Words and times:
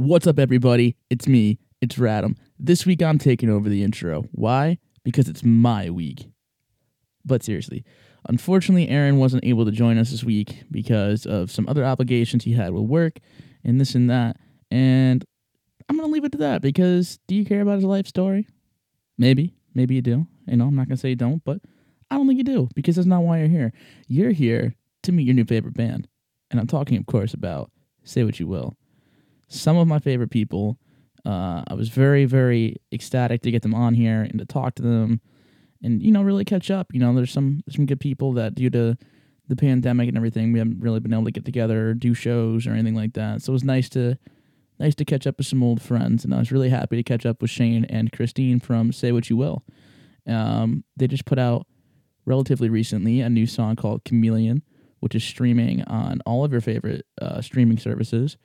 What's 0.00 0.26
up, 0.26 0.38
everybody? 0.38 0.96
It's 1.10 1.28
me. 1.28 1.58
It's 1.82 1.96
Radam. 1.96 2.34
This 2.58 2.86
week 2.86 3.02
I'm 3.02 3.18
taking 3.18 3.50
over 3.50 3.68
the 3.68 3.82
intro. 3.82 4.22
Why? 4.32 4.78
Because 5.04 5.28
it's 5.28 5.44
my 5.44 5.90
week. 5.90 6.30
But 7.22 7.42
seriously, 7.42 7.84
unfortunately, 8.26 8.88
Aaron 8.88 9.18
wasn't 9.18 9.44
able 9.44 9.66
to 9.66 9.70
join 9.70 9.98
us 9.98 10.10
this 10.10 10.24
week 10.24 10.64
because 10.70 11.26
of 11.26 11.50
some 11.50 11.68
other 11.68 11.84
obligations 11.84 12.44
he 12.44 12.54
had 12.54 12.72
with 12.72 12.84
work 12.84 13.18
and 13.62 13.78
this 13.78 13.94
and 13.94 14.08
that. 14.08 14.38
And 14.70 15.22
I'm 15.86 15.98
going 15.98 16.08
to 16.08 16.12
leave 16.14 16.24
it 16.24 16.32
to 16.32 16.38
that 16.38 16.62
because 16.62 17.18
do 17.28 17.34
you 17.34 17.44
care 17.44 17.60
about 17.60 17.74
his 17.74 17.84
life 17.84 18.06
story? 18.06 18.48
Maybe. 19.18 19.54
Maybe 19.74 19.96
you 19.96 20.00
do. 20.00 20.26
You 20.46 20.56
know, 20.56 20.68
I'm 20.68 20.76
not 20.76 20.88
going 20.88 20.96
to 20.96 21.00
say 21.00 21.10
you 21.10 21.16
don't, 21.16 21.44
but 21.44 21.60
I 22.10 22.16
don't 22.16 22.26
think 22.26 22.38
you 22.38 22.44
do 22.44 22.70
because 22.74 22.96
that's 22.96 23.06
not 23.06 23.20
why 23.20 23.40
you're 23.40 23.48
here. 23.48 23.74
You're 24.08 24.32
here 24.32 24.74
to 25.02 25.12
meet 25.12 25.26
your 25.26 25.34
new 25.34 25.44
favorite 25.44 25.74
band. 25.74 26.08
And 26.50 26.58
I'm 26.58 26.68
talking, 26.68 26.96
of 26.96 27.04
course, 27.04 27.34
about 27.34 27.70
Say 28.02 28.24
What 28.24 28.40
You 28.40 28.46
Will. 28.46 28.78
Some 29.50 29.76
of 29.76 29.86
my 29.86 29.98
favorite 29.98 30.30
people. 30.30 30.78
Uh, 31.26 31.62
I 31.68 31.74
was 31.74 31.90
very, 31.90 32.24
very 32.24 32.76
ecstatic 32.92 33.42
to 33.42 33.50
get 33.50 33.60
them 33.60 33.74
on 33.74 33.92
here 33.92 34.22
and 34.22 34.38
to 34.38 34.46
talk 34.46 34.74
to 34.76 34.82
them 34.82 35.20
and, 35.82 36.02
you 36.02 36.10
know, 36.10 36.22
really 36.22 36.46
catch 36.46 36.70
up. 36.70 36.94
You 36.94 37.00
know, 37.00 37.14
there's 37.14 37.32
some 37.32 37.62
some 37.68 37.84
good 37.84 38.00
people 38.00 38.32
that 38.34 38.54
due 38.54 38.70
to 38.70 38.96
the 39.48 39.56
pandemic 39.56 40.08
and 40.08 40.16
everything, 40.16 40.52
we 40.52 40.60
haven't 40.60 40.80
really 40.80 41.00
been 41.00 41.12
able 41.12 41.24
to 41.24 41.30
get 41.32 41.44
together 41.44 41.88
or 41.88 41.94
do 41.94 42.14
shows 42.14 42.66
or 42.66 42.70
anything 42.70 42.94
like 42.94 43.14
that. 43.14 43.42
So 43.42 43.50
it 43.50 43.54
was 43.54 43.64
nice 43.64 43.88
to 43.90 44.16
nice 44.78 44.94
to 44.94 45.04
catch 45.04 45.26
up 45.26 45.36
with 45.36 45.46
some 45.46 45.62
old 45.62 45.82
friends, 45.82 46.24
and 46.24 46.32
I 46.32 46.38
was 46.38 46.52
really 46.52 46.70
happy 46.70 46.96
to 46.96 47.02
catch 47.02 47.26
up 47.26 47.42
with 47.42 47.50
Shane 47.50 47.84
and 47.86 48.12
Christine 48.12 48.60
from 48.60 48.92
Say 48.92 49.12
What 49.12 49.28
You 49.28 49.36
Will. 49.36 49.64
Um, 50.26 50.84
they 50.96 51.06
just 51.06 51.26
put 51.26 51.38
out 51.38 51.66
relatively 52.24 52.70
recently 52.70 53.20
a 53.20 53.28
new 53.28 53.46
song 53.46 53.76
called 53.76 54.04
Chameleon, 54.04 54.62
which 55.00 55.14
is 55.14 55.24
streaming 55.24 55.82
on 55.84 56.20
all 56.24 56.44
of 56.44 56.52
your 56.52 56.60
favorite 56.60 57.04
uh, 57.20 57.42
streaming 57.42 57.78
services 57.78 58.36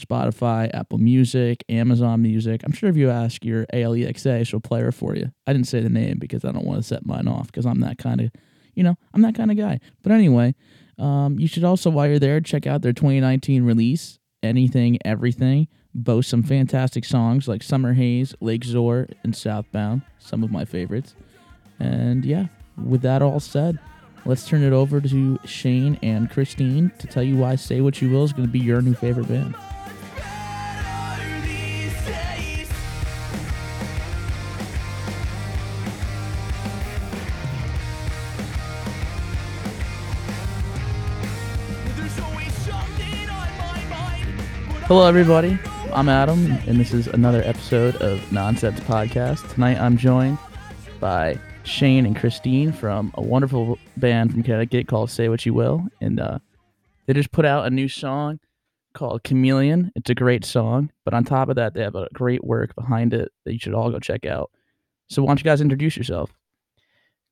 Spotify, 0.00 0.70
Apple 0.74 0.98
Music, 0.98 1.64
Amazon 1.68 2.22
Music. 2.22 2.62
I'm 2.64 2.72
sure 2.72 2.88
if 2.88 2.96
you 2.96 3.10
ask 3.10 3.44
your 3.44 3.66
ALEXA, 3.66 4.46
she'll 4.46 4.60
play 4.60 4.80
her 4.80 4.92
for 4.92 5.14
you. 5.14 5.30
I 5.46 5.52
didn't 5.52 5.68
say 5.68 5.80
the 5.80 5.90
name 5.90 6.18
because 6.18 6.44
I 6.44 6.52
don't 6.52 6.66
want 6.66 6.80
to 6.80 6.86
set 6.86 7.06
mine 7.06 7.28
off 7.28 7.46
because 7.46 7.66
I'm 7.66 7.80
that 7.80 7.98
kind 7.98 8.20
of, 8.20 8.30
you 8.74 8.82
know, 8.82 8.96
I'm 9.14 9.22
that 9.22 9.34
kind 9.34 9.50
of 9.50 9.56
guy. 9.56 9.80
But 10.02 10.12
anyway, 10.12 10.54
um, 10.98 11.38
you 11.38 11.46
should 11.46 11.64
also, 11.64 11.90
while 11.90 12.06
you're 12.06 12.18
there, 12.18 12.40
check 12.40 12.66
out 12.66 12.82
their 12.82 12.92
2019 12.92 13.64
release, 13.64 14.18
Anything, 14.42 14.98
Everything. 15.04 15.68
Boast 15.92 16.30
some 16.30 16.42
fantastic 16.42 17.04
songs 17.04 17.48
like 17.48 17.62
Summer 17.62 17.94
Haze, 17.94 18.34
Lake 18.40 18.64
Zor, 18.64 19.08
and 19.24 19.34
Southbound, 19.34 20.02
some 20.18 20.44
of 20.44 20.50
my 20.50 20.64
favorites. 20.64 21.14
And 21.80 22.24
yeah, 22.24 22.46
with 22.76 23.02
that 23.02 23.22
all 23.22 23.40
said, 23.40 23.78
let's 24.24 24.46
turn 24.46 24.62
it 24.62 24.72
over 24.72 25.00
to 25.00 25.38
Shane 25.44 25.98
and 26.02 26.30
Christine 26.30 26.92
to 26.98 27.06
tell 27.06 27.22
you 27.22 27.36
why 27.36 27.56
Say 27.56 27.80
What 27.80 28.00
You 28.00 28.10
Will 28.10 28.24
is 28.24 28.32
going 28.32 28.46
to 28.46 28.52
be 28.52 28.60
your 28.60 28.82
new 28.82 28.94
favorite 28.94 29.28
band. 29.28 29.56
Hello, 44.90 45.06
everybody. 45.06 45.56
I'm 45.92 46.08
Adam, 46.08 46.50
and 46.66 46.80
this 46.80 46.92
is 46.92 47.06
another 47.06 47.44
episode 47.44 47.94
of 48.02 48.32
Nonsense 48.32 48.80
Podcast. 48.80 49.48
Tonight, 49.54 49.78
I'm 49.78 49.96
joined 49.96 50.36
by 50.98 51.38
Shane 51.62 52.06
and 52.06 52.16
Christine 52.16 52.72
from 52.72 53.12
a 53.14 53.22
wonderful 53.22 53.78
band 53.98 54.32
from 54.32 54.42
Connecticut 54.42 54.88
called 54.88 55.08
Say 55.08 55.28
What 55.28 55.46
You 55.46 55.54
Will, 55.54 55.86
and 56.00 56.18
uh, 56.18 56.40
they 57.06 57.12
just 57.12 57.30
put 57.30 57.44
out 57.44 57.66
a 57.66 57.70
new 57.70 57.86
song 57.86 58.40
called 58.92 59.22
Chameleon. 59.22 59.92
It's 59.94 60.10
a 60.10 60.14
great 60.16 60.44
song, 60.44 60.90
but 61.04 61.14
on 61.14 61.22
top 61.22 61.50
of 61.50 61.54
that, 61.54 61.72
they 61.72 61.82
have 61.82 61.94
a 61.94 62.08
great 62.12 62.42
work 62.42 62.74
behind 62.74 63.14
it 63.14 63.30
that 63.44 63.52
you 63.52 63.60
should 63.60 63.74
all 63.74 63.92
go 63.92 64.00
check 64.00 64.26
out. 64.26 64.50
So, 65.08 65.22
why 65.22 65.28
don't 65.28 65.38
you 65.38 65.44
guys 65.44 65.60
introduce 65.60 65.96
yourself? 65.96 66.34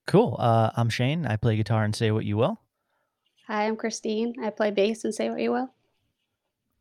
Cool. 0.06 0.36
Uh, 0.38 0.70
I'm 0.76 0.90
Shane. 0.90 1.26
I 1.26 1.34
play 1.34 1.56
guitar 1.56 1.82
and 1.82 1.96
say 1.96 2.12
what 2.12 2.24
you 2.24 2.36
will. 2.36 2.60
Hi, 3.48 3.66
I'm 3.66 3.74
Christine. 3.74 4.34
I 4.44 4.50
play 4.50 4.70
bass 4.70 5.02
and 5.02 5.12
say 5.12 5.28
what 5.28 5.40
you 5.40 5.50
will. 5.50 5.74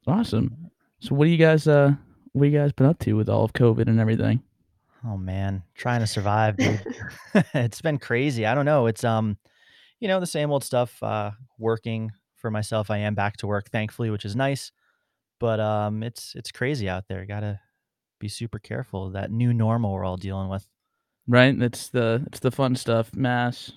Awesome. 0.07 0.71
So, 0.99 1.13
what 1.15 1.25
do 1.25 1.31
you 1.31 1.37
guys 1.37 1.67
uh, 1.67 1.91
what 2.33 2.45
you 2.45 2.57
guys 2.57 2.71
been 2.71 2.87
up 2.87 2.99
to 2.99 3.13
with 3.13 3.29
all 3.29 3.43
of 3.43 3.53
COVID 3.53 3.87
and 3.87 3.99
everything? 3.99 4.41
Oh 5.05 5.17
man, 5.17 5.63
trying 5.75 5.99
to 5.99 6.07
survive, 6.07 6.57
dude. 6.57 6.81
it's 7.53 7.81
been 7.81 7.97
crazy. 7.99 8.45
I 8.45 8.55
don't 8.55 8.65
know. 8.65 8.87
It's 8.87 9.03
um, 9.03 9.37
you 9.99 10.07
know, 10.07 10.19
the 10.19 10.25
same 10.27 10.51
old 10.51 10.63
stuff. 10.63 11.01
Uh, 11.03 11.31
working 11.59 12.11
for 12.35 12.49
myself. 12.49 12.89
I 12.89 12.99
am 12.99 13.15
back 13.15 13.37
to 13.37 13.47
work, 13.47 13.69
thankfully, 13.69 14.09
which 14.09 14.25
is 14.25 14.35
nice. 14.35 14.71
But 15.39 15.59
um, 15.59 16.03
it's 16.03 16.33
it's 16.35 16.51
crazy 16.51 16.87
out 16.89 17.05
there. 17.07 17.25
Got 17.25 17.41
to 17.41 17.59
be 18.19 18.27
super 18.27 18.59
careful. 18.59 19.11
That 19.11 19.31
new 19.31 19.53
normal 19.53 19.91
we're 19.93 20.05
all 20.05 20.17
dealing 20.17 20.49
with. 20.49 20.65
Right? 21.27 21.53
It's 21.61 21.89
the 21.89 22.23
it's 22.27 22.39
the 22.39 22.51
fun 22.51 22.75
stuff. 22.75 23.13
Mask, 23.13 23.71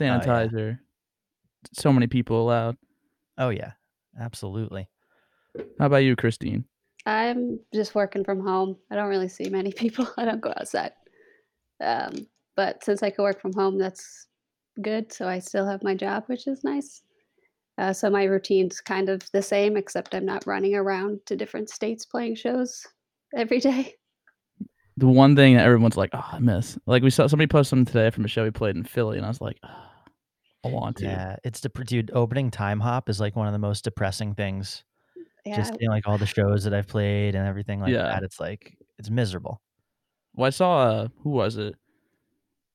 Oh 0.00 0.04
yeah. 0.04 0.18
sanitizer. 0.20 0.78
So 1.72 1.92
many 1.92 2.06
people 2.06 2.40
allowed. 2.40 2.76
Oh 3.36 3.50
yeah. 3.50 3.72
Absolutely. 4.20 4.88
How 5.78 5.86
about 5.86 5.98
you, 5.98 6.16
Christine? 6.16 6.64
I'm 7.06 7.58
just 7.74 7.94
working 7.94 8.24
from 8.24 8.40
home. 8.40 8.76
I 8.90 8.94
don't 8.94 9.08
really 9.08 9.28
see 9.28 9.48
many 9.48 9.72
people. 9.76 10.08
I 10.16 10.24
don't 10.24 10.40
go 10.40 10.52
outside. 10.56 10.92
Um, 11.82 12.26
but 12.56 12.84
since 12.84 13.02
I 13.02 13.10
can 13.10 13.24
work 13.24 13.40
from 13.40 13.52
home, 13.52 13.78
that's 13.78 14.28
good. 14.80 15.12
So 15.12 15.26
I 15.28 15.38
still 15.38 15.66
have 15.66 15.82
my 15.82 15.94
job, 15.94 16.24
which 16.26 16.46
is 16.46 16.64
nice. 16.64 17.02
Uh, 17.78 17.92
so 17.92 18.10
my 18.10 18.24
routine's 18.24 18.80
kind 18.80 19.08
of 19.08 19.22
the 19.32 19.42
same, 19.42 19.76
except 19.76 20.14
I'm 20.14 20.26
not 20.26 20.46
running 20.46 20.74
around 20.74 21.20
to 21.26 21.36
different 21.36 21.70
states 21.70 22.04
playing 22.04 22.36
shows 22.36 22.86
every 23.34 23.60
day. 23.60 23.94
The 24.98 25.08
one 25.08 25.34
thing 25.34 25.56
that 25.56 25.64
everyone's 25.64 25.96
like, 25.96 26.10
oh, 26.12 26.28
I 26.32 26.38
miss. 26.38 26.78
Like 26.86 27.02
we 27.02 27.08
saw 27.10 27.26
somebody 27.26 27.46
post 27.46 27.70
something 27.70 27.86
today 27.90 28.10
from 28.10 28.26
a 28.26 28.28
show 28.28 28.44
we 28.44 28.50
played 28.50 28.76
in 28.76 28.84
Philly, 28.84 29.16
and 29.16 29.24
I 29.24 29.30
was 29.30 29.40
like, 29.40 29.56
"Ah, 29.64 29.90
I 30.64 30.68
want 30.68 30.98
to. 30.98 31.06
Yeah, 31.06 31.36
it's 31.44 31.60
the 31.60 31.70
dude. 31.70 32.10
Opening 32.12 32.50
Timehop 32.50 33.08
is 33.08 33.18
like 33.18 33.34
one 33.34 33.46
of 33.46 33.54
the 33.54 33.58
most 33.58 33.84
depressing 33.84 34.34
things. 34.34 34.84
Yeah, 35.44 35.56
Just 35.56 35.72
like 35.82 36.06
all 36.06 36.18
the 36.18 36.26
shows 36.26 36.64
that 36.64 36.74
I've 36.74 36.86
played 36.86 37.34
and 37.34 37.46
everything 37.46 37.80
like 37.80 37.90
Yeah. 37.92 38.02
that. 38.02 38.22
It's 38.22 38.38
like 38.40 38.76
it's 38.98 39.10
miserable. 39.10 39.60
Well, 40.34 40.46
I 40.46 40.50
saw 40.50 40.78
uh, 40.82 41.08
who 41.22 41.30
was 41.30 41.56
it? 41.56 41.74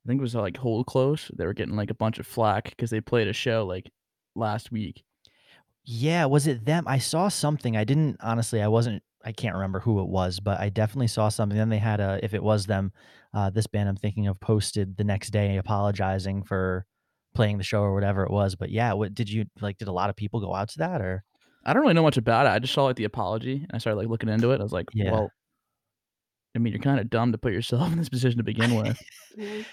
I 0.06 0.08
think 0.08 0.20
it 0.20 0.22
was 0.22 0.36
uh, 0.36 0.42
like 0.42 0.58
Hold 0.58 0.86
Close. 0.86 1.30
They 1.36 1.46
were 1.46 1.54
getting 1.54 1.76
like 1.76 1.90
a 1.90 1.96
bunch 1.96 2.20
of 2.20 2.28
flack 2.28 2.66
because 2.70 2.90
they 2.90 3.02
played 3.02 3.28
a 3.28 3.34
show 3.34 3.66
like 3.66 3.90
last 4.36 4.72
week. 4.72 5.04
Yeah, 5.86 6.26
was 6.26 6.48
it 6.48 6.66
them? 6.66 6.86
I 6.88 6.98
saw 7.00 7.30
something. 7.30 7.78
I 7.78 7.84
didn't 7.84 8.18
honestly, 8.22 8.62
I 8.62 8.68
wasn't 8.68 9.04
I 9.24 9.32
can't 9.32 9.56
remember 9.56 9.80
who 9.80 10.00
it 10.02 10.08
was, 10.08 10.40
but 10.40 10.60
I 10.60 10.70
definitely 10.70 11.08
saw 11.08 11.30
something. 11.30 11.58
Then 11.58 11.70
they 11.70 11.78
had 11.80 12.00
a 12.00 12.20
if 12.24 12.34
it 12.34 12.44
was 12.44 12.66
them, 12.66 12.92
uh 13.34 13.50
this 13.50 13.68
band 13.68 13.90
I'm 13.90 13.96
thinking 13.96 14.28
of 14.28 14.40
posted 14.40 14.98
the 14.98 15.04
next 15.04 15.30
day 15.32 15.58
apologizing 15.58 16.44
for 16.44 16.86
playing 17.36 17.58
the 17.58 17.64
show 17.64 17.82
or 17.82 17.94
whatever 17.94 18.24
it 18.24 18.32
was. 18.32 18.56
But 18.56 18.70
yeah, 18.72 18.94
what 18.94 19.14
did 19.14 19.30
you 19.30 19.46
like 19.62 19.78
did 19.78 19.88
a 19.88 19.92
lot 19.94 20.10
of 20.10 20.16
people 20.16 20.42
go 20.42 20.54
out 20.56 20.70
to 20.70 20.80
that 20.80 21.02
or 21.02 21.24
I 21.68 21.74
don't 21.74 21.82
really 21.82 21.94
know 21.94 22.04
much 22.04 22.16
about 22.18 22.46
it. 22.46 22.50
I 22.50 22.60
just 22.60 22.74
saw 22.74 22.86
like 22.86 22.96
the 22.96 23.04
apology 23.04 23.56
and 23.56 23.72
I 23.74 23.78
started 23.78 23.98
like 24.00 24.08
looking 24.08 24.30
into 24.30 24.52
it. 24.52 24.62
I 24.62 24.64
was 24.64 24.72
like, 24.72 24.88
Yeah. 24.94 25.12
well, 25.12 25.30
I 26.56 26.60
mean, 26.60 26.72
you're 26.72 26.82
kind 26.82 27.00
of 27.00 27.10
dumb 27.10 27.34
to 27.34 27.38
put 27.38 27.52
yourself 27.52 27.92
in 27.92 27.98
this 27.98 28.08
position 28.10 28.38
to 28.38 28.44
begin 28.44 28.74
with. 28.76 28.98
I 29.38 29.66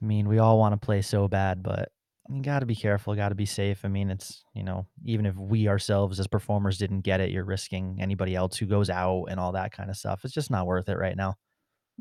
mean, 0.00 0.28
we 0.28 0.38
all 0.38 0.58
want 0.58 0.80
to 0.80 0.84
play 0.84 1.02
so 1.02 1.26
bad, 1.26 1.62
but 1.62 1.90
you 2.30 2.40
got 2.40 2.60
to 2.60 2.66
be 2.66 2.76
careful, 2.76 3.16
got 3.16 3.30
to 3.30 3.34
be 3.34 3.46
safe. 3.46 3.84
I 3.84 3.88
mean, 3.88 4.10
it's, 4.10 4.44
you 4.54 4.62
know, 4.62 4.86
even 5.04 5.26
if 5.26 5.34
we 5.34 5.66
ourselves 5.66 6.20
as 6.20 6.28
performers 6.28 6.78
didn't 6.78 7.00
get 7.00 7.20
it, 7.20 7.30
you're 7.30 7.44
risking 7.44 7.98
anybody 8.00 8.36
else 8.36 8.56
who 8.56 8.66
goes 8.66 8.88
out 8.88 9.24
and 9.24 9.40
all 9.40 9.52
that 9.52 9.72
kind 9.72 9.90
of 9.90 9.96
stuff. 9.96 10.24
It's 10.24 10.32
just 10.32 10.52
not 10.52 10.66
worth 10.66 10.88
it 10.88 10.98
right 10.98 11.16
now. 11.16 11.34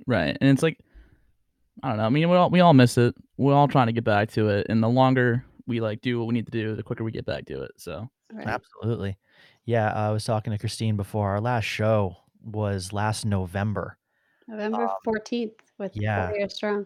right. 0.06 0.38
And 0.40 0.50
it's 0.52 0.62
like, 0.62 0.78
I 1.82 1.90
don't 1.90 1.98
know. 1.98 2.04
I 2.04 2.10
mean, 2.10 2.30
we 2.30 2.36
all 2.36 2.50
we 2.52 2.60
all 2.60 2.74
miss 2.74 2.98
it. 2.98 3.16
We're 3.38 3.54
all 3.56 3.68
trying 3.68 3.88
to 3.88 3.94
get 3.94 4.04
back 4.04 4.30
to 4.34 4.50
it, 4.50 4.68
and 4.70 4.84
the 4.84 4.90
longer 4.90 5.46
we 5.66 5.80
like 5.80 6.02
do 6.02 6.20
what 6.20 6.28
we 6.28 6.34
need 6.34 6.46
to 6.46 6.52
do, 6.52 6.76
the 6.76 6.84
quicker 6.84 7.06
we 7.06 7.12
get 7.12 7.26
back 7.26 7.46
to 7.46 7.64
it. 7.64 7.72
So 7.78 8.10
Right. 8.32 8.48
Absolutely. 8.48 9.18
Yeah, 9.66 9.92
I 9.94 10.12
was 10.12 10.24
talking 10.24 10.52
to 10.52 10.58
Christine 10.58 10.96
before. 10.98 11.30
Our 11.30 11.42
last 11.42 11.66
show 11.66 12.16
was 12.44 12.92
last 12.94 13.26
November. 13.26 13.98
November 14.48 14.84
Um, 14.88 14.96
14th 15.06 15.52
with 15.78 15.92
yeah. 15.96 16.28
Four 16.30 16.38
Years 16.38 16.56
Strong. 16.56 16.86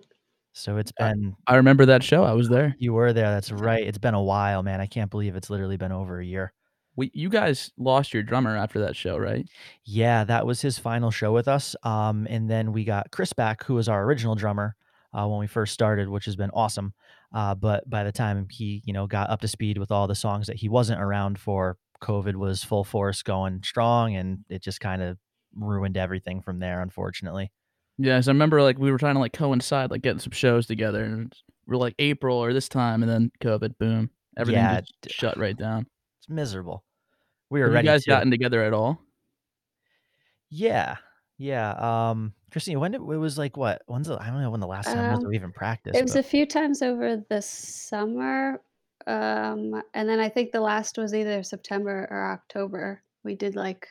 So 0.51 0.77
it's 0.77 0.91
I- 0.99 1.09
been 1.13 1.35
I 1.47 1.55
remember 1.55 1.85
that 1.87 2.03
show. 2.03 2.23
I 2.23 2.33
was 2.33 2.49
there. 2.49 2.75
you 2.77 2.93
were 2.93 3.13
there. 3.13 3.31
That's 3.31 3.51
right. 3.51 3.83
It's 3.85 3.97
been 3.97 4.13
a 4.13 4.21
while, 4.21 4.61
man. 4.63 4.81
I 4.81 4.85
can't 4.85 5.09
believe 5.09 5.35
it's 5.35 5.49
literally 5.49 5.77
been 5.77 5.91
over 5.91 6.19
a 6.19 6.25
year. 6.25 6.53
We 6.95 7.09
you 7.15 7.29
guys 7.29 7.71
lost 7.77 8.13
your 8.13 8.21
drummer 8.21 8.55
after 8.55 8.79
that 8.81 8.95
show, 8.95 9.17
right? 9.17 9.47
Yeah, 9.83 10.23
that 10.25 10.45
was 10.45 10.61
his 10.61 10.77
final 10.77 11.09
show 11.09 11.31
with 11.33 11.47
us. 11.47 11.75
Um, 11.83 12.27
and 12.29 12.47
then 12.47 12.71
we 12.71 12.83
got 12.83 13.09
Chris 13.09 13.33
back, 13.33 13.63
who 13.63 13.73
was 13.75 13.89
our 13.89 14.03
original 14.03 14.35
drummer 14.35 14.75
uh, 15.11 15.27
when 15.27 15.39
we 15.39 15.47
first 15.47 15.73
started, 15.73 16.07
which 16.07 16.25
has 16.25 16.35
been 16.35 16.51
awesome. 16.51 16.93
Uh, 17.33 17.55
but 17.55 17.89
by 17.89 18.03
the 18.03 18.11
time 18.11 18.45
he, 18.51 18.83
you 18.85 18.93
know, 18.93 19.07
got 19.07 19.31
up 19.31 19.41
to 19.41 19.47
speed 19.47 19.79
with 19.79 19.91
all 19.91 20.05
the 20.07 20.13
songs 20.13 20.45
that 20.45 20.57
he 20.57 20.69
wasn't 20.69 21.01
around 21.01 21.39
for, 21.39 21.77
COVID 22.03 22.35
was 22.35 22.63
full 22.63 22.83
force 22.83 23.23
going 23.23 23.61
strong, 23.63 24.15
and 24.15 24.39
it 24.49 24.61
just 24.61 24.79
kind 24.79 25.01
of 25.01 25.17
ruined 25.55 25.97
everything 25.97 26.41
from 26.41 26.59
there, 26.59 26.81
unfortunately. 26.81 27.51
Yes, 27.97 28.27
I 28.27 28.31
remember 28.31 28.61
like 28.61 28.77
we 28.77 28.91
were 28.91 28.97
trying 28.97 29.15
to 29.15 29.19
like 29.19 29.33
coincide, 29.33 29.91
like 29.91 30.01
getting 30.01 30.19
some 30.19 30.31
shows 30.31 30.65
together, 30.67 31.03
and 31.03 31.33
we're 31.65 31.77
like 31.77 31.95
April 31.99 32.37
or 32.37 32.53
this 32.53 32.67
time, 32.69 33.03
and 33.03 33.11
then 33.11 33.31
COVID, 33.41 33.77
boom, 33.77 34.09
everything 34.37 34.61
Yeah, 34.63 34.81
just 34.81 34.93
d- 35.01 35.09
shut 35.13 35.37
right 35.37 35.57
down. 35.57 35.87
It's 36.19 36.29
miserable. 36.29 36.83
We 37.49 37.61
were 37.61 37.71
Have 37.71 37.83
you 37.83 37.89
guys 37.89 38.03
to. 38.03 38.09
gotten 38.09 38.31
together 38.31 38.63
at 38.63 38.73
all? 38.73 38.99
Yeah. 40.49 40.97
Yeah, 41.37 41.71
um, 42.11 42.33
Christine, 42.51 42.79
when 42.79 42.91
did 42.91 43.01
it 43.01 43.03
was 43.03 43.37
like 43.37 43.57
what? 43.57 43.81
When's 43.87 44.07
the 44.07 44.17
I 44.21 44.27
don't 44.27 44.41
know 44.41 44.51
when 44.51 44.59
the 44.59 44.67
last 44.67 44.85
time 44.85 45.09
was 45.09 45.19
Um, 45.19 45.27
we 45.29 45.35
even 45.35 45.51
practiced. 45.51 45.97
it 45.97 46.03
was 46.03 46.13
but 46.13 46.19
a 46.19 46.23
few 46.23 46.45
times 46.45 46.81
over 46.81 47.17
the 47.29 47.41
summer, 47.41 48.61
um, 49.07 49.81
and 49.93 50.07
then 50.09 50.19
I 50.19 50.29
think 50.29 50.51
the 50.51 50.61
last 50.61 50.97
was 50.97 51.13
either 51.13 51.43
September 51.43 52.07
or 52.09 52.31
October. 52.31 53.03
We 53.23 53.35
did, 53.35 53.55
like, 53.55 53.87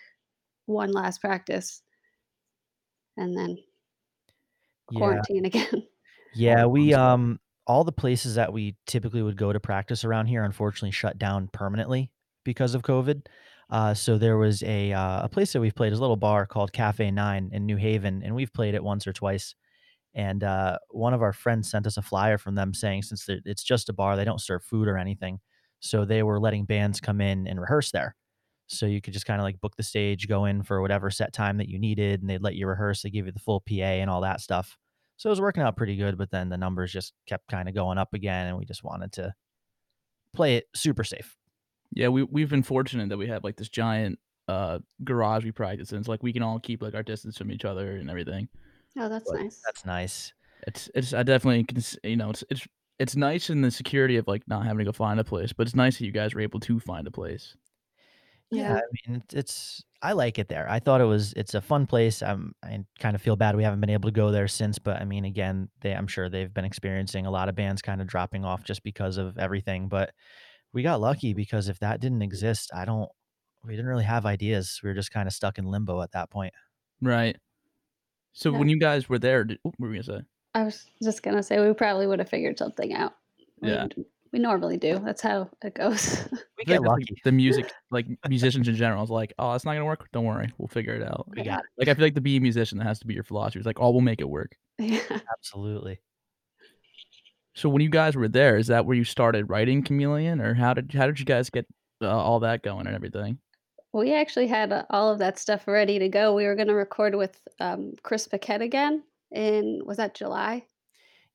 one 0.67 0.93
last 0.93 1.20
practice 1.20 1.82
and 3.17 3.37
then 3.37 3.59
Yeah. 4.91 4.99
quarantine 4.99 5.44
again. 5.47 5.87
Yeah, 6.32 6.67
we, 6.67 6.94
um 6.94 7.38
all 7.64 7.85
the 7.85 7.93
places 7.93 8.35
that 8.35 8.53
we 8.53 8.76
typically 8.88 9.23
would 9.23 9.37
go 9.37 9.53
to 9.53 9.61
practice 9.61 10.03
around 10.05 10.26
here 10.26 10.43
unfortunately 10.43 10.91
shut 10.91 11.17
down 11.17 11.47
permanently 11.53 12.11
because 12.44 12.75
of 12.75 12.82
COVID. 12.82 13.26
Uh, 13.70 13.94
so 13.94 14.19
there 14.19 14.37
was 14.37 14.65
a, 14.65 14.93
uh, 14.93 15.23
a 15.25 15.29
place 15.29 15.53
that 15.53 15.61
we've 15.61 15.75
played, 15.75 15.93
is 15.93 15.99
a 15.99 16.03
little 16.03 16.17
bar 16.17 16.44
called 16.44 16.73
Cafe 16.73 17.08
9 17.12 17.50
in 17.53 17.65
New 17.65 17.76
Haven, 17.76 18.20
and 18.25 18.35
we've 18.35 18.53
played 18.53 18.75
it 18.75 18.82
once 18.82 19.06
or 19.06 19.12
twice. 19.12 19.55
And, 20.14 20.44
uh, 20.44 20.79
one 20.91 21.14
of 21.14 21.23
our 21.23 21.32
friends 21.32 21.70
sent 21.70 21.87
us 21.87 21.97
a 21.97 22.03
flyer 22.03 22.38
from 22.38 22.55
them 22.55 22.75
saying 22.75 23.03
since 23.03 23.26
it's 23.29 23.62
just 23.64 23.88
a 23.88 23.93
bar, 23.93 24.17
they 24.17 24.25
don't 24.25 24.41
serve 24.41 24.62
food 24.64 24.88
or 24.88 24.99
anything, 24.99 25.41
so 25.81 26.05
they 26.05 26.23
were 26.23 26.38
letting 26.41 26.64
bands 26.67 27.00
come 27.00 27.20
in 27.20 27.47
and 27.49 27.61
rehearse 27.61 27.91
there. 27.93 28.14
So 28.69 28.87
you 28.87 29.00
could 29.00 29.12
just 29.14 29.26
kinda, 29.26 29.43
like, 29.43 29.61
book 29.61 29.76
the 29.76 29.82
stage, 29.82 30.29
go 30.29 30.44
in 30.47 30.62
for 30.62 30.81
whatever 30.82 31.11
set 31.11 31.32
time 31.32 31.59
that 31.59 31.69
you 31.69 31.79
needed, 31.79 32.20
and 32.23 32.31
they'd 32.31 32.43
let 32.43 32.56
you 32.56 32.67
rehearse, 32.67 33.03
they 33.03 33.11
give 33.11 33.26
you 33.26 33.32
the 33.32 33.38
full 33.41 33.61
PA 33.61 34.00
and 34.00 34.11
all 34.11 34.20
that 34.23 34.41
stuff. 34.41 34.79
So 35.17 35.29
it 35.29 35.32
was 35.32 35.41
working 35.41 35.62
out 35.62 35.76
pretty 35.76 35.97
good, 35.97 36.19
but 36.19 36.31
then 36.31 36.49
the 36.49 36.56
numbers 36.58 36.93
just 36.93 37.15
kept 37.26 37.49
kinda 37.49 37.73
going 37.73 37.99
up 37.99 38.15
again, 38.15 38.47
and 38.49 38.58
we 38.58 38.65
just 38.67 38.85
wanted 38.85 39.12
to 39.15 39.35
play 40.35 40.56
it 40.56 40.67
super 40.75 41.05
safe. 41.05 41.37
Yeah, 41.94 42.08
we 42.08 42.23
we've 42.23 42.49
been 42.50 42.62
fortunate 42.62 43.08
that 43.11 43.19
we 43.19 43.29
have, 43.29 43.44
like, 43.44 43.56
this 43.56 43.69
giant, 43.69 44.19
uh, 44.49 44.79
garage 45.05 45.44
we 45.44 45.53
practice 45.53 45.93
in, 45.93 45.99
it's 45.99 46.08
like 46.08 46.23
we 46.23 46.32
can 46.32 46.43
all 46.43 46.58
keep, 46.58 46.82
like, 46.82 46.94
our 46.94 47.03
distance 47.03 47.37
from 47.38 47.50
each 47.53 47.65
other 47.65 47.97
and 47.97 48.08
everything. 48.11 48.49
Oh, 48.97 49.09
that's 49.11 49.33
But 49.33 49.39
nice. 49.39 49.67
That's 49.67 49.85
nice. 49.85 50.33
it's 50.67 50.91
it's 50.94 51.12
I 51.15 51.23
definitely 51.23 51.65
can 51.65 51.79
s 51.79 51.97
you 52.05 52.17
know, 52.17 52.31
it's 52.31 52.44
it's 52.50 52.67
it's 52.99 53.17
nice 53.17 53.50
in 53.50 53.62
the 53.62 53.71
security 53.71 54.17
of, 54.17 54.29
like, 54.29 54.47
not 54.47 54.65
having 54.65 54.79
to 54.81 54.85
go 54.85 54.93
find 54.93 55.19
a 55.19 55.25
place, 55.25 55.53
but 55.53 55.67
it's 55.67 55.75
nice 55.75 55.99
that 55.99 56.05
you 56.06 56.12
guys 56.12 56.35
were 56.35 56.41
able 56.43 56.61
to 56.61 56.79
find 56.81 57.06
a 57.06 57.11
place. 57.11 57.56
Yeah, 58.53 58.65
Yeah. 58.65 58.77
I 58.77 58.83
mean, 59.09 59.17
it's 59.23 59.35
it's 59.35 59.85
I 60.03 60.12
like 60.15 60.39
it 60.39 60.49
there. 60.49 60.69
I 60.71 60.79
thought 60.81 61.00
it 61.00 61.05
was 61.05 61.33
it's 61.35 61.55
a 61.55 61.61
fun 61.62 61.87
place, 61.87 62.23
um, 62.23 62.55
I 62.62 62.85
kind 63.00 63.15
of 63.17 63.23
feel 63.23 63.37
bad 63.37 63.56
we 63.56 63.65
haven't 63.65 63.81
been 63.81 63.91
able 63.91 64.09
to 64.11 64.12
go 64.15 64.31
there 64.33 64.49
since, 64.49 64.79
but, 64.79 65.00
I 65.00 65.05
mean, 65.06 65.25
again, 65.25 65.71
they 65.83 65.94
I'm 65.94 66.06
sure 66.09 66.29
they've 66.31 66.53
been 66.53 66.65
experiencing 66.67 67.27
a 67.27 67.31
lot 67.31 67.49
of 67.49 67.55
bands 67.56 67.83
kinda 67.83 68.05
dropping 68.05 68.44
off 68.44 68.65
just 68.65 68.83
because 68.85 69.17
of 69.19 69.39
everything, 69.39 69.89
but 69.89 70.15
we 70.75 70.83
got 70.83 71.00
lucky 71.03 71.35
because 71.35 71.69
if 71.69 71.81
that 71.81 72.00
didn't 72.00 72.23
exist, 72.23 72.71
I 72.75 72.85
don't 72.87 73.11
we 73.65 73.73
didn't 73.75 73.89
really 73.89 74.05
have 74.05 74.27
ideas. 74.27 74.81
We 74.83 74.89
were 74.91 74.94
just 74.97 75.12
kinda 75.12 75.31
stuck 75.33 75.59
in 75.59 75.67
limbo 75.67 76.03
at 76.03 76.12
that 76.12 76.31
point. 76.31 76.55
Right. 77.00 77.37
So 78.32 78.50
Yeah. 78.52 78.58
when 78.58 78.69
you 78.69 78.79
guys 78.79 79.08
were 79.08 79.19
there, 79.19 79.44
did 79.44 79.58
what 79.62 79.79
were 79.79 79.88
you 79.94 80.02
gonna 80.02 80.20
say? 80.20 80.25
I 80.55 80.64
was 80.64 80.87
just 81.02 81.23
gonna 81.23 81.43
say 81.43 81.64
we 81.67 81.73
probably 81.75 82.06
would 82.06 82.19
have 82.19 82.29
figured 82.29 82.58
something 82.58 82.93
out. 82.94 83.14
We 83.61 83.70
Yeah. 83.70 83.87
d 83.88 84.05
we 84.32 84.38
normally 84.38 84.79
do. 84.79 84.99
That's 84.99 85.20
how 85.20 85.50
it 85.62 85.75
goes. 85.75 86.26
We 86.58 86.64
I 86.67 86.76
feel 86.76 86.82
like 86.84 87.00
get 87.00 87.11
lucky. 87.11 87.20
the 87.25 87.32
music 87.32 87.70
like, 87.90 88.06
musicians 88.29 88.69
in 88.69 88.76
general 88.76 89.02
is 89.02 89.11
like, 89.11 89.32
"Oh, 89.38 89.52
it's 89.55 89.64
not 89.64 89.73
gonna 89.73 89.84
work? 89.84 90.08
Don't 90.12 90.25
worry, 90.25 90.52
we'll 90.58 90.69
figure 90.69 90.94
it 90.94 91.02
out." 91.02 91.26
We 91.34 91.43
Yeah. 91.43 91.56
got 91.56 91.64
Like, 91.76 91.88
I 91.88 91.94
feel 91.94 92.05
like 92.05 92.14
to 92.14 92.20
be 92.20 92.37
a 92.37 92.40
musician, 92.40 92.79
that 92.79 92.84
has 92.84 93.00
to 93.00 93.06
be 93.06 93.14
your 93.14 93.25
philosophy. 93.25 93.58
It's 93.58 93.67
like, 93.67 93.81
"Oh, 93.81 93.90
we'll 93.90 94.00
make 94.00 94.20
it 94.20 94.29
work." 94.29 94.56
Yeah. 94.79 95.00
Absolutely. 95.38 96.00
So 97.55 97.69
when 97.69 97.82
you 97.82 97.90
guys 97.90 98.14
were 98.17 98.29
there, 98.29 98.56
is 98.56 98.69
that 98.69 98.87
where 98.87 98.96
you 98.96 99.05
started 99.05 99.49
writing 99.50 99.82
Chameleon, 99.82 100.40
or 100.40 100.55
how 100.55 100.73
did 100.75 100.93
how 100.93 101.06
did 101.06 101.19
you 101.19 101.26
guys 101.26 101.50
get, 101.50 101.67
uh, 102.00 102.08
all 102.08 102.40
that 102.40 102.62
going 102.62 102.87
and 102.87 102.94
everything? 102.94 103.38
We 103.94 104.15
actually 104.15 104.47
had, 104.47 104.73
uh, 104.73 104.85
all 104.91 105.11
of 105.12 105.19
that 105.19 105.39
stuff 105.39 105.69
ready 105.69 105.99
to 105.99 106.09
go. 106.09 106.35
We 106.35 106.47
were 106.47 106.55
gonna 106.55 106.75
record 106.75 107.15
with, 107.15 107.47
um, 107.61 107.94
Chris 108.03 108.27
Paquette 108.27 108.62
again 108.62 109.05
in 109.31 109.83
was 109.85 109.99
that 109.99 110.15
July? 110.15 110.67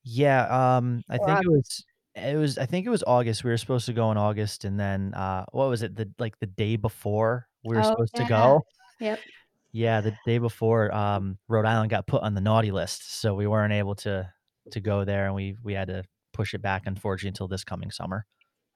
Yeah, 0.04 0.76
um, 0.76 1.04
I 1.08 1.18
Or 1.18 1.18
think 1.18 1.40
it 1.42 1.48
August. 1.48 1.48
was 1.48 1.84
it 2.14 2.36
was 2.36 2.58
I 2.58 2.66
think 2.66 2.86
it 2.86 2.90
was 2.90 3.04
August. 3.06 3.44
We 3.44 3.50
were 3.50 3.56
supposed 3.56 3.86
to 3.86 3.92
go 3.92 4.10
in 4.10 4.16
August, 4.16 4.64
and 4.64 4.78
then, 4.78 5.14
uh, 5.14 5.44
what 5.52 5.68
was 5.68 5.82
it? 5.82 5.94
The 5.96 6.10
like, 6.18 6.38
the 6.40 6.46
day 6.46 6.76
before 6.76 7.48
we 7.62 7.76
were 7.76 7.82
Oh, 7.82 7.82
supposed 7.82 8.16
to 8.16 8.24
yeah. 8.24 8.28
go 8.28 8.62
Yep. 9.00 9.28
Yeah, 9.72 10.00
the 10.00 10.12
day 10.24 10.38
before, 10.38 10.92
um, 10.94 11.38
Rhode 11.46 11.66
Island 11.66 11.90
got 11.90 12.06
put 12.06 12.22
on 12.22 12.34
the 12.34 12.40
naughty 12.40 12.70
list, 12.70 13.12
so 13.20 13.34
we 13.34 13.46
weren't 13.46 13.72
able 13.72 13.94
to 13.96 14.32
to 14.70 14.80
go 14.80 15.04
there, 15.04 15.26
and 15.26 15.34
we 15.34 15.56
we 15.62 15.74
had 15.74 15.88
to 15.88 16.04
push 16.32 16.54
it 16.54 16.62
back, 16.62 16.86
unfortunately, 16.86 17.28
until 17.28 17.48
this 17.48 17.64
coming 17.64 17.90
summer. 17.90 18.26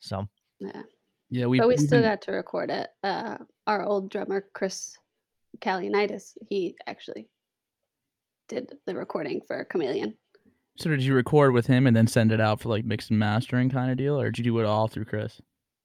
So 0.00 0.29
Yeah. 0.61 0.82
Yeah, 1.32 1.46
we've 1.46 1.62
But 1.62 1.69
we 1.69 1.79
still 1.79 2.02
got 2.02 2.20
to 2.23 2.32
record 2.32 2.70
it. 2.70 2.90
Uh, 3.02 3.38
our 3.67 3.82
old 3.82 4.11
drummer, 4.11 4.44
Chris 4.52 4.99
Kalianitis, 5.61 6.37
he 6.46 6.76
actually 6.87 7.26
did 8.49 8.76
the 8.87 8.94
recording 8.94 9.40
for 9.40 9.64
Chameleon. 9.64 10.14
So 10.76 10.90
did 10.90 11.00
you 11.02 11.14
record 11.14 11.55
with 11.55 11.67
him 11.67 11.87
and 11.87 11.96
then 11.96 12.06
send 12.06 12.32
it 12.32 12.40
out 12.40 12.61
for, 12.61 12.69
like, 12.69 12.84
mix 12.84 13.08
and 13.08 13.19
mastering 13.19 13.70
kinda 13.70 13.94
deal, 13.94 14.20
or 14.20 14.26
did 14.31 14.38
you 14.38 14.44
do 14.44 14.58
it 14.58 14.67
all 14.67 14.88
through 14.88 15.06
Chris? 15.06 15.40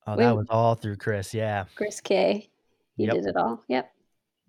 Oh, 0.06 0.18
that 0.18 0.32
We 0.32 0.38
was 0.38 0.48
all 0.50 0.76
through 0.76 0.98
Chris, 0.98 1.34
yeah. 1.34 1.64
Chris 1.76 2.02
K. 2.02 2.50
He 2.98 3.06
Yep. 3.06 3.16
did 3.16 3.26
it 3.28 3.38
all. 3.38 3.64
Yep. 3.70 3.90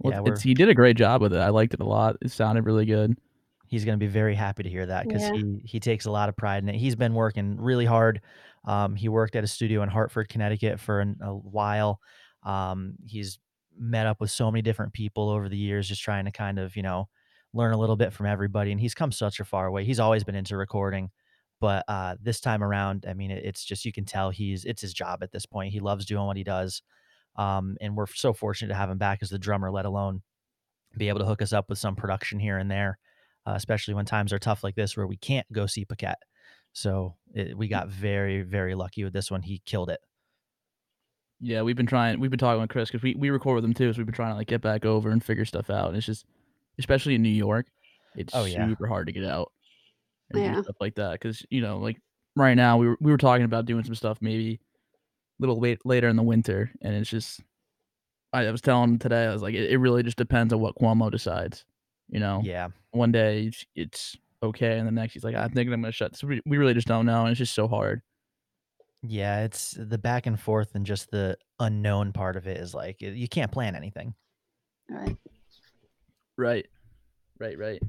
Well, 0.01 0.13
Yeah, 0.13 0.33
it's 0.33 0.43
he 0.43 0.55
did 0.55 0.69
a 0.69 0.75
great 0.75 0.97
job 0.97 1.23
with 1.23 1.33
it. 1.33 1.39
I 1.39 1.51
liked 1.51 1.75
it 1.75 1.81
a 1.81 1.85
lot. 1.85 2.17
It 2.23 2.33
sounded 2.33 2.65
really 2.65 2.87
good. 2.87 3.17
He's 3.69 3.85
gonna 3.85 3.99
be 3.99 4.07
very 4.09 4.35
happy 4.35 4.65
to 4.65 4.69
hear 4.69 4.87
that 4.87 5.09
'cause 5.09 5.23
Yeah. 5.23 5.33
he 5.35 5.61
he 5.65 5.79
takes 5.81 6.07
a 6.07 6.11
lot 6.11 6.29
of 6.29 6.37
pride 6.37 6.63
in 6.65 6.69
it. 6.69 6.77
He's 6.77 6.97
been 6.97 7.15
working 7.15 7.57
really 7.61 7.85
hard. 7.85 8.21
Um, 8.65 8.97
he 8.97 9.09
worked 9.09 9.37
at 9.37 9.45
a 9.45 9.49
studio 9.49 9.83
in 9.83 9.89
Hartford, 9.89 10.29
Connecticut 10.29 10.81
for 10.81 11.01
an 11.01 11.17
a 11.23 11.33
while. 11.33 12.01
Um, 12.45 12.95
he's 13.07 13.39
met 13.79 14.07
up 14.07 14.21
with 14.21 14.31
so 14.31 14.51
many 14.51 14.63
different 14.63 14.93
people 14.93 15.29
over 15.31 15.49
the 15.49 15.57
years 15.57 15.89
just 15.89 16.03
trying 16.03 16.25
to 16.25 16.33
kind 16.33 16.59
of, 16.59 16.77
you 16.77 16.83
know, 16.83 17.09
learn 17.55 17.73
a 17.73 17.79
little 17.79 17.97
bit 17.97 18.13
from 18.13 18.27
everybody, 18.27 18.73
and 18.73 18.81
he's 18.81 18.95
come 18.95 19.13
such 19.13 19.41
a 19.41 19.45
far 19.45 19.71
way. 19.71 19.85
He's 19.85 20.01
always 20.01 20.25
been 20.25 20.35
into 20.35 20.57
recording, 20.57 21.11
but, 21.61 21.85
uh, 21.89 22.17
this 22.21 22.41
time 22.41 22.63
around, 22.63 23.07
I 23.09 23.15
mean, 23.15 23.31
it 23.31 23.45
it's 23.45 23.65
just 23.65 23.85
you 23.85 23.93
can 23.93 24.05
tell 24.05 24.31
he's 24.31 24.65
it's 24.65 24.83
his 24.83 24.93
job 24.93 25.23
at 25.23 25.33
this 25.33 25.47
point. 25.47 25.73
He 25.73 25.81
loves 25.81 26.05
doing 26.07 26.27
what 26.27 26.37
he 26.37 26.45
does, 26.45 26.83
um, 27.37 27.77
and 27.81 27.97
we're 27.97 28.07
so 28.07 28.33
fortunate 28.33 28.69
to 28.69 28.75
have 28.75 28.91
him 28.91 28.99
back 28.99 29.21
as 29.23 29.31
the 29.31 29.39
drummer, 29.39 29.71
let 29.71 29.87
alone 29.87 30.23
be 30.97 31.09
able 31.09 31.21
to 31.21 31.27
hook 31.27 31.43
us 31.43 31.53
up 31.53 31.69
with 31.69 31.79
some 31.79 31.97
production 31.97 32.39
here 32.39 32.59
and 32.59 32.71
there, 32.71 32.99
uh, 33.47 33.53
especially 33.55 33.95
when 33.95 34.05
times 34.05 34.33
are 34.33 34.39
tough 34.39 34.65
like 34.65 34.75
this 34.75 34.97
where 34.97 35.07
we 35.07 35.17
can't 35.17 35.51
go 35.53 35.67
see 35.67 35.85
Paquette. 35.85 36.19
So, 36.75 37.17
eh, 37.35 37.53
we 37.55 37.69
got 37.69 37.89
very, 37.89 38.43
very 38.43 38.75
lucky 38.75 39.05
with 39.05 39.13
this 39.13 39.31
one. 39.31 39.43
He 39.43 39.61
killed 39.65 39.91
it. 39.91 40.01
Yeah, 41.41 41.63
we've 41.63 41.77
been 41.77 41.87
trying 41.87 42.19
we've 42.21 42.31
been 42.31 42.39
talking 42.39 42.61
with 42.61 42.71
Chris 42.71 42.91
'cause 42.91 43.03
we 43.03 43.15
we 43.15 43.31
record 43.31 43.55
with 43.57 43.65
him 43.65 43.73
too, 43.75 43.93
so 43.93 43.99
we've 43.99 44.07
been 44.07 44.15
trying 44.15 44.33
to, 44.33 44.37
like, 44.37 44.49
get 44.49 44.61
back 44.61 44.85
over 44.85 45.11
and 45.11 45.23
figure 45.23 45.45
stuff 45.45 45.71
out, 45.71 45.89
and 45.89 45.97
it's 45.97 46.07
just 46.07 46.27
especially 46.79 47.15
in 47.15 47.23
New 47.23 47.29
York, 47.29 47.69
it's 48.15 48.35
Oh, 48.35 48.45
yeah. 48.45 48.71
super 48.75 48.87
hard 48.89 49.07
to 49.07 49.13
get 49.13 49.25
out 49.25 49.53
and 50.31 50.45
do 50.45 50.55
Yeah. 50.55 50.63
stuff 50.63 50.77
like 50.81 50.97
that. 50.97 51.13
Because 51.15 51.47
you 51.51 51.61
know, 51.63 51.79
like, 51.79 51.99
right 52.37 52.55
now, 52.57 52.79
we 52.79 52.89
were 52.89 52.99
we 53.01 53.13
were 53.13 53.19
talking 53.19 53.45
about 53.47 53.67
doing 53.67 53.85
some 53.85 53.95
stuff 53.97 54.19
maybe 54.23 54.55
a 54.57 54.61
little 55.41 55.61
late 55.61 55.85
later 55.87 56.09
in 56.09 56.17
the 56.17 56.23
winter, 56.25 56.73
and 56.83 56.95
it's 56.97 57.11
just 57.11 57.43
I 58.33 58.47
I 58.49 58.53
was 58.53 58.63
telling 58.63 58.91
him 58.93 58.99
today, 59.01 59.27
I 59.27 59.33
was 59.33 59.43
like, 59.43 59.55
"It 59.55 59.71
it 59.73 59.79
really 59.79 60.03
just 60.05 60.19
depends 60.19 60.53
on 60.55 60.61
what 60.61 60.77
Cuomo 60.77 61.11
decides," 61.11 61.67
you 62.11 62.21
know? 62.21 62.47
Yeah. 62.47 62.69
One 62.93 63.13
day, 63.13 63.47
it's 63.49 63.67
it's 63.77 64.19
okay, 64.43 64.79
and 64.79 64.87
the 64.87 64.93
next, 64.93 65.15
he's 65.15 65.25
like, 65.25 65.35
"I'm 65.35 65.51
thinking 65.51 65.73
I'm 65.73 65.81
gonna 65.81 65.93
shut" 65.93 66.17
so 66.17 66.27
we 66.27 66.41
we 66.47 66.59
really 66.59 66.75
just 66.75 66.87
don't 66.89 67.07
know, 67.07 67.23
and 67.23 67.31
it's 67.31 67.39
just 67.39 67.55
so 67.55 67.69
hard. 67.69 68.03
Yeah, 69.03 69.45
it's 69.45 69.77
the 69.79 69.99
back 69.99 70.27
and 70.27 70.39
forth 70.39 70.75
and 70.75 70.85
just 70.85 71.11
the 71.11 71.37
unknown 71.61 72.13
part 72.13 72.37
of 72.37 72.49
it 72.49 72.57
is, 72.57 72.75
like, 72.75 73.01
you 73.01 73.29
can't 73.29 73.53
plan 73.53 73.77
anything. 73.77 74.15
Right. 74.91 75.17
Right. 76.37 76.67
Right, 77.39 77.57
right. 77.57 77.81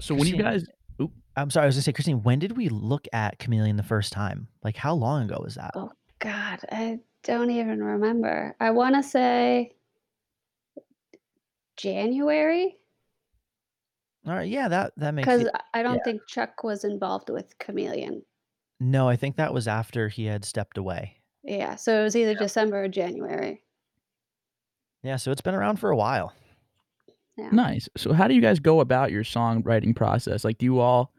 So 0.00 0.14
when 0.14 0.26
you 0.26 0.36
guys 0.36 0.66
Oop. 1.00 1.12
I'm 1.36 1.50
sorry, 1.50 1.64
I 1.64 1.66
was 1.66 1.76
gonna 1.76 1.82
say, 1.82 1.92
Christine, 1.92 2.22
when 2.22 2.38
did 2.40 2.56
we 2.56 2.68
look 2.68 3.06
at 3.12 3.38
Chameleon 3.38 3.76
the 3.76 3.82
first 3.84 4.12
time? 4.12 4.48
Like, 4.62 4.76
how 4.76 4.94
long 4.94 5.24
ago 5.24 5.40
was 5.42 5.54
that? 5.54 5.72
Oh, 5.74 5.92
god, 6.18 6.60
I 6.70 6.98
don't 7.22 7.50
even 7.50 7.82
remember. 7.82 8.56
I 8.60 8.70
wanna 8.70 9.02
say 9.02 9.72
January? 11.76 12.76
Alright, 14.26 14.48
yeah, 14.48 14.68
that 14.68 14.92
that 14.96 15.12
makes 15.14 15.26
'Cause 15.26 15.42
it 15.42 15.50
I 15.54 15.60
I 15.80 15.82
yeah. 15.82 15.82
don't 15.82 16.02
think 16.04 16.26
Chuck 16.26 16.64
was 16.64 16.84
involved 16.84 17.28
with 17.30 17.58
Chameleon. 17.58 18.24
No, 18.80 19.08
I 19.08 19.16
think 19.16 19.36
that 19.36 19.54
was 19.54 19.68
after 19.68 20.08
he 20.08 20.24
had 20.26 20.44
stepped 20.44 20.78
away. 20.78 21.20
Yeah, 21.42 21.76
so 21.76 22.00
it 22.00 22.04
was 22.04 22.16
either 22.16 22.34
Yep. 22.34 22.38
December 22.38 22.84
or 22.84 22.88
January. 22.88 23.62
Yeah, 25.02 25.16
so 25.16 25.30
it's 25.30 25.40
been 25.40 25.54
around 25.54 25.76
for 25.78 25.90
a 25.90 25.96
while. 25.96 26.32
Yeah. 27.36 27.50
Nice. 27.50 27.88
So 27.96 28.12
how 28.12 28.28
do 28.28 28.34
you 28.34 28.40
guys 28.40 28.60
go 28.60 28.80
about 28.80 29.10
your 29.10 29.24
songwriting 29.24 29.94
process? 29.94 30.44
Like, 30.44 30.58
do 30.58 30.64
you 30.66 30.80
all 30.80 31.12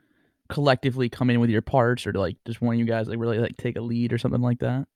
collectively 0.50 1.10
come 1.10 1.30
in 1.30 1.40
with 1.40 1.50
your 1.50 1.62
parts, 1.62 2.08
or 2.08 2.12
do, 2.12 2.20
like, 2.20 2.38
does 2.46 2.62
one 2.62 2.76
of 2.76 2.80
you 2.80 2.86
guys, 2.86 3.08
like, 3.08 3.20
really, 3.20 3.40
like, 3.40 3.58
take 3.58 3.76
a 3.78 3.82
lead 3.82 4.14
or 4.14 4.18
something 4.18 4.42
like 4.42 4.60
that? 4.60 4.88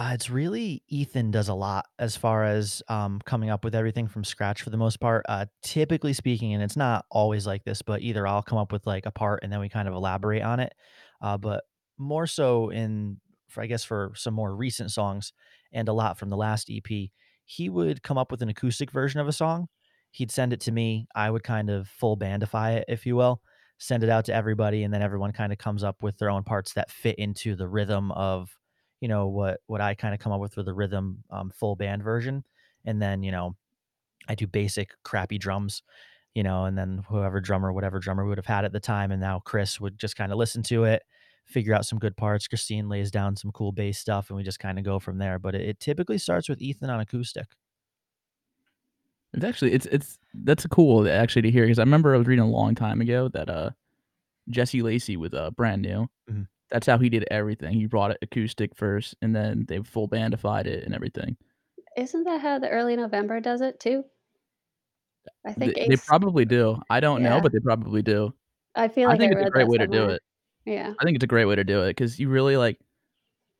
Uh, 0.00 0.12
it's 0.14 0.30
really 0.30 0.82
Ethan 0.88 1.30
does 1.30 1.48
a 1.50 1.54
lot 1.54 1.84
as 1.98 2.16
far 2.16 2.42
as, 2.44 2.82
um, 2.88 3.20
coming 3.26 3.50
up 3.50 3.64
with 3.64 3.74
everything 3.74 4.08
from 4.08 4.24
scratch 4.24 4.62
for 4.62 4.70
the 4.70 4.78
most 4.78 4.98
part. 4.98 5.26
Uh, 5.28 5.44
typically 5.62 6.14
speaking, 6.14 6.54
and 6.54 6.62
it's 6.62 6.76
not 6.76 7.04
always 7.10 7.46
like 7.46 7.64
this, 7.64 7.82
but 7.82 8.00
either 8.00 8.26
I'll 8.26 8.42
come 8.42 8.56
up 8.58 8.72
with, 8.72 8.86
like, 8.86 9.04
a 9.04 9.10
part 9.10 9.40
and 9.42 9.52
then 9.52 9.60
we 9.60 9.68
kind 9.68 9.86
of 9.88 9.92
elaborate 9.94 10.42
on 10.42 10.58
it, 10.58 10.72
uh, 11.20 11.36
but 11.36 11.64
more 11.98 12.26
so 12.26 12.70
in 12.70 13.20
for 13.48 13.62
I 13.62 13.66
guess, 13.66 13.84
for 13.84 14.12
some 14.16 14.32
more 14.34 14.56
recent 14.56 14.92
songs 14.92 15.32
and 15.72 15.88
a 15.88 15.92
lot 15.92 16.18
from 16.18 16.30
the 16.30 16.36
last 16.36 16.70
EP, 16.70 17.10
he 17.44 17.68
would 17.68 18.02
come 18.02 18.16
up 18.16 18.30
with 18.30 18.42
an 18.42 18.48
acoustic 18.48 18.92
version 18.92 19.20
of 19.20 19.28
a 19.28 19.32
song, 19.32 19.68
he'd 20.12 20.30
send 20.30 20.52
it 20.54 20.60
to 20.62 20.72
me. 20.72 21.08
I 21.16 21.30
would 21.30 21.42
kind 21.44 21.68
of 21.68 21.88
full 21.88 22.16
bandify 22.16 22.76
it, 22.76 22.84
if 22.88 23.04
you 23.06 23.16
will, 23.16 23.42
send 23.78 24.04
it 24.04 24.08
out 24.08 24.24
to 24.26 24.34
everybody, 24.34 24.84
and 24.84 24.94
then 24.94 25.02
everyone 25.02 25.32
kind 25.32 25.52
of 25.52 25.58
comes 25.58 25.84
up 25.84 26.02
with 26.02 26.18
their 26.18 26.30
own 26.30 26.44
parts 26.44 26.72
that 26.74 26.90
fit 26.92 27.18
into 27.18 27.56
the 27.56 27.68
rhythm 27.68 28.12
of, 28.12 28.56
you 29.00 29.08
know, 29.08 29.28
what 29.28 29.60
what 29.66 29.80
I 29.80 29.94
kind 29.94 30.14
of 30.14 30.20
come 30.20 30.32
up 30.32 30.40
with 30.40 30.54
for 30.54 30.62
the 30.62 30.74
rhythm 30.74 31.24
um, 31.30 31.50
full 31.50 31.76
band 31.76 32.02
version, 32.02 32.44
and 32.84 33.00
then 33.00 33.22
you 33.22 33.32
know, 33.32 33.56
I 34.28 34.34
do 34.34 34.46
basic 34.46 34.92
crappy 35.04 35.38
drums, 35.38 35.82
you 36.34 36.42
know, 36.42 36.64
and 36.66 36.76
then 36.78 37.04
whoever 37.08 37.40
drummer, 37.40 37.72
whatever 37.72 37.98
drummer 37.98 38.24
would 38.26 38.38
have 38.38 38.46
had 38.46 38.64
at 38.64 38.72
the 38.72 38.80
time, 38.80 39.12
and 39.12 39.20
now 39.20 39.40
Chris 39.40 39.80
would 39.80 39.98
just 39.98 40.16
kind 40.16 40.32
of 40.32 40.38
listen 40.38 40.62
to 40.64 40.84
it, 40.84 41.02
figure 41.46 41.74
out 41.74 41.86
some 41.86 41.98
good 41.98 42.16
parts. 42.16 42.48
Christine 42.48 42.88
lays 42.88 43.10
down 43.10 43.36
some 43.36 43.52
cool 43.52 43.72
bass 43.72 43.98
stuff, 43.98 44.30
and 44.30 44.36
we 44.36 44.42
just 44.44 44.60
kind 44.60 44.78
of 44.78 44.84
go 44.84 44.98
from 45.00 45.18
there. 45.18 45.38
But 45.38 45.54
it, 45.56 45.62
it 45.62 45.80
typically 45.80 46.18
starts 46.18 46.48
with 46.48 46.60
Ethan 46.62 46.90
on 46.90 47.00
acoustic. 47.00 47.48
It's 49.32 49.44
actually 49.44 49.72
it's 49.72 49.86
it's 49.86 50.18
that's 50.34 50.66
cool 50.66 51.08
actually 51.08 51.42
to 51.42 51.50
hear 51.50 51.64
because 51.64 51.78
I 51.78 51.82
remember 51.82 52.14
I 52.14 52.18
was 52.18 52.26
reading 52.26 52.44
a 52.44 52.48
long 52.48 52.74
time 52.74 53.00
ago 53.00 53.28
that 53.28 53.48
uh 53.48 53.70
Jesse 54.50 54.82
Lacey 54.82 55.16
with 55.16 55.34
uh 55.34 55.50
brand 55.52 55.82
new. 55.82 56.08
Mhm. 56.28 56.46
That's 56.70 56.86
how 56.86 56.98
he 56.98 57.08
did 57.08 57.24
everything. 57.30 57.72
He 57.74 57.86
brought 57.86 58.12
it 58.12 58.18
acoustic 58.22 58.74
first, 58.76 59.14
and 59.22 59.34
then 59.34 59.64
they 59.66 59.80
full 59.82 60.06
bandified 60.06 60.66
it 60.66 60.84
and 60.84 60.94
everything. 60.94 61.36
Isn't 61.96 62.24
that 62.24 62.40
how 62.40 62.58
the 62.58 62.68
early 62.68 62.96
November 62.96 63.40
does 63.40 63.60
it 63.60 63.80
too? 63.80 64.04
I 65.44 65.52
think 65.52 65.74
they 65.74 65.82
Ace 65.82 66.04
probably 66.06 66.44
do. 66.44 66.80
I 66.90 67.00
don't 67.00 67.22
know, 67.22 67.40
but 67.40 67.52
they 67.52 67.58
probably 67.60 68.02
do. 68.02 68.32
I 68.74 68.88
feel 68.88 69.08
like 69.08 69.16
I 69.16 69.18
think 69.18 69.32
it's 69.32 69.42
a 69.42 69.50
great 69.50 69.64
that 69.64 69.68
way 69.70 69.78
to 69.78 69.86
do 69.86 70.04
it. 70.06 70.22
Yeah. 70.64 70.94
I 71.00 71.04
think 71.04 71.16
it's 71.16 71.24
a 71.24 71.28
great 71.28 71.46
way 71.46 71.56
to 71.56 71.64
do 71.64 71.82
it 71.82 71.90
because 71.90 72.18
you 72.20 72.28
really 72.28 72.56
like. 72.56 72.78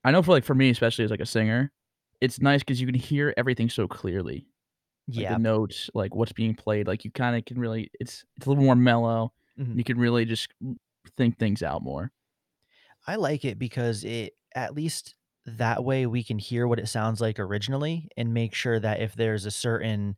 I 0.04 0.10
know 0.12 0.22
for 0.22 0.30
like 0.32 0.44
for 0.44 0.54
me, 0.54 0.70
especially 0.70 1.04
as 1.04 1.10
like 1.10 1.20
a 1.20 1.26
singer, 1.26 1.72
it's 2.20 2.40
nice 2.40 2.60
because 2.60 2.80
you 2.80 2.86
can 2.86 2.94
hear 2.94 3.34
everything 3.36 3.68
so 3.68 3.88
clearly. 3.88 4.46
Like 5.08 5.16
the 5.16 5.22
Yeah. 5.22 5.36
notes, 5.38 5.90
like 5.94 6.14
what's 6.14 6.32
being 6.32 6.54
played, 6.54 6.86
like 6.86 7.04
you 7.04 7.10
kind 7.10 7.36
of 7.36 7.44
can 7.44 7.58
really. 7.58 7.90
It's 7.98 8.24
it's 8.36 8.46
a 8.46 8.48
little 8.48 8.64
more 8.64 8.76
mellow. 8.76 9.32
Mhm. 9.58 9.76
You 9.76 9.84
can 9.84 9.98
really 9.98 10.24
just 10.24 10.48
think 11.16 11.38
things 11.38 11.62
out 11.62 11.82
more. 11.82 12.12
I 13.06 13.16
like 13.16 13.44
it 13.44 13.58
because 13.58 14.04
it 14.04 14.34
at 14.54 14.74
least 14.74 15.14
that 15.46 15.84
way 15.84 16.06
we 16.06 16.22
can 16.22 16.38
hear 16.38 16.66
what 16.66 16.78
it 16.78 16.86
sounds 16.88 17.20
like 17.20 17.38
originally 17.38 18.08
and 18.16 18.34
make 18.34 18.54
sure 18.54 18.78
that 18.78 19.00
if 19.00 19.14
there's 19.14 19.46
a 19.46 19.50
certain, 19.50 20.16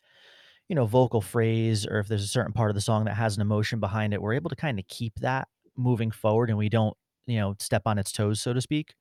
you 0.68 0.76
know, 0.76 0.86
vocal 0.86 1.20
phrase 1.22 1.86
or 1.86 1.98
if 2.00 2.08
there's 2.08 2.24
a 2.24 2.28
certain 2.28 2.52
part 2.54 2.70
of 2.70 2.74
the 2.74 2.82
song 2.82 3.06
that 3.06 3.14
has 3.14 3.36
an 3.36 3.42
emotion 3.42 3.80
behind 3.80 4.14
it, 4.14 4.22
we're 4.22 4.34
able 4.34 4.50
to 4.50 4.56
kind 4.56 4.78
of 4.78 4.86
keep 4.88 5.14
that 5.20 5.48
moving 5.76 6.10
forward 6.12 6.50
and 6.50 6.58
we 6.58 6.68
don't, 6.68 6.96
you 7.26 7.38
know, 7.38 7.56
step 7.60 7.82
on 7.86 7.98
its 7.98 8.12
toes, 8.12 8.40
so 8.42 8.52
to 8.54 8.60
speak. 8.62 8.94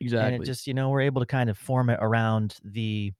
Exactly. 0.00 0.26
And 0.26 0.34
it 0.34 0.40
Exactly. 0.40 0.44
just, 0.44 0.66
you 0.66 0.74
know, 0.74 0.90
we're 0.90 1.02
able 1.02 1.20
to 1.22 1.26
kind 1.26 1.50
of 1.50 1.58
form 1.58 1.90
it 1.90 1.98
around 2.02 2.58
the, 2.64 3.12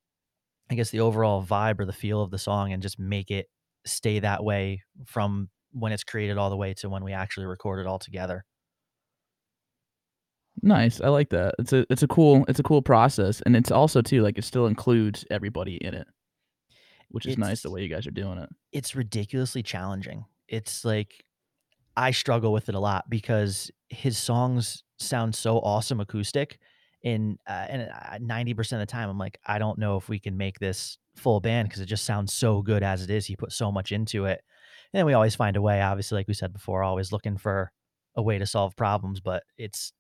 I 0.71 0.75
guess, 0.77 0.91
the 0.91 1.01
overall 1.01 1.45
vibe 1.45 1.81
or 1.81 1.87
the 1.87 1.93
feel 1.93 2.23
of 2.23 2.31
the 2.33 2.39
song 2.39 2.73
and 2.73 2.83
just 2.83 2.99
make 2.99 3.31
it 3.31 3.49
stay 3.87 4.21
that 4.21 4.45
way 4.45 4.83
from 5.07 5.51
when 5.73 5.93
it's 5.93 6.05
created 6.05 6.39
all 6.39 6.51
the 6.51 6.57
way 6.57 6.75
to 6.75 6.91
when 6.91 7.05
we 7.05 7.13
actually 7.13 7.47
record 7.47 7.81
it 7.81 7.87
all 7.87 7.99
together. 7.99 8.45
Nice. 10.63 11.01
I 11.01 11.09
like 11.09 11.31
that. 11.31 11.55
It's 11.59 11.73
a 11.73 11.87
it's 11.91 12.03
a 12.03 12.09
cool 12.09 12.45
it's 12.49 12.59
a 12.59 12.63
cool 12.63 12.83
process, 12.83 13.41
and 13.43 13.55
it's 13.57 13.71
also 13.71 14.03
too 14.03 14.23
like 14.23 14.39
it 14.39 14.45
still 14.45 14.67
includes 14.67 15.25
everybody 15.31 15.77
in 15.77 15.95
it, 15.95 16.09
which 17.11 17.27
is 17.27 17.39
nice 17.39 17.63
the 17.63 17.69
It's 17.69 17.73
way 17.73 17.83
you 17.83 17.89
guys 17.89 18.07
are 18.07 18.13
doing 18.13 18.39
it. 18.39 18.49
it's 18.73 18.97
ridiculously 18.97 19.63
challenging. 19.63 20.25
It's 20.49 20.85
like 20.85 21.25
I 21.97 22.11
struggle 22.11 22.53
with 22.53 22.69
it 22.69 22.75
a 22.75 22.81
lot 22.81 23.09
because 23.11 23.71
his 23.89 24.19
songs 24.19 24.83
sound 24.99 25.35
so 25.35 25.59
awesome 25.59 26.01
acoustic, 26.01 26.59
and 27.05 27.39
uh, 27.49 27.67
and 27.69 27.91
uh, 27.91 28.19
ninety 28.21 28.55
percent 28.55 28.83
of 28.83 28.89
the 28.89 28.93
time 28.93 29.09
I'm 29.11 29.19
like, 29.19 29.39
I 29.47 29.59
don't 29.59 29.79
know 29.79 29.97
if 29.97 30.09
we 30.09 30.19
can 30.19 30.37
make 30.37 30.59
this 30.59 30.99
full 31.17 31.41
band 31.41 31.69
because 31.69 31.81
it 31.83 31.87
just 31.87 32.05
sounds 32.05 32.33
so 32.33 32.63
good 32.63 32.83
as 32.83 33.03
it 33.03 33.11
is. 33.11 33.27
He 33.27 33.37
put 33.37 33.53
so 33.53 33.71
much 33.71 33.93
into 33.93 34.25
it, 34.25 34.43
and 34.93 34.99
then 34.99 35.07
we 35.07 35.13
always 35.13 35.37
find 35.37 35.57
a 35.57 35.63
way. 35.63 35.81
Obviously, 35.83 36.17
like 36.17 36.29
we 36.29 36.35
said 36.35 36.53
before, 36.53 36.83
always 36.83 37.13
looking 37.13 37.37
for 37.39 37.71
a 38.17 38.23
way 38.23 38.39
to 38.39 38.47
solve 38.47 38.75
problems, 38.77 39.21
but 39.21 39.45
it's 39.57 39.93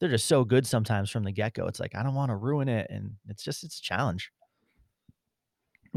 they're 0.00 0.08
just 0.08 0.26
so 0.26 0.44
good 0.44 0.66
sometimes 0.66 1.10
from 1.10 1.24
the 1.24 1.32
get 1.32 1.54
go. 1.54 1.66
It's 1.66 1.80
like 1.80 1.94
I 1.94 2.02
don't 2.02 2.14
want 2.14 2.30
to 2.30 2.36
ruin 2.36 2.68
it, 2.68 2.88
and 2.90 3.12
it's 3.28 3.42
just 3.42 3.64
it's 3.64 3.78
a 3.78 3.82
challenge. 3.82 4.30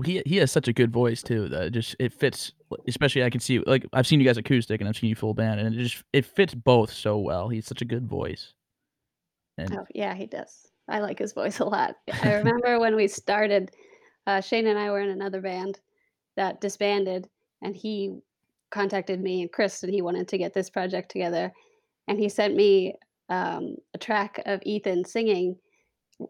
He 0.06 0.22
he 0.26 0.38
has 0.38 0.52
such 0.52 0.68
a 0.68 0.74
good 0.74 0.92
voice 0.92 1.22
too 1.22 1.50
that 1.50 1.64
it 1.64 1.70
just 1.72 1.96
it 2.00 2.14
fits. 2.14 2.54
Especially 2.88 3.24
I 3.24 3.30
can 3.30 3.42
see 3.42 3.60
like 3.60 3.86
I've 3.94 4.08
seen 4.08 4.20
you 4.20 4.26
guys 4.26 4.38
acoustic 4.38 4.80
and 4.80 4.88
I've 4.88 4.96
seen 4.96 5.10
you 5.10 5.16
full 5.16 5.34
band, 5.34 5.60
and 5.60 5.76
it 5.76 5.84
just 5.84 6.04
it 6.14 6.26
fits 6.26 6.54
both 6.54 6.92
so 6.92 7.18
well. 7.18 7.50
He's 7.50 7.66
such 7.66 7.82
a 7.82 7.86
good 7.86 8.08
voice, 8.08 8.54
and 9.58 9.74
Oh, 9.74 9.86
yeah, 9.94 10.14
he 10.14 10.26
does. 10.26 10.68
I 10.88 11.00
like 11.00 11.20
his 11.20 11.34
voice 11.34 11.60
a 11.60 11.66
lot. 11.66 11.96
I 12.24 12.36
remember 12.36 12.80
when 12.80 12.96
we 12.96 13.08
started, 13.08 13.72
uh, 14.28 14.42
Shane 14.42 14.68
and 14.68 14.80
I 14.80 14.90
were 14.92 15.02
in 15.02 15.10
another 15.10 15.42
band 15.42 15.80
that 16.38 16.62
disbanded, 16.62 17.30
and 17.62 17.76
he 17.76 18.18
contacted 18.72 19.22
me 19.22 19.42
and 19.42 19.52
Chris, 19.52 19.84
and 19.84 19.94
he 19.94 20.02
wanted 20.02 20.28
to 20.30 20.38
get 20.38 20.54
this 20.54 20.70
project 20.70 21.12
together. 21.12 21.52
And 22.08 22.18
he 22.20 22.30
sent 22.30 22.56
me 22.56 22.96
um, 23.32 23.78
a 23.96 23.98
track 23.98 24.42
of 24.46 24.62
Ethan 24.64 25.06
singing. 25.06 25.56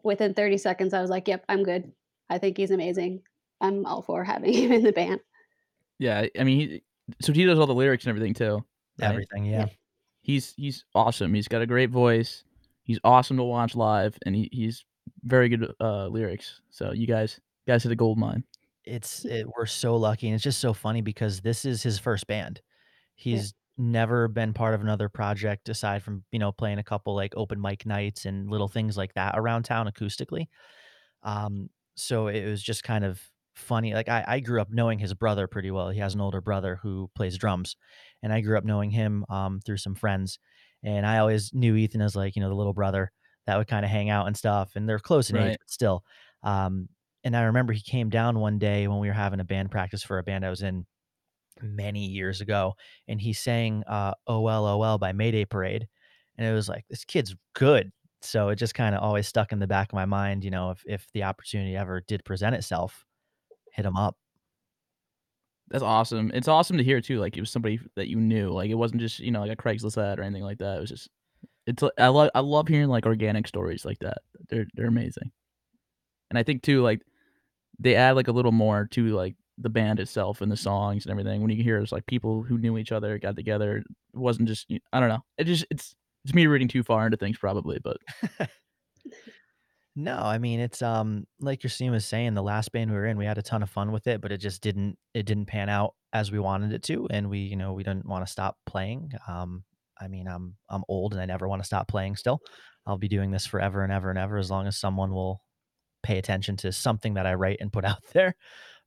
Within 0.02 0.32
30 0.32 0.56
seconds, 0.56 0.94
I 0.94 1.02
was 1.02 1.10
like, 1.10 1.28
"Yep, 1.28 1.44
I'm 1.50 1.64
good. 1.64 1.92
I 2.30 2.38
think 2.38 2.56
he's 2.56 2.70
amazing. 2.70 3.20
I'm 3.60 3.84
all 3.84 4.00
for 4.00 4.24
having 4.24 4.54
him 4.54 4.72
in 4.72 4.82
the 4.82 4.92
band." 4.92 5.20
yeah, 5.98 6.26
I 6.38 6.44
mean, 6.44 6.58
he, 6.58 6.82
so 7.20 7.32
he 7.32 7.44
does 7.44 7.58
all 7.58 7.66
the 7.66 7.74
lyrics 7.74 8.04
and 8.04 8.10
everything 8.10 8.34
too, 8.34 8.64
right? 9.00 9.10
Everything, 9.10 9.44
yeah. 9.44 9.66
Yeah. 9.66 9.66
He's 10.22 10.54
he's 10.56 10.84
awesome. 10.94 11.34
He's 11.34 11.48
got 11.48 11.62
a 11.62 11.66
great 11.66 11.90
voice. 11.90 12.44
He's 12.84 12.98
awesome 13.04 13.36
to 13.36 13.42
watch 13.42 13.74
live, 13.76 14.16
and 14.24 14.34
he, 14.34 14.48
he's 14.52 14.84
very 15.24 15.48
good 15.48 15.72
uh, 15.80 16.06
lyrics. 16.06 16.60
So 16.70 16.92
you 16.92 17.06
guys 17.06 17.40
you 17.66 17.72
guys 17.72 17.82
hit 17.82 17.92
a 17.92 17.96
gold 17.96 18.18
mine. 18.18 18.44
It's 18.84 19.24
it, 19.24 19.46
we're 19.56 19.66
so 19.66 19.96
lucky, 19.96 20.28
and 20.28 20.34
it's 20.34 20.44
just 20.44 20.60
so 20.60 20.72
funny 20.72 21.02
because 21.02 21.40
this 21.40 21.64
is 21.64 21.82
his 21.82 21.98
first 21.98 22.26
band. 22.26 22.60
Yeah. 23.18 23.40
Never 23.78 24.28
been 24.28 24.52
part 24.52 24.74
of 24.74 24.82
another 24.82 25.08
project 25.08 25.68
aside 25.70 26.02
from 26.02 26.24
you 26.30 26.38
know 26.38 26.52
playing 26.52 26.78
a 26.78 26.84
couple 26.84 27.14
like 27.14 27.34
open 27.36 27.58
mic 27.60 27.86
nights 27.86 28.26
and 28.26 28.50
little 28.50 28.68
things 28.68 28.98
like 28.98 29.14
that 29.14 29.34
around 29.38 29.62
town 29.62 29.86
acoustically. 29.90 30.48
Um, 31.22 31.70
so 31.96 32.28
it 32.28 32.46
was 32.46 32.62
just 32.62 32.84
kind 32.84 33.04
of 33.04 33.30
funny. 33.54 33.94
Like 33.94 34.08
I, 34.08 34.24
I 34.26 34.40
grew 34.40 34.60
up 34.60 34.70
knowing 34.70 34.98
his 34.98 35.14
brother 35.14 35.46
pretty 35.46 35.70
well. 35.70 35.90
He 35.90 36.00
has 36.00 36.14
an 36.14 36.20
older 36.20 36.40
brother 36.40 36.76
who 36.76 37.10
plays 37.14 37.38
drums, 37.38 37.76
and 38.22 38.32
I 38.32 38.40
grew 38.42 38.58
up 38.58 38.64
knowing 38.64 38.90
him 38.90 39.24
um, 39.28 39.60
through 39.60 39.78
some 39.78 39.94
friends. 39.94 40.38
And 40.82 41.06
I 41.06 41.18
always 41.18 41.54
knew 41.54 41.76
Ethan 41.76 42.02
as 42.02 42.16
like 42.16 42.36
you 42.36 42.42
know 42.42 42.48
the 42.48 42.56
little 42.56 42.74
brother 42.74 43.12
that 43.46 43.56
would 43.58 43.68
kind 43.68 43.84
of 43.84 43.90
hang 43.90 44.10
out 44.10 44.26
and 44.26 44.36
stuff. 44.36 44.76
And 44.76 44.88
they're 44.88 44.98
close 44.98 45.30
in 45.30 45.36
age, 45.36 45.54
Right. 45.54 45.60
but 45.60 45.70
still. 45.70 46.04
Um, 46.42 46.88
and 47.24 47.36
I 47.36 47.42
remember 47.44 47.72
he 47.72 47.82
came 47.82 48.10
down 48.10 48.38
one 48.40 48.58
day 48.58 48.88
when 48.88 48.98
we 48.98 49.08
were 49.08 49.14
having 49.14 49.40
a 49.40 49.44
band 49.44 49.70
practice 49.70 50.02
for 50.02 50.18
a 50.18 50.22
band 50.24 50.44
I 50.44 50.50
was 50.50 50.62
in 50.62 50.86
many 51.60 52.06
years 52.06 52.40
ago, 52.40 52.74
and 53.08 53.20
he 53.20 53.32
sang 53.32 53.82
uh, 53.86 54.14
"OL 54.26 54.66
OL" 54.66 54.98
by 54.98 55.12
Mayday 55.12 55.44
Parade, 55.44 55.88
and 56.38 56.46
it 56.46 56.52
was 56.52 56.68
like 56.68 56.84
this 56.88 57.04
kid's 57.04 57.34
good. 57.54 57.92
So 58.22 58.50
it 58.50 58.56
just 58.56 58.74
kind 58.74 58.94
of 58.94 59.02
always 59.02 59.26
stuck 59.26 59.52
in 59.52 59.58
the 59.58 59.66
back 59.66 59.88
of 59.90 59.94
my 59.94 60.06
mind, 60.06 60.44
you 60.44 60.50
know, 60.50 60.70
if 60.70 60.82
if 60.86 61.06
the 61.12 61.24
opportunity 61.24 61.76
ever 61.76 62.00
did 62.02 62.24
present 62.24 62.54
itself, 62.54 63.04
hit 63.72 63.86
him 63.86 63.96
up. 63.96 64.16
That's 65.68 65.82
awesome. 65.82 66.30
It's 66.34 66.48
awesome 66.48 66.76
to 66.76 66.84
hear 66.84 67.00
too. 67.00 67.18
Like 67.18 67.36
it 67.36 67.40
was 67.40 67.50
somebody 67.50 67.80
that 67.96 68.08
you 68.08 68.16
knew. 68.16 68.50
Like 68.50 68.70
it 68.70 68.74
wasn't 68.74 69.00
just 69.00 69.20
you 69.20 69.30
know 69.30 69.40
like 69.40 69.52
a 69.52 69.56
Craigslist 69.56 69.96
ad 70.02 70.18
or 70.18 70.22
anything 70.22 70.44
like 70.44 70.58
that. 70.58 70.76
It 70.76 70.80
was 70.80 70.90
just 70.90 71.08
it's. 71.66 71.82
I 71.98 72.08
love 72.08 72.30
I 72.34 72.40
love 72.40 72.68
hearing 72.68 72.88
like 72.88 73.06
organic 73.06 73.48
stories 73.48 73.84
like 73.84 73.98
that. 74.00 74.18
They're 74.50 74.66
they're 74.74 74.88
amazing. 74.88 75.32
And 76.30 76.38
I 76.38 76.42
think 76.42 76.62
too 76.62 76.82
like 76.82 77.02
they 77.78 77.96
add 77.96 78.16
like 78.16 78.28
a 78.28 78.32
little 78.32 78.52
more 78.52 78.88
to 78.92 79.08
like 79.16 79.36
the 79.58 79.70
band 79.70 80.00
itself 80.00 80.40
and 80.40 80.50
the 80.50 80.56
songs 80.56 81.04
and 81.04 81.10
everything. 81.10 81.40
When 81.42 81.50
you 81.50 81.62
hear 81.62 81.78
it's 81.78 81.92
like 81.92 82.06
people 82.06 82.42
who 82.42 82.58
knew 82.58 82.78
each 82.78 82.92
other 82.92 83.18
got 83.18 83.36
together. 83.36 83.78
It 83.78 83.86
wasn't 84.14 84.48
just 84.48 84.70
I 84.92 85.00
don't 85.00 85.08
know. 85.08 85.24
It 85.38 85.44
just 85.44 85.66
it's 85.70 85.94
it's 86.24 86.34
me 86.34 86.46
reading 86.46 86.68
too 86.68 86.82
far 86.84 87.04
into 87.06 87.16
things 87.16 87.38
probably, 87.38 87.78
but 87.82 87.98
No, 89.94 90.16
I 90.16 90.38
mean 90.38 90.58
it's 90.60 90.80
um 90.80 91.26
like 91.40 91.60
Christine 91.60 91.90
was 91.92 92.06
saying, 92.06 92.34
the 92.34 92.42
last 92.42 92.72
band 92.72 92.90
we 92.90 92.96
were 92.96 93.06
in, 93.06 93.18
we 93.18 93.26
had 93.26 93.36
a 93.38 93.42
ton 93.42 93.62
of 93.62 93.68
fun 93.70 93.92
with 93.92 94.06
it, 94.06 94.20
but 94.22 94.32
it 94.32 94.38
just 94.38 94.62
didn't 94.62 94.98
it 95.12 95.24
didn't 95.26 95.46
pan 95.46 95.68
out 95.68 95.94
as 96.14 96.32
we 96.32 96.38
wanted 96.38 96.72
it 96.72 96.82
to, 96.84 97.06
and 97.10 97.28
we 97.28 97.40
you 97.40 97.56
know 97.56 97.74
we 97.74 97.82
didn't 97.82 98.06
want 98.06 98.24
to 98.26 98.32
stop 98.32 98.56
playing. 98.64 99.12
Um, 99.28 99.64
I 100.00 100.08
mean 100.08 100.26
I'm 100.28 100.56
I'm 100.70 100.82
old 100.88 101.12
and 101.12 101.20
I 101.20 101.26
never 101.26 101.46
want 101.46 101.60
to 101.62 101.66
stop 101.66 101.88
playing. 101.88 102.16
Still, 102.16 102.40
I'll 102.86 102.96
be 102.98 103.08
doing 103.08 103.30
this 103.32 103.46
forever 103.46 103.82
and 103.82 103.92
ever 103.92 104.08
and 104.08 104.18
ever 104.18 104.38
as 104.38 104.50
long 104.50 104.66
as 104.66 104.78
someone 104.78 105.12
will 105.12 105.42
pay 106.02 106.18
attention 106.18 106.56
to 106.58 106.72
something 106.72 107.14
that 107.14 107.26
I 107.26 107.34
write 107.34 107.58
and 107.60 107.72
put 107.72 107.84
out 107.86 108.02
there. 108.14 108.34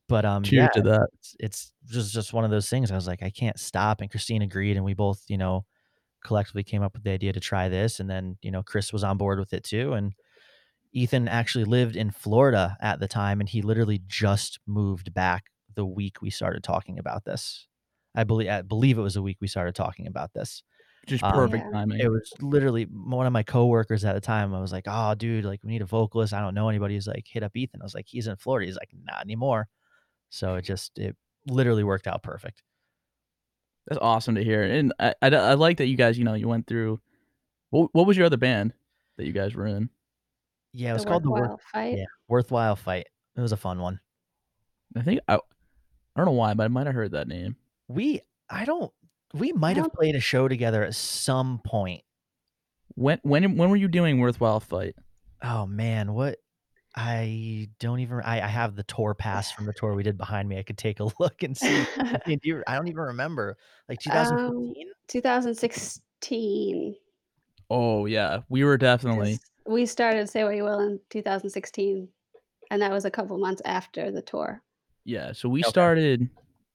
But 0.08 0.26
um, 0.26 0.44
cheers 0.44 0.70
yeah, 0.70 0.70
to 0.74 0.82
that. 0.84 1.08
it's 1.14 1.36
it's 1.40 1.74
just 1.88 2.14
just 2.14 2.34
one 2.34 2.46
of 2.46 2.52
those 2.52 2.70
things. 2.70 2.92
I 2.92 2.96
was 2.96 3.08
like, 3.08 3.24
I 3.24 3.30
can't 3.32 3.60
stop, 3.60 4.02
and 4.02 4.12
Christine 4.12 4.42
agreed, 4.44 4.76
and 4.78 4.86
we 4.86 4.94
both 4.94 5.24
you 5.30 5.38
know 5.38 5.66
collectively 6.24 6.64
came 6.64 6.84
up 6.84 6.94
with 6.96 7.04
the 7.04 7.12
idea 7.12 7.34
to 7.34 7.40
try 7.42 7.70
this, 7.70 8.00
and 8.00 8.10
then 8.10 8.38
you 8.42 8.52
know 8.52 8.64
Chris 8.64 8.94
was 8.94 9.04
on 9.04 9.18
board 9.18 9.40
with 9.40 9.54
it 9.54 9.64
too, 9.66 9.94
and 9.94 10.14
Ethan 10.94 11.28
actually 11.28 11.66
lived 11.66 11.96
in 11.96 12.12
Florida 12.12 12.78
at 12.82 13.00
the 13.00 13.08
time, 13.08 13.40
and 13.42 13.50
he 13.50 13.62
literally 13.62 14.02
just 14.08 14.60
moved 14.66 15.14
back 15.14 15.46
the 15.76 15.86
week 15.86 16.22
we 16.22 16.30
started 16.30 16.64
talking 16.64 17.00
about 17.00 17.26
this. 17.26 17.68
I 18.16 18.24
believe 18.24 18.50
I 18.50 18.62
believe 18.62 18.98
it 18.98 19.02
was 19.02 19.16
the 19.16 19.22
week 19.24 19.38
we 19.42 19.48
started 19.48 19.76
talking 19.76 20.08
about 20.08 20.34
this. 20.34 20.64
Just 21.08 21.24
Um, 21.24 21.30
perfect 21.30 21.64
Yeah. 21.64 21.72
timing. 21.74 22.00
it 22.06 22.10
was 22.10 22.34
literally 22.42 22.86
one 22.86 23.26
of 23.28 23.34
my 23.34 23.44
coworkers 23.44 24.06
at 24.06 24.14
the 24.14 24.22
time. 24.22 24.54
I 24.54 24.60
was 24.62 24.72
like, 24.74 24.86
"Oh, 24.88 25.16
dude, 25.16 25.46
like 25.46 25.64
we 25.64 25.72
need 25.72 25.82
a 25.82 25.86
vocalist. 25.86 26.34
I 26.34 26.42
don't 26.42 26.56
know 26.56 26.70
anybody." 26.70 26.96
He's 26.96 27.08
like, 27.08 27.28
"Hit 27.28 27.44
up 27.44 27.56
Ethan." 27.56 27.82
I 27.82 27.86
was 27.86 27.96
like, 27.96 28.08
"He's 28.08 28.28
in 28.28 28.36
Florida." 28.38 28.66
He's 28.68 28.78
like, 28.78 28.92
"Not 28.94 29.22
anymore." 29.24 29.68
So 30.36 30.56
it 30.56 30.64
just 30.64 30.98
it 31.00 31.16
literally 31.48 31.86
worked 31.86 32.08
out 32.08 32.22
perfect. 32.24 32.62
That's 33.88 34.00
awesome 34.02 34.36
to 34.36 34.44
hear, 34.44 34.64
and 34.64 34.94
I, 35.00 35.14
I, 35.22 35.28
I 35.30 35.54
like 35.54 35.78
that 35.78 35.86
you 35.88 35.96
guys, 35.96 36.18
you 36.18 36.24
know, 36.26 36.34
you 36.34 36.48
went 36.48 36.68
through. 36.68 37.00
What 37.70 37.90
what 37.94 38.06
was 38.08 38.18
your 38.18 38.26
other 38.26 38.36
band 38.38 38.74
that 39.18 39.26
you 39.26 39.32
guys 39.32 39.54
were 39.56 39.66
in? 39.68 39.90
Yeah, 40.74 40.90
it 40.90 40.94
was 40.94 41.04
The 41.04 41.10
called 41.10 41.24
the 41.24 41.32
Worth, 41.32 41.42
worthwhile 41.42 41.60
fight. 41.72 41.98
yeah, 41.98 42.06
Worthwhile 42.28 42.76
Fight. 42.76 43.08
It 43.38 43.42
was 43.42 43.52
a 43.54 43.58
fun 43.58 43.80
one. 43.80 44.00
I 44.98 45.04
think 45.04 45.22
I, 45.28 45.36
I 45.36 45.40
don't 46.18 46.26
know 46.26 46.32
why, 46.32 46.54
but 46.54 46.64
I 46.64 46.68
might 46.68 46.86
have 46.88 46.96
heard 46.96 47.12
that 47.12 47.28
name. 47.30 47.56
We 47.88 48.22
I 48.50 48.66
don't 48.66 48.92
we 49.34 49.54
might 49.54 49.78
have 49.78 49.86
don't- 49.86 49.94
played 49.94 50.16
a 50.16 50.20
show 50.20 50.48
together 50.50 50.84
at 50.84 50.96
some 50.96 51.62
point. 51.64 52.02
When 52.96 53.20
when 53.24 53.56
when 53.56 53.70
were 53.70 53.76
you 53.78 53.88
doing 53.88 54.20
Worthwhile 54.20 54.60
Fight? 54.60 54.96
Oh 55.44 55.66
man, 55.66 56.14
what 56.14 56.40
I 56.98 57.70
don't 57.80 58.00
even 58.00 58.22
I, 58.22 58.42
I 58.42 58.48
have 58.48 58.76
the 58.76 58.84
tour 58.84 59.14
pass 59.16 59.52
from 59.52 59.66
the 59.66 59.74
tour 59.74 59.96
we 59.96 60.04
did 60.04 60.18
behind 60.18 60.48
me. 60.50 60.58
I 60.58 60.64
could 60.64 60.78
take 60.78 61.00
a 61.02 61.06
look 61.20 61.44
and 61.44 61.58
see. 61.58 61.88
I, 62.14 62.20
mean, 62.26 62.40
do 62.42 62.50
you, 62.50 62.64
I 62.68 62.76
don't 62.76 62.88
even 62.88 63.02
remember. 63.02 63.58
Like 63.90 64.00
um, 64.10 64.74
2015? 64.78 64.94
2016. 65.08 66.96
Oh 67.70 68.06
yeah, 68.06 68.42
we 68.50 68.64
were 68.64 68.78
definitely 68.78 69.40
'cause 69.40 69.52
We 69.66 69.86
started 69.86 70.30
Say 70.30 70.44
What 70.44 70.56
You 70.56 70.64
Will 70.64 70.80
in 70.80 71.00
2016, 71.10 72.10
and 72.72 72.82
that 72.82 72.92
was 72.92 73.06
a 73.06 73.12
couple 73.12 73.38
months 73.38 73.62
after 73.66 74.12
the 74.12 74.22
tour. 74.22 74.64
yeah. 75.04 75.32
So 75.34 75.50
we 75.50 75.64
Okay. 75.64 75.70
started. 75.70 76.30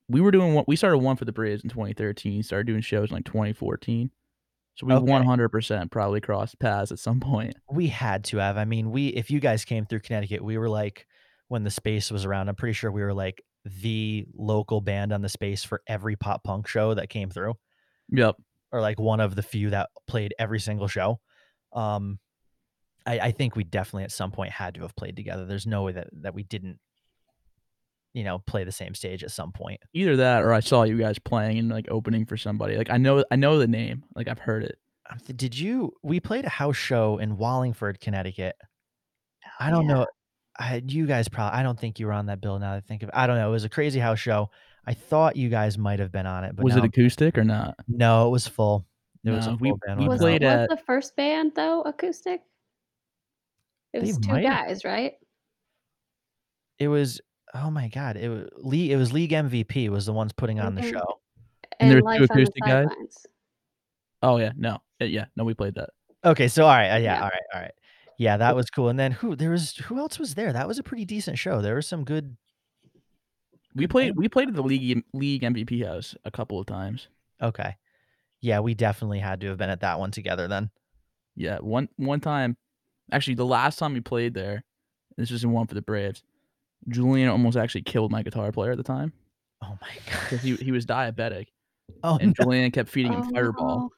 We 0.09 0.21
were 0.21 0.31
doing 0.31 0.55
one. 0.55 0.65
We 0.67 0.77
started 0.77 0.99
one 0.99 1.17
for 1.17 1.25
the 1.25 1.33
Braves 1.33 1.63
in 1.63 1.71
2013. 1.71 2.43
Started 2.43 2.67
doing 2.67 2.81
shows 2.83 3.11
in 3.11 3.15
like 3.17 3.25
2014. 3.25 4.11
So 4.81 4.87
we 4.87 4.95
Okay. 4.95 5.13
100% 5.13 5.91
probably 5.91 6.21
crossed 6.21 6.59
paths 6.59 6.91
at 6.91 6.99
some 6.99 7.21
point. 7.21 7.55
We 7.71 7.89
had 7.89 8.25
to 8.25 8.39
have. 8.39 8.57
I 8.57 8.65
mean, 8.65 8.91
we 8.91 9.09
if 9.09 9.31
you 9.31 9.39
guys 9.39 9.65
came 9.65 9.85
through 9.87 10.01
Connecticut, 10.01 10.43
we 10.43 10.57
were 10.59 10.69
like 10.69 11.07
when 11.49 11.65
the 11.65 11.71
space 11.71 12.11
was 12.11 12.25
around, 12.25 12.49
I'm 12.49 12.55
pretty 12.57 12.73
sure 12.73 12.91
we 12.91 13.03
were 13.03 13.13
like 13.15 13.43
the 13.65 14.27
local 14.35 14.81
band 14.81 15.13
on 15.13 15.21
the 15.21 15.29
space 15.29 15.63
for 15.63 15.83
every 15.87 16.17
pop 16.17 16.43
punk 16.45 16.67
show 16.67 16.95
that 16.95 17.11
came 17.11 17.29
through. 17.31 17.55
Yep. 18.11 18.37
or 18.73 18.81
like 18.81 18.99
one 18.99 19.21
of 19.21 19.35
the 19.37 19.43
few 19.43 19.71
that 19.71 19.91
played 20.09 20.35
every 20.39 20.61
single 20.61 20.89
show. 20.89 21.21
Um, 21.73 22.19
I, 23.07 23.19
I 23.19 23.31
think 23.33 23.55
we 23.57 23.65
definitely 23.65 24.05
at 24.05 24.13
some 24.13 24.31
point 24.31 24.53
had 24.53 24.75
to 24.77 24.83
have 24.83 24.97
played 24.97 25.17
together. 25.17 25.45
There's 25.47 25.67
no 25.67 25.83
way 25.83 25.93
that 25.93 26.09
that 26.23 26.35
we 26.35 26.43
didn't, 26.43 26.79
you 28.13 28.25
know, 28.25 28.39
play 28.41 28.65
the 28.65 28.73
same 28.73 28.95
stage 28.95 29.23
at 29.23 29.31
some 29.31 29.53
point. 29.53 29.81
Either 29.93 30.17
that, 30.17 30.43
or 30.43 30.53
I 30.53 30.61
saw 30.61 30.83
you 30.83 30.99
guys 30.99 31.19
playing 31.19 31.59
and 31.59 31.69
like 31.69 31.87
opening 31.91 32.27
for 32.27 32.37
somebody. 32.37 32.77
Like 32.77 32.91
I 32.91 32.97
know, 32.97 33.25
I 33.31 33.37
know 33.37 33.59
the 33.59 33.69
name. 33.69 34.05
Like 34.15 34.29
I've 34.29 34.39
heard 34.39 34.65
it. 34.65 34.79
Um, 35.11 35.19
Did 35.37 35.59
you? 35.59 35.93
We 36.03 36.21
played 36.21 36.45
a 36.45 36.49
house 36.49 36.77
show 36.77 37.19
in 37.19 37.37
Wallingford, 37.37 38.01
Connecticut. 38.01 38.57
I 39.59 39.71
don't 39.71 39.87
yeah. 39.87 39.95
know. 39.95 40.07
I, 40.59 40.83
you 40.87 41.07
guys 41.07 41.29
probably. 41.29 41.59
I 41.59 41.63
don't 41.63 41.79
think 41.79 41.99
you 41.99 42.07
were 42.07 42.13
on 42.13 42.27
that 42.27 42.41
bill. 42.41 42.59
Now 42.59 42.73
that 42.73 42.77
I 42.79 42.81
think 42.81 43.03
of, 43.03 43.11
I 43.15 43.27
don't 43.27 43.37
know. 43.37 43.49
It 43.49 43.53
was 43.53 43.65
a 43.65 43.69
crazy 43.69 44.01
house 44.01 44.19
show. 44.19 44.51
I 44.87 44.95
thought 44.95 45.37
you 45.37 45.49
guys 45.49 45.79
might 45.79 46.01
have 46.01 46.11
been 46.11 46.27
on 46.27 46.45
it, 46.45 46.57
but 46.57 46.65
was 46.65 46.75
now- 46.75 46.83
it 46.83 46.87
acoustic 46.87 47.39
or 47.39 47.45
not? 47.45 47.77
no, 47.87 48.27
it 48.27 48.31
was 48.31 48.47
full. 48.49 48.87
It 49.25 49.31
was 49.31 49.47
a 49.47 49.51
full 49.51 49.59
we- 49.61 49.75
band. 49.87 50.01
we 50.01 50.09
Was, 50.09 50.21
played 50.21 50.43
was 50.43 50.51
at- 50.51 50.69
the 50.71 50.79
first 50.79 51.15
band 51.17 51.53
though 51.55 51.83
acoustic? 51.83 52.41
It 53.93 54.01
was 54.03 54.19
two 54.19 54.33
might 54.33 54.45
have- 54.45 54.67
guys, 54.69 54.85
right? 54.85 55.13
It 56.79 56.89
was. 56.89 57.21
Oh 57.55 57.71
my 57.71 57.89
god! 57.89 58.17
It 58.17 58.29
was 58.29 58.49
Lee. 58.59 58.93
It 58.93 58.97
was 58.97 59.13
League 59.13 59.33
MVP 59.33 59.89
was 59.89 60.07
the 60.07 60.13
ones 60.13 60.33
putting 60.33 60.61
on 60.61 60.75
the 60.75 60.83
Mhm. 60.83 60.91
show. 60.93 61.21
And 61.81 61.91
there 61.91 61.99
And 61.99 62.05
were 62.07 62.13
two 62.17 62.21
Life 62.23 62.31
on 62.31 62.37
the 62.37 62.43
acoustic 62.43 62.63
guys? 62.65 62.89
Sidelines. 62.89 63.27
Oh 64.23 64.37
yeah, 64.37 64.53
no, 64.57 64.79
Uh, 65.01 65.07
yeah, 65.07 65.25
no, 65.37 65.45
we 65.45 65.55
played 65.55 65.75
that. 65.75 65.91
Okay, 66.25 66.47
so 66.49 66.65
all 66.65 66.69
right, 66.71 66.91
uh, 66.91 66.97
yeah, 66.97 67.15
Yeah. 67.15 67.23
all 67.23 67.29
right, 67.29 67.43
all 67.55 67.61
right. 67.63 67.73
Yeah, 68.19 68.37
that 68.37 68.55
was 68.55 68.69
cool. 68.71 68.91
And 68.91 68.99
then 68.99 69.13
who 69.13 69.35
there 69.35 69.51
was 69.51 69.77
who 69.77 69.99
else 69.99 70.19
was 70.19 70.35
there? 70.35 70.53
That 70.53 70.69
was 70.69 70.79
a 70.79 70.83
pretty 70.83 71.07
decent 71.07 71.39
show. 71.39 71.63
There 71.63 71.75
was 71.75 71.87
some 71.87 72.05
good 72.05 72.37
We 73.75 73.87
played, 73.87 74.17
we 74.17 74.29
played 74.29 74.49
at 74.49 74.55
the 74.55 74.63
league 74.63 75.05
league 75.15 75.43
MVP 75.43 75.87
house 75.87 76.15
a 76.25 76.31
couple 76.31 76.59
of 76.61 76.67
times. 76.67 77.09
Okay. 77.41 77.77
Yeah, 78.41 78.61
we 78.61 78.75
definitely 78.75 79.21
had 79.21 79.41
to 79.41 79.49
have 79.49 79.59
been 79.59 79.71
at 79.71 79.81
that 79.81 79.99
one 79.99 80.11
together 80.11 80.49
then. 80.49 80.71
Yeah, 81.37 81.59
one 81.61 81.89
one 81.97 82.21
time, 82.21 82.57
actually, 83.13 83.35
the 83.37 83.47
last 83.47 83.79
time 83.79 83.95
we 83.95 84.01
played 84.01 84.35
there, 84.35 84.65
this 85.17 85.31
was 85.31 85.43
in 85.45 85.53
one 85.53 85.67
for 85.67 85.75
the 85.75 85.83
Braves. 85.83 86.23
Julian 86.89 87.29
almost 87.29 87.57
actually 87.57 87.83
killed 87.83 88.11
my 88.11 88.23
guitar 88.23 88.51
player 88.53 88.73
at 88.73 88.77
the 88.79 88.83
time 88.85 89.13
Oh 89.63 89.77
my 89.81 89.89
god. 90.31 90.41
he 90.41 90.57
he 90.57 90.73
was 90.73 90.87
diabetic, 90.87 91.47
Oh 92.03 92.17
and 92.21 92.35
no. 92.39 92.45
Julian 92.45 92.71
kept 92.71 92.89
feeding 92.89 93.13
him 93.13 93.23
Oh, 93.23 93.31
Fireball, 93.35 93.91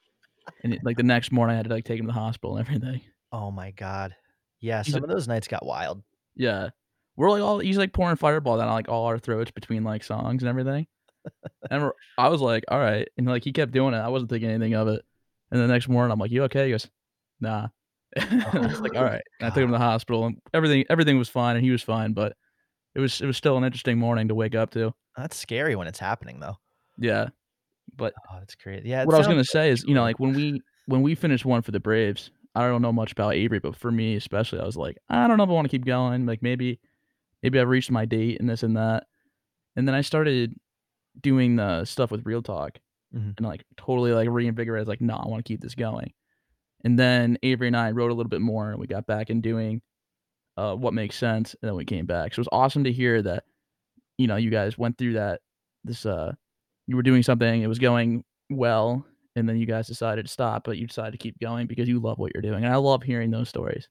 and 0.64 0.74
it, 0.74 0.80
like 0.84 0.96
the 0.96 1.02
next 1.04 1.30
morning 1.32 1.54
I 1.54 1.56
had 1.58 1.68
to 1.68 1.74
like 1.74 1.84
take 1.84 2.00
him 2.00 2.06
to 2.06 2.12
the 2.12 2.18
hospital 2.18 2.56
and 2.56 2.66
everything. 2.66 3.00
Oh 3.30 3.50
my 3.50 3.70
god. 3.70 4.14
Yeah, 4.60 4.82
He's 4.82 4.94
a- 4.94 4.96
some 4.98 5.04
of 5.04 5.10
those 5.10 5.28
nights 5.28 5.46
got 5.48 5.64
wild. 5.64 6.02
Yeah, 6.34 6.70
we're 7.16 7.30
like 7.30 7.42
all 7.42 7.58
he's 7.60 7.78
like 7.78 7.92
pouring 7.92 8.16
Fireball 8.16 8.58
down 8.58 8.68
like 8.70 8.88
all 8.88 9.06
our 9.06 9.18
throats 9.18 9.50
between 9.52 9.84
like 9.84 10.02
songs 10.02 10.42
and 10.42 10.48
everything, 10.48 10.86
and 11.70 11.90
I 12.18 12.28
was 12.28 12.40
like, 12.40 12.64
all 12.68 12.80
right, 12.80 13.08
and 13.16 13.26
like 13.26 13.44
he 13.44 13.52
kept 13.52 13.70
doing 13.72 13.94
it. 13.94 13.98
I 13.98 14.08
wasn't 14.08 14.30
thinking 14.30 14.50
anything 14.50 14.74
of 14.74 14.88
it, 14.88 15.02
and 15.52 15.60
the 15.60 15.68
next 15.68 15.88
morning 15.88 16.10
I'm 16.12 16.18
like, 16.18 16.30
you 16.32 16.42
okay? 16.44 16.64
He 16.66 16.70
goes, 16.72 16.88
nah. 17.40 17.68
I 18.18 18.48
was 18.58 18.80
like, 18.80 18.92
oh, 18.96 18.98
all 18.98 19.04
Oh. 19.04 19.22
And 19.40 19.46
I 19.46 19.48
took 19.50 19.58
him 19.62 19.68
to 19.68 19.72
the 19.72 19.78
hospital, 19.78 20.26
and 20.26 20.38
everything 20.52 20.84
everything 20.90 21.18
was 21.18 21.28
fine, 21.28 21.54
and 21.56 21.64
he 21.64 21.70
was 21.70 21.82
fine, 21.82 22.12
but 22.14 22.34
it 22.94 23.00
was 23.00 23.20
it 23.20 23.26
was 23.26 23.36
still 23.36 23.56
an 23.56 23.64
interesting 23.64 23.98
morning 23.98 24.28
to 24.28 24.34
wake 24.34 24.54
up 24.54 24.70
to. 24.72 24.92
That's 25.16 25.36
scary 25.36 25.76
when 25.76 25.86
it's 25.86 25.98
happening 25.98 26.40
though. 26.40 26.56
Yeah, 26.98 27.28
but 27.96 28.14
Oh, 28.30 28.36
that's 28.38 28.54
great. 28.54 28.84
Yeah. 28.86 29.04
what 29.04 29.14
I 29.14 29.18
was 29.18 29.26
gonna 29.26 29.44
say 29.44 29.70
is, 29.70 29.84
you 29.84 29.94
know, 29.94 30.02
like 30.02 30.18
when 30.20 30.32
we 30.34 30.60
when 30.86 31.02
we 31.02 31.14
finished 31.14 31.44
one 31.44 31.62
for 31.62 31.70
the 31.70 31.80
Braves, 31.80 32.30
I 32.54 32.66
don't 32.68 32.82
know 32.82 32.92
much 32.92 33.12
about 33.12 33.34
Avery, 33.34 33.58
but 33.60 33.76
for 33.76 33.90
me 33.92 34.16
especially, 34.16 34.60
I 34.60 34.64
was 34.64 34.76
like, 34.76 34.98
I 35.08 35.26
don't 35.26 35.36
know 35.36 35.44
if 35.44 35.50
I 35.50 35.52
want 35.52 35.64
to 35.66 35.70
keep 35.70 35.84
going. 35.86 36.26
Like 36.26 36.42
maybe 36.42 36.80
maybe 37.42 37.58
I've 37.60 37.68
reached 37.68 37.90
my 37.90 38.04
date 38.04 38.40
and 38.40 38.48
this 38.48 38.62
and 38.62 38.76
that, 38.76 39.06
and 39.76 39.86
then 39.88 39.94
I 39.94 40.00
started 40.02 40.54
doing 41.20 41.56
the 41.56 41.84
stuff 41.84 42.10
with 42.10 42.24
Real 42.26 42.42
Talk, 42.42 42.78
Mhm. 43.14 43.36
and 43.36 43.46
like 43.46 43.64
totally 43.76 44.12
like 44.12 44.28
reinvigorated. 44.30 44.88
Like, 44.88 45.00
no, 45.02 45.14
I 45.16 45.28
want 45.28 45.44
to 45.44 45.48
keep 45.48 45.60
this 45.60 45.74
going. 45.74 46.12
And 46.84 46.98
then 46.98 47.38
Avery 47.42 47.68
and 47.68 47.76
I 47.76 47.90
wrote 47.92 48.10
a 48.10 48.14
little 48.14 48.30
bit 48.30 48.40
more, 48.40 48.70
and 48.70 48.80
we 48.80 48.86
got 48.86 49.06
back 49.06 49.30
in 49.30 49.40
doing 49.40 49.82
uh, 50.56 50.74
what 50.74 50.94
makes 50.94 51.16
sense, 51.16 51.54
and 51.60 51.68
then 51.68 51.76
we 51.76 51.84
came 51.84 52.06
back. 52.06 52.34
So 52.34 52.40
it 52.40 52.46
was 52.46 52.48
awesome 52.52 52.84
to 52.84 52.92
hear 52.92 53.22
that, 53.22 53.44
you 54.18 54.26
know, 54.26 54.36
you 54.36 54.50
guys 54.50 54.76
went 54.76 54.98
through 54.98 55.14
that. 55.14 55.40
This 55.84 56.06
uh, 56.06 56.32
you 56.86 56.96
were 56.96 57.02
doing 57.02 57.22
something, 57.22 57.62
it 57.62 57.66
was 57.66 57.78
going 57.78 58.24
well, 58.50 59.04
and 59.34 59.48
then 59.48 59.56
you 59.56 59.66
guys 59.66 59.86
decided 59.86 60.26
to 60.26 60.32
stop, 60.32 60.64
but 60.64 60.78
you 60.78 60.86
decided 60.86 61.12
to 61.12 61.18
keep 61.18 61.38
going 61.40 61.66
because 61.66 61.88
you 61.88 62.00
love 62.00 62.18
what 62.18 62.32
you're 62.34 62.42
doing. 62.42 62.64
And 62.64 62.72
I 62.72 62.76
love 62.76 63.02
hearing 63.02 63.30
those 63.30 63.48
stories, 63.48 63.88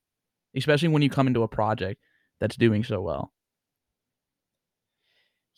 especially 0.56 0.90
when 0.90 1.02
you 1.02 1.10
come 1.10 1.28
into 1.28 1.44
a 1.44 1.48
project 1.48 2.02
that's 2.40 2.56
doing 2.56 2.84
so 2.84 3.02
well. 3.02 3.34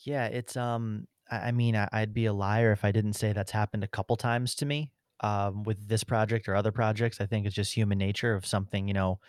Yeah, 0.05 0.25
it's 0.25 0.57
um 0.57 1.07
I, 1.31 1.51
mean 1.51 1.75
I'd 1.75 2.13
be 2.13 2.25
a 2.25 2.33
liar 2.33 2.71
if 2.71 2.83
I 2.83 2.91
didn't 2.91 3.13
say 3.13 3.33
that's 3.33 3.51
happened 3.51 3.83
a 3.83 3.87
couple 3.87 4.15
times 4.17 4.55
to 4.55 4.65
me. 4.65 4.91
Um 5.21 5.63
with 5.63 5.87
this 5.87 6.03
project 6.03 6.49
or 6.49 6.55
other 6.55 6.71
projects. 6.71 7.21
I 7.21 7.25
think 7.25 7.45
it's 7.45 7.55
just 7.55 7.73
human 7.73 7.97
nature 7.97 8.33
of 8.33 8.45
something, 8.45 8.87
you 8.87 8.93
know, 8.93 9.19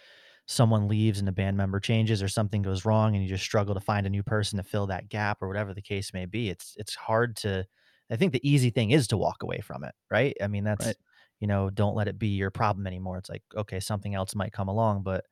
someone 0.47 0.89
leaves 0.89 1.19
and 1.19 1.29
a 1.29 1.33
band 1.33 1.57
member 1.57 1.81
changes 1.81 2.23
or 2.23 2.29
something 2.29 2.63
goes 2.63 2.85
wrong 2.85 3.15
and 3.15 3.23
you 3.25 3.29
just 3.29 3.45
struggle 3.45 3.75
to 3.75 3.81
find 3.81 4.07
a 4.07 4.11
new 4.11 4.23
person 4.23 4.59
to 4.59 4.63
fill 4.63 4.87
that 4.87 5.09
gap 5.09 5.39
or 5.43 5.49
whatever 5.49 5.73
the 5.75 5.83
case 5.83 6.13
may 6.13 6.27
be. 6.27 6.51
It's 6.51 6.75
it's 6.79 6.95
hard 6.95 7.37
to 7.39 7.67
I 8.11 8.17
think 8.17 8.33
the 8.33 8.49
easy 8.49 8.71
thing 8.71 8.91
is 8.91 9.07
to 9.09 9.17
walk 9.17 9.43
away 9.43 9.61
from 9.61 9.85
it, 9.85 9.95
right? 10.11 10.37
I 10.43 10.49
mean 10.49 10.65
that's 10.65 10.87
Right. 10.87 10.97
you 11.41 11.47
know, 11.49 11.71
don't 11.71 11.97
let 11.97 12.09
it 12.09 12.19
be 12.19 12.29
your 12.29 12.51
problem 12.51 12.87
anymore. 12.87 13.19
It's 13.19 13.29
like, 13.29 13.43
okay, 13.57 13.81
something 13.81 14.15
else 14.15 14.35
might 14.35 14.53
come 14.53 14.69
along, 14.69 15.03
but 15.03 15.25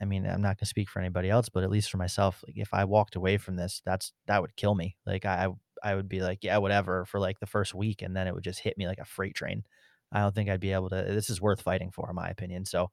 I 0.00 0.04
mean, 0.04 0.26
I'm 0.26 0.42
not 0.42 0.58
gonna 0.58 0.66
speak 0.66 0.90
for 0.90 1.00
anybody 1.00 1.30
else, 1.30 1.48
but 1.48 1.64
at 1.64 1.70
least 1.70 1.90
for 1.90 1.96
myself, 1.96 2.44
like 2.46 2.58
if 2.58 2.74
I 2.74 2.84
walked 2.84 3.16
away 3.16 3.38
from 3.38 3.56
this, 3.56 3.80
that's 3.84 4.12
that 4.26 4.42
would 4.42 4.56
kill 4.56 4.74
me. 4.74 4.96
Like 5.06 5.24
I 5.24 5.48
I 5.82 5.94
would 5.94 6.08
be 6.08 6.20
like, 6.20 6.44
yeah, 6.44 6.58
whatever 6.58 7.04
for 7.06 7.18
like 7.20 7.40
the 7.40 7.46
first 7.46 7.74
week, 7.74 8.02
and 8.02 8.14
then 8.16 8.26
it 8.26 8.34
would 8.34 8.44
just 8.44 8.60
hit 8.60 8.76
me 8.78 8.86
like 8.86 8.98
a 8.98 9.04
freight 9.04 9.34
train. 9.34 9.64
I 10.12 10.20
don't 10.20 10.34
think 10.34 10.50
I'd 10.50 10.60
be 10.60 10.72
able 10.72 10.90
to. 10.90 10.96
This 11.08 11.30
is 11.30 11.40
worth 11.40 11.62
fighting 11.62 11.90
for, 11.90 12.08
in 12.10 12.16
my 12.16 12.28
opinion. 12.28 12.64
So 12.66 12.90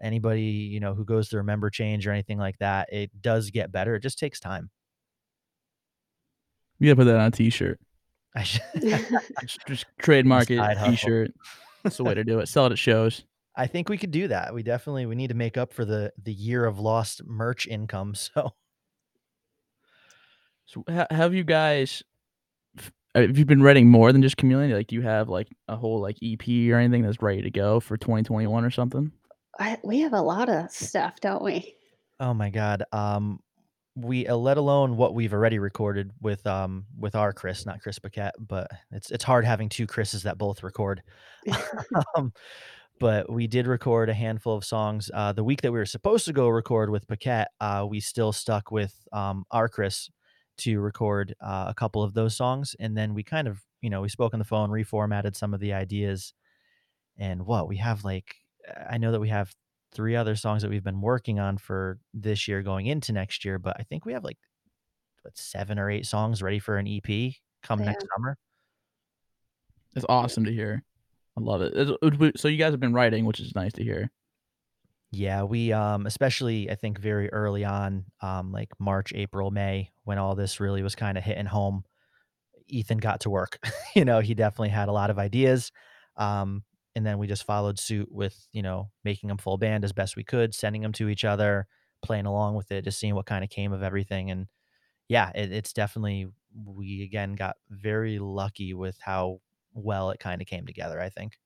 anybody 0.00 0.42
you 0.42 0.80
know 0.80 0.94
who 0.94 1.04
goes 1.04 1.28
through 1.28 1.40
a 1.40 1.44
member 1.44 1.70
change 1.70 2.06
or 2.06 2.12
anything 2.12 2.38
like 2.38 2.58
that, 2.58 2.92
it 2.92 3.10
does 3.20 3.50
get 3.50 3.72
better. 3.72 3.94
It 3.94 4.00
just 4.00 4.18
takes 4.18 4.40
time. 4.40 4.70
You 6.78 6.88
gotta 6.88 6.96
put 6.96 7.04
that 7.04 7.20
on 7.20 7.28
a 7.28 7.30
t-shirt. 7.30 7.80
I 8.34 8.42
should, 8.42 8.62
Just, 9.40 9.58
just 9.66 9.86
trademark 9.98 10.50
it, 10.50 10.60
t-shirt. 10.84 11.32
That's 11.82 11.96
the 11.96 12.04
way 12.04 12.14
to 12.14 12.24
do 12.24 12.40
it. 12.40 12.48
Sell 12.48 12.66
it 12.66 12.72
at 12.72 12.78
shows. 12.78 13.24
I 13.56 13.66
think 13.66 13.88
we 13.88 13.96
could 13.96 14.10
do 14.10 14.28
that. 14.28 14.52
We 14.52 14.62
definitely 14.62 15.06
we 15.06 15.14
need 15.14 15.28
to 15.28 15.34
make 15.34 15.56
up 15.56 15.72
for 15.72 15.86
the 15.86 16.12
the 16.22 16.32
year 16.32 16.66
of 16.66 16.78
lost 16.78 17.22
merch 17.24 17.66
income. 17.66 18.14
So 18.14 18.52
So 20.66 20.84
have 21.10 21.32
you 21.32 21.44
guys 21.44 22.02
uh, 23.16 23.20
have 23.22 23.38
you 23.38 23.46
been 23.46 23.62
writing 23.62 23.88
more 23.88 24.12
than 24.12 24.20
just 24.20 24.36
Chameleon? 24.36 24.72
Like, 24.72 24.88
do 24.88 24.94
you 24.94 25.02
have 25.02 25.28
like 25.30 25.48
a 25.68 25.76
whole 25.76 26.00
like 26.00 26.18
EP 26.22 26.46
or 26.70 26.76
anything 26.76 27.02
that's 27.02 27.22
ready 27.22 27.40
to 27.42 27.50
go 27.50 27.80
for 27.80 27.96
2021 27.96 28.64
or 28.64 28.70
something? 28.70 29.10
I, 29.58 29.78
we 29.82 30.00
have 30.00 30.12
a 30.12 30.20
lot 30.20 30.48
of 30.48 30.70
stuff, 30.70 31.20
don't 31.20 31.42
we? 31.42 31.74
Oh 32.20 32.34
my 32.34 32.50
god. 32.50 32.84
Um 32.92 33.40
we 33.96 34.26
uh, 34.26 34.36
let 34.36 34.58
alone 34.58 34.96
what 34.98 35.14
we've 35.14 35.32
already 35.32 35.58
recorded 35.58 36.10
with 36.20 36.46
um 36.46 36.84
with 36.98 37.14
our 37.14 37.32
Chris, 37.32 37.64
not 37.64 37.80
Chris 37.80 37.98
Paquette, 37.98 38.34
but 38.38 38.68
it's 38.92 39.10
it's 39.10 39.24
hard 39.24 39.44
having 39.44 39.68
two 39.68 39.86
Chris's 39.86 40.22
that 40.24 40.38
both 40.38 40.62
record. 40.62 41.02
um, 42.16 42.32
but 42.98 43.30
we 43.30 43.46
did 43.46 43.66
record 43.66 44.08
a 44.08 44.14
handful 44.14 44.56
of 44.56 44.64
songs. 44.64 45.10
Uh, 45.12 45.32
the 45.32 45.44
week 45.44 45.62
that 45.62 45.72
we 45.72 45.78
were 45.78 45.86
supposed 45.86 46.24
to 46.26 46.32
go 46.32 46.48
record 46.48 46.90
with 46.90 47.06
Paquette, 47.06 47.48
uh, 47.60 47.86
we 47.88 48.00
still 48.00 48.32
stuck 48.32 48.70
with 48.70 48.94
um 49.12 49.44
our 49.50 49.68
Chris 49.68 50.10
to 50.58 50.80
record 50.80 51.34
uh, 51.40 51.66
a 51.68 51.74
couple 51.74 52.02
of 52.02 52.14
those 52.14 52.36
songs, 52.36 52.74
and 52.80 52.96
then 52.96 53.14
we 53.14 53.22
kind 53.22 53.46
of, 53.48 53.62
you 53.82 53.90
know, 53.90 54.00
we 54.00 54.08
spoke 54.08 54.32
on 54.32 54.38
the 54.38 54.44
phone, 54.44 54.70
reformatted 54.70 55.36
some 55.36 55.52
of 55.52 55.60
the 55.60 55.72
ideas, 55.72 56.32
and 57.18 57.44
what 57.44 57.68
we 57.68 57.76
have 57.76 58.04
like, 58.04 58.36
I 58.90 58.98
know 58.98 59.12
that 59.12 59.20
we 59.20 59.28
have 59.28 59.54
three 59.92 60.16
other 60.16 60.36
songs 60.36 60.62
that 60.62 60.70
we've 60.70 60.84
been 60.84 61.00
working 61.00 61.38
on 61.38 61.58
for 61.58 61.98
this 62.12 62.48
year 62.48 62.62
going 62.62 62.86
into 62.86 63.12
next 63.12 63.44
year, 63.44 63.58
but 63.58 63.76
I 63.78 63.82
think 63.84 64.04
we 64.04 64.12
have 64.12 64.24
like 64.24 64.38
what 65.22 65.36
seven 65.38 65.78
or 65.78 65.90
eight 65.90 66.06
songs 66.06 66.42
ready 66.42 66.58
for 66.58 66.76
an 66.76 66.86
EP 66.86 67.34
come 67.62 67.80
Yeah. 67.80 67.86
next 67.86 68.06
summer. 68.14 68.36
It's 69.94 70.06
awesome 70.08 70.44
to 70.44 70.52
hear. 70.52 70.82
I 71.36 71.40
love 71.40 71.62
it. 71.62 71.74
It's- 71.76 72.32
So 72.40 72.48
you 72.48 72.56
guys 72.58 72.72
have 72.72 72.80
been 72.80 72.92
writing, 72.92 73.24
which 73.24 73.40
is 73.40 73.54
nice 73.54 73.72
to 73.74 73.82
hear. 73.84 74.10
Yeah, 75.12 75.44
we 75.44 75.72
um 75.72 76.04
especially 76.06 76.70
I 76.70 76.74
think 76.74 76.98
very 76.98 77.32
early 77.32 77.64
on, 77.64 78.04
um 78.20 78.52
like 78.52 78.68
March, 78.78 79.12
April, 79.14 79.50
May, 79.50 79.90
when 80.04 80.18
all 80.18 80.34
this 80.34 80.60
really 80.60 80.82
was 80.82 80.94
kind 80.94 81.16
of 81.16 81.24
hitting 81.24 81.46
home, 81.46 81.84
Ethan 82.66 82.98
got 82.98 83.20
to 83.20 83.30
work. 83.30 83.58
you 83.94 84.04
know, 84.04 84.20
he 84.20 84.34
definitely 84.34 84.70
had 84.70 84.88
a 84.88 84.92
lot 84.92 85.10
of 85.10 85.18
ideas. 85.18 85.70
Um 86.16 86.64
and 86.96 87.04
then 87.04 87.18
we 87.18 87.26
just 87.26 87.44
followed 87.44 87.78
suit 87.78 88.10
with, 88.10 88.48
you 88.52 88.62
know, 88.62 88.90
making 89.04 89.28
them 89.28 89.36
full 89.36 89.58
band 89.58 89.84
as 89.84 89.92
best 89.92 90.16
we 90.16 90.24
could, 90.24 90.54
sending 90.54 90.80
them 90.80 90.94
to 90.94 91.10
each 91.10 91.26
other, 91.26 91.66
playing 92.02 92.24
along 92.24 92.56
with 92.56 92.72
it, 92.72 92.84
just 92.84 92.98
seeing 92.98 93.14
what 93.14 93.26
kind 93.26 93.44
of 93.44 93.50
came 93.50 93.70
of 93.74 93.82
everything. 93.82 94.30
And 94.30 94.46
yeah, 95.06 95.30
it, 95.34 95.52
it's 95.52 95.74
definitely 95.74 96.26
we 96.64 97.02
again 97.02 97.34
got 97.34 97.56
very 97.68 98.18
lucky 98.18 98.72
with 98.72 98.96
how 98.98 99.42
well 99.74 100.08
it 100.10 100.18
kind 100.18 100.40
of 100.40 100.48
came 100.48 100.64
together, 100.64 100.98
I 100.98 101.10
think. 101.10 101.38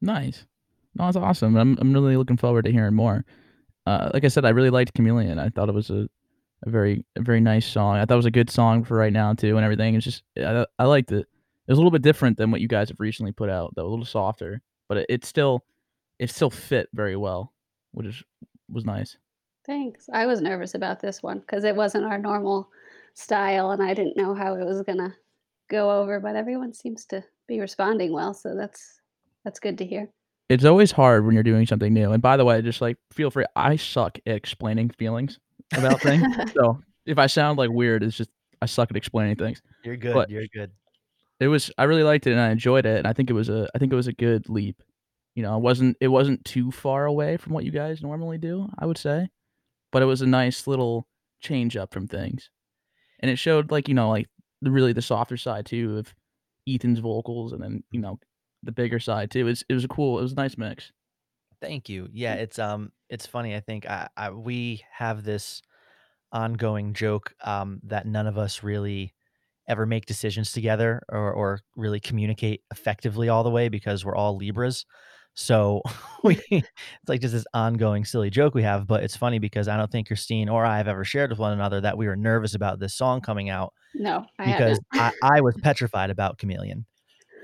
Nice. 0.00 0.46
No, 0.94 1.04
that's 1.04 1.16
awesome. 1.18 1.54
I'm 1.56 1.76
I'm 1.78 1.92
really 1.92 2.16
looking 2.16 2.38
forward 2.38 2.64
to 2.64 2.72
hearing 2.72 2.94
more. 2.94 3.26
Uh, 3.86 4.10
like 4.14 4.24
I 4.24 4.28
said, 4.28 4.46
I 4.46 4.50
really 4.50 4.70
liked 4.70 4.94
Chameleon. 4.94 5.38
I 5.38 5.50
thought 5.50 5.68
it 5.68 5.74
was 5.74 5.90
a, 5.90 6.08
a 6.64 6.70
very 6.70 7.04
a 7.16 7.20
very 7.20 7.40
nice 7.40 7.66
song. 7.66 7.96
I 7.96 8.06
thought 8.06 8.14
it 8.14 8.16
was 8.16 8.24
a 8.24 8.30
good 8.30 8.48
song 8.48 8.82
for 8.82 8.96
right 8.96 9.12
now 9.12 9.34
too, 9.34 9.56
and 9.56 9.64
everything. 9.64 9.94
It's 9.94 10.06
just 10.06 10.22
I, 10.38 10.64
I 10.78 10.84
liked 10.86 11.12
it. 11.12 11.26
It 11.68 11.72
was 11.72 11.76
a 11.78 11.80
little 11.82 11.90
bit 11.90 12.00
different 12.00 12.38
than 12.38 12.50
what 12.50 12.62
you 12.62 12.68
guys 12.68 12.88
have 12.88 12.98
recently 12.98 13.30
put 13.30 13.50
out, 13.50 13.74
though, 13.76 13.86
a 13.86 13.90
little 13.90 14.06
softer, 14.06 14.62
but 14.88 14.98
it, 14.98 15.06
it 15.10 15.24
still 15.26 15.64
it 16.18 16.30
still 16.30 16.48
fit 16.48 16.88
very 16.94 17.14
well, 17.14 17.52
which 17.92 18.06
is 18.06 18.22
was 18.70 18.86
nice. 18.86 19.18
Thanks. 19.66 20.08
I 20.10 20.24
was 20.24 20.40
nervous 20.40 20.74
about 20.74 20.98
this 21.00 21.22
one 21.22 21.40
because 21.40 21.64
it 21.64 21.76
wasn't 21.76 22.06
our 22.06 22.16
normal 22.16 22.70
style, 23.12 23.72
and 23.72 23.82
I 23.82 23.92
didn't 23.92 24.16
know 24.16 24.34
how 24.34 24.54
it 24.54 24.64
was 24.64 24.80
gonna 24.80 25.14
go 25.68 25.90
over. 26.00 26.20
But 26.20 26.36
everyone 26.36 26.72
seems 26.72 27.04
to 27.06 27.22
be 27.46 27.60
responding 27.60 28.14
well, 28.14 28.32
so 28.32 28.54
that's 28.56 29.02
that's 29.44 29.60
good 29.60 29.76
to 29.76 29.84
hear. 29.84 30.08
It's 30.48 30.64
always 30.64 30.90
hard 30.90 31.26
when 31.26 31.34
you're 31.34 31.42
doing 31.42 31.66
something 31.66 31.92
new. 31.92 32.12
And 32.12 32.22
by 32.22 32.38
the 32.38 32.46
way, 32.46 32.62
just 32.62 32.80
like 32.80 32.96
feel 33.12 33.30
free. 33.30 33.44
I 33.54 33.76
suck 33.76 34.16
at 34.26 34.34
explaining 34.34 34.88
feelings 34.88 35.38
about 35.74 36.00
things. 36.00 36.24
so 36.54 36.80
if 37.04 37.18
I 37.18 37.26
sound 37.26 37.58
like 37.58 37.68
weird, 37.68 38.02
it's 38.02 38.16
just 38.16 38.30
I 38.62 38.66
suck 38.66 38.90
at 38.90 38.96
explaining 38.96 39.36
things. 39.36 39.60
You're 39.84 39.98
good. 39.98 40.14
But- 40.14 40.30
you're 40.30 40.46
good. 40.46 40.70
It 41.40 41.48
was 41.48 41.70
I 41.78 41.84
really 41.84 42.02
liked 42.02 42.26
it 42.26 42.32
and 42.32 42.40
I 42.40 42.50
enjoyed 42.50 42.86
it 42.86 42.98
and 42.98 43.06
I 43.06 43.12
think 43.12 43.30
it 43.30 43.34
was 43.34 43.48
a 43.48 43.68
I 43.74 43.78
think 43.78 43.92
it 43.92 43.96
was 43.96 44.08
a 44.08 44.12
good 44.12 44.48
leap. 44.48 44.82
You 45.34 45.42
know, 45.42 45.56
it 45.56 45.62
wasn't 45.62 45.96
it 46.00 46.08
wasn't 46.08 46.44
too 46.44 46.70
far 46.72 47.06
away 47.06 47.36
from 47.36 47.52
what 47.52 47.64
you 47.64 47.70
guys 47.70 48.02
normally 48.02 48.38
do, 48.38 48.68
I 48.78 48.86
would 48.86 48.98
say. 48.98 49.28
But 49.92 50.02
it 50.02 50.06
was 50.06 50.20
a 50.22 50.26
nice 50.26 50.66
little 50.66 51.06
change 51.40 51.76
up 51.76 51.92
from 51.92 52.08
things. 52.08 52.50
And 53.20 53.30
it 53.30 53.36
showed 53.36 53.70
like, 53.70 53.88
you 53.88 53.94
know, 53.94 54.10
like 54.10 54.28
the 54.62 54.70
really 54.70 54.92
the 54.92 55.02
softer 55.02 55.36
side 55.36 55.66
too 55.66 55.98
of 55.98 56.14
Ethan's 56.68 56.98
vocals 56.98 57.52
and 57.52 57.62
then, 57.62 57.84
you 57.92 58.00
know, 58.00 58.18
the 58.62 58.72
bigger 58.72 58.98
side 58.98 59.30
too. 59.30 59.40
It 59.40 59.44
was 59.44 59.64
it 59.68 59.74
was 59.74 59.84
a 59.84 59.88
cool 59.88 60.18
it 60.18 60.22
was 60.22 60.32
a 60.32 60.36
nice 60.36 60.58
mix. 60.58 60.92
Thank 61.60 61.88
you. 61.88 62.08
Yeah, 62.12 62.34
it's 62.34 62.58
um 62.58 62.92
it's 63.08 63.26
funny. 63.26 63.54
I 63.54 63.60
think 63.60 63.86
I, 63.86 64.08
I 64.16 64.30
we 64.30 64.82
have 64.92 65.22
this 65.24 65.62
ongoing 66.32 66.92
joke 66.92 67.34
um 67.42 67.80
that 67.84 68.06
none 68.06 68.26
of 68.26 68.36
us 68.36 68.62
really 68.62 69.14
ever 69.68 69.86
make 69.86 70.06
decisions 70.06 70.52
together 70.52 71.02
or 71.08 71.32
or 71.32 71.60
really 71.76 72.00
communicate 72.00 72.62
effectively 72.72 73.28
all 73.28 73.44
the 73.44 73.50
way 73.50 73.68
because 73.68 74.04
we're 74.04 74.16
all 74.16 74.36
Libras. 74.36 74.86
So 75.34 75.82
we 76.24 76.40
it's 76.50 76.68
like 77.06 77.20
just 77.20 77.34
this 77.34 77.46
ongoing 77.54 78.04
silly 78.04 78.30
joke 78.30 78.54
we 78.54 78.62
have, 78.62 78.86
but 78.86 79.04
it's 79.04 79.16
funny 79.16 79.38
because 79.38 79.68
I 79.68 79.76
don't 79.76 79.90
think 79.90 80.08
Christine 80.08 80.48
or 80.48 80.64
I 80.64 80.78
have 80.78 80.88
ever 80.88 81.04
shared 81.04 81.30
with 81.30 81.38
one 81.38 81.52
another 81.52 81.80
that 81.80 81.96
we 81.96 82.06
were 82.08 82.16
nervous 82.16 82.54
about 82.54 82.80
this 82.80 82.94
song 82.94 83.20
coming 83.20 83.48
out 83.48 83.72
No, 83.94 84.24
I 84.38 84.52
because. 84.52 84.80
I, 84.92 85.12
I 85.22 85.40
was 85.40 85.54
petrified 85.62 86.10
about 86.10 86.38
Chameleon. 86.38 86.86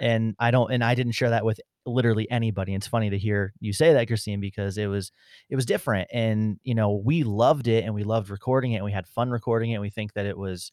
And 0.00 0.34
I 0.40 0.50
don't 0.50 0.72
and 0.72 0.82
I 0.82 0.96
didn't 0.96 1.12
share 1.12 1.30
that 1.30 1.44
with 1.44 1.60
literally 1.86 2.28
anybody. 2.30 2.74
It's 2.74 2.86
funny 2.86 3.10
to 3.10 3.18
hear 3.18 3.52
you 3.60 3.72
say 3.72 3.92
that, 3.92 4.08
Christine, 4.08 4.40
because 4.40 4.76
it 4.76 4.86
was 4.86 5.12
it 5.50 5.56
was 5.56 5.66
different. 5.66 6.08
And 6.12 6.58
you 6.64 6.74
know, 6.74 7.00
we 7.04 7.22
loved 7.22 7.68
it 7.68 7.84
and 7.84 7.94
we 7.94 8.02
loved 8.02 8.30
recording 8.30 8.72
it 8.72 8.76
and 8.76 8.84
we 8.84 8.92
had 8.92 9.06
fun 9.06 9.30
recording 9.30 9.70
it. 9.70 9.74
And 9.74 9.82
we 9.82 9.90
think 9.90 10.14
that 10.14 10.26
it 10.26 10.36
was, 10.36 10.72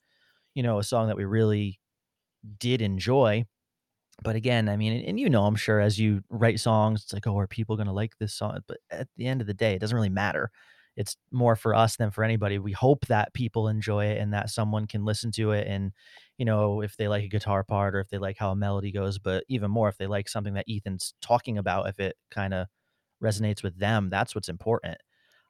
you 0.55 0.63
know, 0.63 0.79
a 0.79 0.83
song 0.83 1.07
that 1.07 1.17
we 1.17 1.25
really 1.25 1.79
did 2.59 2.81
enjoy. 2.81 3.45
But 4.23 4.35
again, 4.35 4.69
I 4.69 4.77
mean, 4.77 4.93
and, 4.93 5.05
and 5.05 5.19
you 5.19 5.29
know, 5.29 5.45
I'm 5.45 5.55
sure 5.55 5.79
as 5.79 5.99
you 5.99 6.21
write 6.29 6.59
songs, 6.59 7.03
it's 7.03 7.13
like, 7.13 7.27
oh, 7.27 7.37
are 7.39 7.47
people 7.47 7.77
gonna 7.77 7.93
like 7.93 8.17
this 8.19 8.33
song? 8.33 8.59
But 8.67 8.77
at 8.91 9.07
the 9.17 9.27
end 9.27 9.41
of 9.41 9.47
the 9.47 9.53
day, 9.53 9.73
it 9.75 9.79
doesn't 9.79 9.95
really 9.95 10.09
matter. 10.09 10.51
It's 10.97 11.15
more 11.31 11.55
for 11.55 11.73
us 11.73 11.95
than 11.95 12.11
for 12.11 12.23
anybody. 12.23 12.59
We 12.59 12.73
hope 12.73 13.07
that 13.07 13.33
people 13.33 13.67
enjoy 13.69 14.07
it 14.07 14.19
and 14.19 14.33
that 14.33 14.49
someone 14.49 14.87
can 14.87 15.05
listen 15.05 15.31
to 15.33 15.51
it 15.51 15.67
and 15.67 15.93
you 16.37 16.45
know, 16.45 16.81
if 16.81 16.97
they 16.97 17.07
like 17.07 17.23
a 17.23 17.27
guitar 17.29 17.63
part 17.63 17.95
or 17.95 17.99
if 17.99 18.09
they 18.09 18.17
like 18.17 18.37
how 18.37 18.51
a 18.51 18.55
melody 18.55 18.91
goes, 18.91 19.19
but 19.19 19.43
even 19.47 19.69
more 19.71 19.89
if 19.89 19.97
they 19.97 20.07
like 20.07 20.27
something 20.27 20.55
that 20.55 20.65
Ethan's 20.69 21.13
talking 21.21 21.57
about, 21.57 21.87
if 21.87 21.99
it 21.99 22.17
kind 22.31 22.53
of 22.53 22.67
resonates 23.23 23.63
with 23.63 23.77
them, 23.79 24.09
that's 24.09 24.35
what's 24.35 24.49
important. 24.49 24.97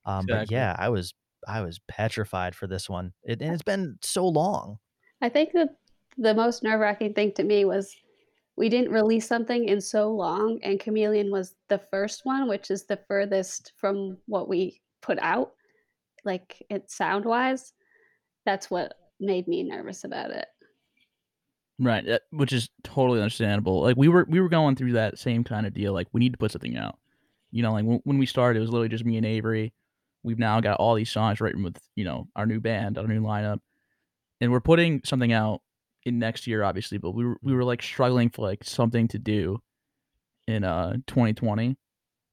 Um, 0.05 0.27
but 0.29 0.43
yeah, 0.49 0.75
I 0.79 0.89
was 0.89 1.13
I 1.47 1.61
was 1.61 1.79
petrified 1.87 2.55
for 2.55 2.67
this 2.67 2.89
one, 2.89 3.13
it, 3.23 3.41
and 3.41 3.53
it's 3.53 3.63
been 3.63 3.97
so 4.03 4.27
long. 4.27 4.79
I 5.21 5.29
think 5.29 5.53
that 5.53 5.69
the 6.17 6.33
most 6.33 6.63
nerve 6.63 6.79
wracking 6.79 7.13
thing 7.13 7.31
to 7.33 7.43
me 7.43 7.65
was 7.65 7.95
we 8.57 8.69
didn't 8.69 8.91
release 8.91 9.27
something 9.27 9.65
in 9.65 9.79
so 9.81 10.11
long, 10.11 10.59
and 10.63 10.79
Chameleon 10.79 11.31
was 11.31 11.55
the 11.69 11.81
first 11.89 12.25
one, 12.25 12.47
which 12.47 12.69
is 12.69 12.85
the 12.85 12.99
furthest 13.07 13.73
from 13.77 14.17
what 14.25 14.49
we 14.49 14.81
put 15.01 15.19
out, 15.19 15.51
like 16.25 16.63
it 16.69 16.91
sound 16.91 17.25
wise. 17.25 17.73
That's 18.45 18.69
what 18.69 18.93
made 19.19 19.47
me 19.47 19.63
nervous 19.63 20.03
about 20.03 20.31
it. 20.31 20.47
Right, 21.79 22.05
which 22.31 22.53
is 22.53 22.69
totally 22.83 23.19
understandable. 23.19 23.81
Like 23.81 23.97
we 23.97 24.07
were 24.07 24.25
we 24.29 24.39
were 24.39 24.49
going 24.49 24.75
through 24.75 24.93
that 24.93 25.17
same 25.17 25.43
kind 25.43 25.65
of 25.65 25.73
deal. 25.73 25.93
Like 25.93 26.07
we 26.11 26.19
need 26.19 26.33
to 26.33 26.37
put 26.37 26.51
something 26.51 26.77
out. 26.77 26.97
You 27.51 27.63
know, 27.63 27.73
like 27.73 27.85
when, 27.85 28.01
when 28.03 28.17
we 28.17 28.25
started, 28.25 28.59
it 28.59 28.61
was 28.61 28.69
literally 28.69 28.89
just 28.89 29.05
me 29.05 29.17
and 29.17 29.25
Avery. 29.25 29.73
We've 30.23 30.39
now 30.39 30.61
got 30.61 30.77
all 30.77 30.93
these 30.93 31.11
songs 31.11 31.41
written 31.41 31.63
with 31.63 31.77
you 31.95 32.03
know 32.03 32.27
our 32.35 32.45
new 32.45 32.59
band, 32.59 32.97
our 32.97 33.07
new 33.07 33.21
lineup, 33.21 33.59
and 34.41 34.51
we're 34.51 34.59
putting 34.59 35.01
something 35.05 35.31
out 35.31 35.61
in 36.03 36.19
next 36.19 36.47
year, 36.47 36.63
obviously. 36.63 36.97
But 36.97 37.11
we 37.11 37.25
were 37.25 37.37
we 37.41 37.53
were 37.53 37.63
like 37.63 37.81
struggling 37.81 38.29
for 38.29 38.41
like 38.41 38.63
something 38.63 39.07
to 39.09 39.19
do 39.19 39.59
in 40.47 40.63
uh 40.63 40.93
2020, 41.07 41.65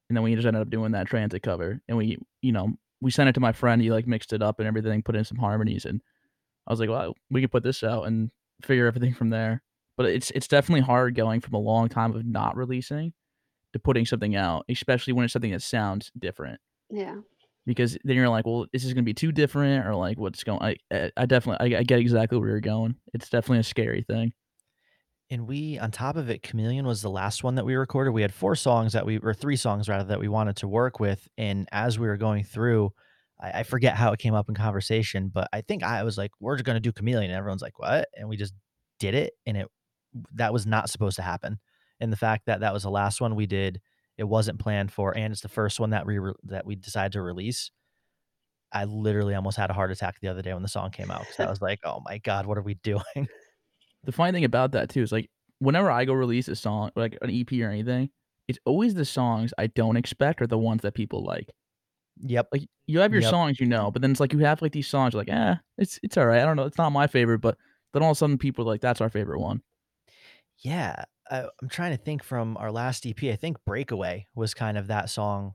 and 0.09 0.17
then 0.17 0.23
we 0.23 0.35
just 0.35 0.47
ended 0.47 0.63
up 0.63 0.71
doing 0.71 0.93
that 0.93 1.07
transit 1.07 1.43
cover, 1.43 1.81
and 1.87 1.97
we 1.97 2.19
you 2.43 2.53
know 2.53 2.73
we 3.01 3.11
sent 3.11 3.29
it 3.29 3.35
to 3.35 3.41
my 3.41 3.53
friend. 3.53 3.81
He 3.81 3.91
like 3.93 4.07
mixed 4.07 4.33
it 4.33 4.43
up 4.43 4.59
and 4.59 4.67
everything, 4.67 5.03
put 5.03 5.15
in 5.15 5.25
some 5.25 5.39
harmonies, 5.39 5.85
and 5.85 6.01
I 6.67 6.73
was 6.73 6.81
like, 6.81 6.89
well, 6.89 7.15
we 7.31 7.41
could 7.41 7.53
put 7.53 7.63
this 7.63 7.83
out 7.83 8.07
and 8.07 8.31
figure 8.63 8.87
everything 8.87 9.15
from 9.15 9.31
there. 9.31 9.63
But 9.97 10.07
it's 10.07 10.31
it's 10.31 10.49
definitely 10.49 10.83
hard 10.83 11.15
going 11.15 11.41
from 11.41 11.55
a 11.55 11.61
long 11.61 11.89
time 11.89 12.15
of 12.15 12.25
not 12.25 12.57
releasing 12.57 13.13
to 13.73 13.79
putting 13.79 14.07
something 14.07 14.35
out, 14.35 14.65
especially 14.69 15.13
when 15.13 15.25
it's 15.25 15.33
something 15.33 15.51
that 15.53 15.63
sounds 15.63 16.11
different. 16.19 16.61
Yeah. 16.91 17.17
Because 17.69 17.99
then 18.03 18.17
you're 18.17 18.29
like, 18.31 18.47
well, 18.47 18.67
this 18.73 18.83
is 18.83 18.89
this 18.89 18.95
gonna 18.95 19.05
be 19.05 19.15
too 19.15 19.31
different, 19.31 19.87
or 19.87 19.95
like 19.95 20.19
what's 20.19 20.43
going? 20.43 20.61
I 20.63 20.77
I 20.91 21.11
I 21.17 21.27
definitely 21.27 21.77
I, 21.77 21.81
I 21.81 21.83
get 21.83 22.01
exactly 22.01 22.39
where 22.39 22.49
you're 22.49 22.61
going. 22.61 22.97
It's 23.15 23.29
definitely 23.29 23.61
a 23.61 23.65
scary 23.65 24.03
thing. 24.03 24.33
And 25.31 25.47
we, 25.47 25.79
on 25.79 25.91
top 25.91 26.17
of 26.17 26.31
it, 26.31 26.43
Chameleon 26.43 26.87
was 26.87 27.03
the 27.03 27.11
last 27.11 27.45
one 27.45 27.57
that 27.57 27.67
we 27.67 27.75
recorded. 27.75 28.13
We 28.13 28.23
had 28.23 28.33
four 28.33 28.55
songs 28.57 28.95
that 28.95 29.05
we, 29.05 29.19
or 29.19 29.35
three 29.35 29.57
songs 29.57 29.87
rather, 29.87 30.05
that 30.05 30.19
we 30.21 30.29
wanted 30.29 30.57
to 30.57 30.69
work 30.69 31.01
with. 31.01 31.29
And 31.37 31.69
as 31.71 31.99
we 31.99 32.07
were 32.07 32.17
going 32.17 32.45
through, 32.45 32.93
I, 33.39 33.61
I 33.61 33.63
forget 33.63 33.95
how 33.95 34.13
it 34.13 34.19
came 34.19 34.33
up 34.33 34.49
in 34.49 34.55
conversation, 34.55 35.29
but 35.29 35.47
I 35.53 35.61
think 35.61 35.83
I 35.83 36.03
was 36.03 36.17
like, 36.17 36.31
we're 36.41 36.57
just 36.57 36.65
going 36.65 36.77
to 36.77 36.81
do 36.81 36.93
Chameleon. 36.93 37.31
And 37.31 37.39
everyone's 37.39 37.61
like, 37.61 37.79
what? 37.79 38.09
And 38.17 38.27
we 38.27 38.39
just 38.39 38.55
did 38.99 39.15
it. 39.15 39.35
And 39.45 39.59
it, 39.59 39.69
that 40.35 40.55
was 40.55 40.65
not 40.65 40.89
supposed 40.89 41.17
to 41.17 41.23
happen. 41.23 41.59
And 42.01 42.11
the 42.11 42.17
fact 42.17 42.47
that 42.47 42.61
that 42.61 42.73
was 42.73 42.85
the 42.85 42.91
last 42.91 43.21
one 43.21 43.35
we 43.35 43.47
did, 43.47 43.83
it 44.19 44.25
wasn't 44.25 44.61
planned 44.61 44.93
for, 44.93 45.17
and 45.17 45.33
it's 45.33 45.43
the 45.43 45.49
first 45.49 45.81
one 45.81 45.91
that 45.91 46.07
we, 46.07 46.19
re- 46.19 46.35
that 46.45 46.67
we 46.67 46.77
decided 46.77 47.13
to 47.13 47.23
release. 47.23 47.71
I 48.73 48.85
literally 48.85 49.35
almost 49.35 49.57
had 49.57 49.71
a 49.71 49.73
heart 49.75 49.91
attack 49.91 50.21
the 50.21 50.29
other 50.29 50.43
day 50.43 50.53
when 50.53 50.63
the 50.63 50.69
song 50.69 50.91
came 50.91 51.11
out 51.11 51.29
because 51.29 51.41
I 51.41 51.49
was 51.51 51.63
like, 51.63 51.81
oh 51.85 52.01
my 52.05 52.19
God, 52.19 52.47
what 52.47 52.59
are 52.59 52.63
we 52.63 52.75
doing? 52.75 53.29
The 54.05 54.13
funny 54.13 54.33
thing 54.33 54.45
about 54.45 54.73
that 54.73 54.91
too 54.91 55.03
is 55.03 55.13
like 55.13 55.31
whenever 55.59 55.91
I 55.91 56.05
go 56.05 56.13
release 56.13 56.49
a 56.49 56.57
song, 56.57 56.91
like 56.97 57.19
an 57.23 57.31
EP 57.31 57.63
or 57.63 57.71
anything, 57.71 58.11
it's 58.49 58.59
always 58.65 58.95
the 58.95 59.05
songs 59.05 59.53
I 59.59 59.67
don't 59.69 59.97
expect 59.97 60.41
are 60.43 60.47
the 60.47 60.59
ones 60.59 60.83
that 60.83 60.95
people 60.95 61.25
like. 61.25 61.51
yep. 62.21 62.49
Like 62.53 62.63
you 62.87 63.01
have 63.01 63.13
your 63.13 63.23
Yep. 63.23 63.23
songs, 63.23 63.61
you 63.61 63.67
know, 63.67 63.91
but 63.91 64.03
then 64.03 64.11
it's 64.11 64.21
like 64.21 64.33
you 64.33 64.39
have 64.41 64.63
like 64.63 64.73
these 64.73 64.89
songs 64.89 65.15
like, 65.15 65.29
eh, 65.29 65.57
it's 65.77 66.01
it's 66.03 66.17
all 66.17 66.27
right. 66.27 66.41
I 66.41 66.45
don't 66.45 66.57
know, 66.57 66.65
it's 66.65 66.79
not 66.79 66.91
my 66.91 67.07
favorite, 67.07 67.41
but 67.41 67.59
then 67.93 68.03
all 68.03 68.11
of 68.11 68.17
a 68.17 68.19
sudden 68.19 68.39
people 68.39 68.65
are 68.65 68.69
like, 68.73 68.81
that's 68.81 69.01
our 69.01 69.11
favorite 69.11 69.41
one. 69.41 69.63
Yeah, 70.59 71.05
I, 71.31 71.45
I'm 71.63 71.69
trying 71.69 71.97
to 71.97 72.03
think 72.03 72.23
from 72.23 72.57
our 72.57 72.71
last 72.73 73.07
EP. 73.07 73.31
I 73.33 73.37
think 73.37 73.59
"Breakaway" 73.65 74.27
was 74.35 74.55
kind 74.55 74.79
of 74.79 74.87
that 74.89 75.11
song 75.11 75.55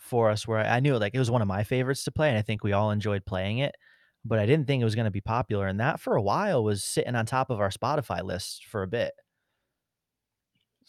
for 0.00 0.30
us, 0.30 0.46
where 0.48 0.60
I 0.60 0.80
knew 0.80 0.98
like 0.98 1.14
it 1.14 1.18
was 1.20 1.30
one 1.30 1.42
of 1.42 1.48
my 1.48 1.64
favorites 1.64 2.04
to 2.04 2.12
play, 2.12 2.28
and 2.30 2.38
I 2.38 2.42
think 2.42 2.64
we 2.64 2.72
all 2.72 2.90
enjoyed 2.92 3.26
playing 3.26 3.58
it. 3.58 3.76
but 4.24 4.38
I 4.40 4.46
didn't 4.46 4.66
think 4.68 4.82
it 4.82 4.84
was 4.86 4.96
gonna 4.96 5.10
be 5.12 5.20
popular, 5.22 5.66
and 5.68 5.80
that 5.80 6.00
for 6.00 6.16
a 6.16 6.22
while 6.22 6.64
was 6.64 6.84
sitting 6.84 7.16
on 7.16 7.26
top 7.26 7.50
of 7.50 7.60
our 7.60 7.70
Spotify 7.70 8.22
list 8.24 8.66
for 8.66 8.82
a 8.82 8.88
bit. 8.88 9.14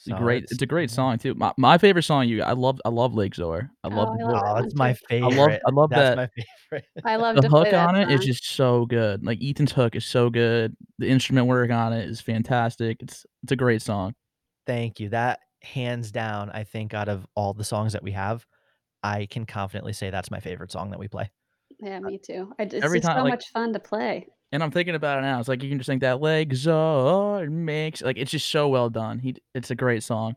It's 0.05 0.07
a 0.07 0.13
So 0.13 0.17
great 0.17 0.43
it's 0.45 0.53
it's 0.53 0.61
a 0.61 0.65
great 0.65 0.89
song 0.89 1.17
too. 1.17 1.33
My 1.35 1.53
my 1.57 1.77
favorite 1.77 2.03
song 2.03 2.27
you 2.27 2.41
I 2.41 2.53
love 2.53 2.79
I 2.85 2.89
love 2.89 3.13
Lake 3.13 3.35
Zor. 3.35 3.69
I 3.83 3.89
Oh, 3.91 3.95
love 3.97 4.09
I 4.11 4.11
the 4.11 4.19
love 4.23 4.35
hook. 4.35 4.43
that 4.43 4.55
Oh, 4.55 4.55
one 4.57 4.65
it's 4.65 4.75
my 4.75 4.93
too. 4.93 5.05
I 5.21 5.27
love 5.27 5.51
favorite. 5.51 5.61
I 5.67 5.71
love 5.71 5.89
That's 5.89 6.09
that 6.09 6.15
my 6.15 6.27
favorite. 6.71 6.85
I 7.03 7.15
love 7.17 7.35
the 7.35 7.47
hook 7.49 7.69
that 7.71 7.75
on 7.75 7.95
it 7.95 8.09
is 8.09 8.21
just 8.25 8.45
so 8.55 8.85
good. 8.85 9.25
Like 9.25 9.39
Ethan's 9.43 9.71
hook 9.73 9.95
is 9.95 10.05
so 10.05 10.29
good. 10.29 10.75
The 10.99 11.07
instrument 11.09 11.47
work 11.47 11.69
on 11.71 11.93
it 11.93 12.07
is 12.09 12.21
fantastic. 12.21 13.01
It's 13.01 13.25
it's 13.43 13.51
a 13.51 13.55
great 13.55 13.81
song. 13.81 14.13
Thank 14.65 14.99
you. 14.99 15.09
That 15.09 15.39
hands 15.61 16.11
down, 16.11 16.49
I 16.51 16.63
think 16.63 16.93
out 16.93 17.09
of 17.09 17.25
all 17.35 17.53
the 17.53 17.63
songs 17.63 17.93
that 17.93 18.03
we 18.03 18.11
have, 18.11 18.45
I 19.03 19.25
can 19.27 19.45
confidently 19.45 19.93
say 19.93 20.09
that's 20.09 20.31
my 20.31 20.39
favorite 20.39 20.71
song 20.71 20.91
that 20.91 20.99
we 20.99 21.07
play. 21.07 21.31
Yeah, 21.79 21.99
uh, 22.05 22.09
me 22.09 22.17
too. 22.19 22.53
I 22.59 22.63
it's 22.63 22.75
Every 22.81 22.99
just 22.99 23.03
time 23.03 23.17
so 23.17 23.23
like 23.23 23.33
much 23.33 23.49
fun 23.49 23.73
to 23.73 23.79
play. 23.79 24.27
And 24.51 24.63
I'm 24.63 24.71
thinking 24.71 24.95
about 24.95 25.19
it 25.19 25.21
now. 25.21 25.39
It's 25.39 25.47
like 25.47 25.63
you 25.63 25.69
can 25.69 25.77
just 25.77 25.87
think 25.87 26.01
that 26.01 26.21
Lake 26.21 26.53
Zor 26.53 27.47
makes 27.49 28.01
like 28.01 28.17
it's 28.17 28.31
just 28.31 28.49
so 28.49 28.67
well 28.67 28.89
done. 28.89 29.19
He 29.19 29.35
it's 29.53 29.71
a 29.71 29.75
great 29.75 30.03
song. 30.03 30.35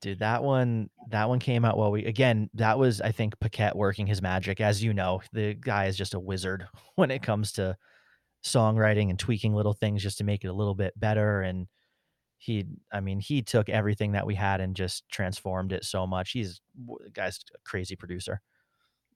Dude, 0.00 0.18
that 0.18 0.42
one 0.42 0.90
that 1.10 1.28
one 1.28 1.38
came 1.38 1.64
out 1.64 1.78
while 1.78 1.92
we 1.92 2.04
again, 2.04 2.50
that 2.54 2.78
was 2.78 3.00
I 3.00 3.12
think 3.12 3.38
Paquette 3.38 3.76
working 3.76 4.06
his 4.06 4.20
magic. 4.20 4.60
As 4.60 4.82
you 4.82 4.92
know, 4.92 5.22
the 5.32 5.54
guy 5.54 5.86
is 5.86 5.96
just 5.96 6.14
a 6.14 6.20
wizard 6.20 6.66
when 6.96 7.10
it 7.10 7.22
comes 7.22 7.52
to 7.52 7.76
songwriting 8.44 9.10
and 9.10 9.18
tweaking 9.18 9.54
little 9.54 9.72
things 9.72 10.02
just 10.02 10.18
to 10.18 10.24
make 10.24 10.42
it 10.44 10.48
a 10.48 10.52
little 10.52 10.74
bit 10.74 10.98
better 10.98 11.42
and 11.42 11.68
he 12.38 12.66
I 12.92 12.98
mean, 12.98 13.20
he 13.20 13.40
took 13.40 13.68
everything 13.68 14.12
that 14.12 14.26
we 14.26 14.34
had 14.34 14.60
and 14.60 14.74
just 14.74 15.08
transformed 15.08 15.72
it 15.72 15.84
so 15.84 16.08
much. 16.08 16.32
He's 16.32 16.60
the 16.76 17.10
guy's 17.10 17.38
a 17.54 17.58
crazy 17.64 17.94
producer. 17.94 18.40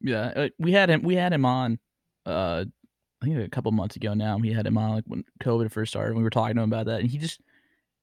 Yeah, 0.01 0.49
we 0.61 0.71
had 0.71 0.90
him 0.90 1.03
we 1.03 1.16
had 1.16 1.33
him 1.33 1.45
on 1.45 1.81
uh 2.25 2.66
I 3.22 3.26
think 3.26 3.38
a 3.38 3.48
couple 3.48 3.72
months 3.72 3.96
ago 3.96 4.14
now. 4.14 4.37
We 4.37 4.52
had 4.52 4.66
him 4.66 4.76
on 4.79 4.90
like 4.90 5.05
when 5.07 5.24
COVID 5.42 5.70
first 5.72 5.92
started. 5.92 6.16
We 6.16 6.22
were 6.22 6.31
talking 6.31 6.57
to 6.57 6.62
him 6.62 6.70
about 6.72 6.87
that 6.87 7.00
and 7.00 7.11
he 7.11 7.18
just 7.18 7.40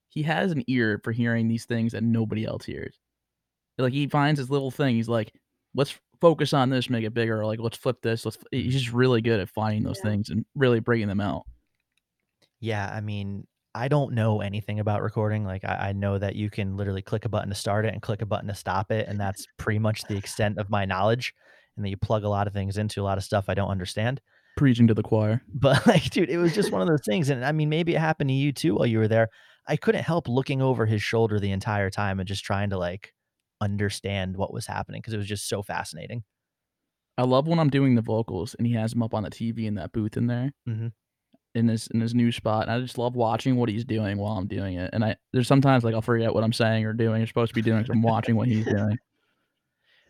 he 0.09 0.23
has 0.23 0.51
an 0.51 0.63
ear 0.67 0.99
for 1.03 1.11
hearing 1.11 1.47
these 1.47 1.65
things 1.65 1.91
that 1.93 2.03
nobody 2.03 2.45
else 2.45 2.65
hears. 2.65 2.97
Like 3.77 3.93
he 3.93 4.07
finds 4.07 4.39
his 4.39 4.49
little 4.49 4.71
thing. 4.71 4.95
He's 4.95 5.09
like, 5.09 5.33
let's 5.75 5.97
focus 6.21 6.53
on 6.53 6.69
this, 6.69 6.89
make 6.89 7.03
it 7.03 7.13
bigger. 7.13 7.41
Or 7.41 7.45
like, 7.45 7.59
let's 7.59 7.77
flip 7.77 7.97
this. 8.01 8.23
Let's. 8.25 8.37
He's 8.51 8.73
just 8.73 8.93
really 8.93 9.21
good 9.21 9.39
at 9.39 9.49
finding 9.49 9.83
those 9.83 9.97
Yeah. 10.03 10.11
things 10.11 10.29
and 10.29 10.45
really 10.55 10.79
bringing 10.79 11.07
them 11.07 11.21
out. 11.21 11.43
Yeah, 12.59 12.89
I 12.93 13.01
mean, 13.01 13.45
I 13.75 13.87
don't 13.87 14.13
know 14.13 14.41
anything 14.41 14.79
about 14.79 15.01
recording. 15.01 15.43
Like, 15.45 15.65
I, 15.65 15.89
I 15.89 15.93
know 15.93 16.17
that 16.17 16.35
you 16.35 16.49
can 16.49 16.77
literally 16.77 17.01
click 17.01 17.25
a 17.25 17.29
button 17.29 17.49
to 17.49 17.55
start 17.55 17.85
it 17.85 17.93
and 17.93 18.01
click 18.01 18.21
a 18.21 18.25
button 18.25 18.47
to 18.47 18.55
stop 18.55 18.91
it, 18.91 19.07
and 19.07 19.19
that's 19.19 19.45
pretty 19.57 19.79
much 19.79 20.03
the 20.03 20.15
extent 20.17 20.57
of 20.59 20.69
my 20.69 20.85
knowledge. 20.85 21.33
And 21.75 21.83
that 21.83 21.89
you 21.89 21.97
plug 21.97 22.23
a 22.23 22.29
lot 22.29 22.45
of 22.45 22.53
things 22.53 22.77
into 22.77 23.01
a 23.01 23.03
lot 23.03 23.17
of 23.17 23.23
stuff 23.23 23.45
I 23.47 23.55
don't 23.55 23.69
understand. 23.71 24.21
Preaching 24.55 24.87
to 24.87 24.93
the 24.93 25.03
choir. 25.03 25.41
But 25.53 25.85
like, 25.87 26.09
dude, 26.11 26.29
it 26.29 26.37
was 26.37 26.53
just 26.53 26.71
one 26.71 26.81
of 26.81 26.87
those 26.87 27.03
things. 27.05 27.29
And 27.29 27.43
I 27.45 27.51
mean, 27.51 27.69
maybe 27.69 27.95
it 27.95 27.99
happened 27.99 28.29
to 28.29 28.33
you 28.33 28.51
too 28.51 28.75
while 28.75 28.85
you 28.85 28.99
were 28.99 29.07
there. 29.07 29.29
I 29.67 29.77
couldn't 29.77 30.03
help 30.03 30.27
looking 30.27 30.61
over 30.61 30.85
his 30.85 31.01
shoulder 31.01 31.39
the 31.39 31.51
entire 31.51 31.89
time 31.89 32.19
and 32.19 32.27
just 32.27 32.43
trying 32.43 32.69
to 32.71 32.77
like 32.77 33.13
understand 33.61 34.35
what 34.35 34.53
was 34.53 34.67
happening 34.67 34.99
because 35.01 35.13
it 35.13 35.17
was 35.17 35.27
just 35.27 35.47
so 35.47 35.63
fascinating. 35.63 36.23
I 37.17 37.23
love 37.23 37.47
when 37.47 37.59
I'm 37.59 37.69
doing 37.69 37.95
the 37.95 38.01
vocals 38.01 38.55
and 38.57 38.67
he 38.67 38.73
has 38.73 38.91
them 38.91 39.03
up 39.03 39.13
on 39.13 39.23
the 39.23 39.29
TV 39.29 39.65
in 39.65 39.75
that 39.75 39.91
booth 39.93 40.17
in 40.17 40.27
there 40.27 40.51
Mhm. 40.67 40.91
in 41.55 41.67
this 41.67 41.87
in 41.87 42.01
his 42.01 42.13
new 42.13 42.31
spot. 42.31 42.63
And 42.63 42.71
I 42.71 42.81
just 42.81 42.97
love 42.97 43.15
watching 43.15 43.55
what 43.55 43.69
he's 43.69 43.85
doing 43.85 44.17
while 44.17 44.33
I'm 44.33 44.47
doing 44.47 44.75
it. 44.75 44.89
And 44.93 45.05
I 45.05 45.15
there's 45.31 45.47
sometimes 45.47 45.83
like 45.83 45.93
I'll 45.95 46.01
forget 46.01 46.33
what 46.33 46.43
I'm 46.43 46.53
saying 46.53 46.85
or 46.85 46.93
doing 46.93 47.21
or 47.21 47.25
supposed 47.27 47.51
to 47.51 47.55
be 47.55 47.61
doing 47.61 47.79
because 47.79 47.93
I'm 47.95 48.01
watching 48.01 48.35
what 48.35 48.47
he's 48.47 48.65
doing. 48.65 48.97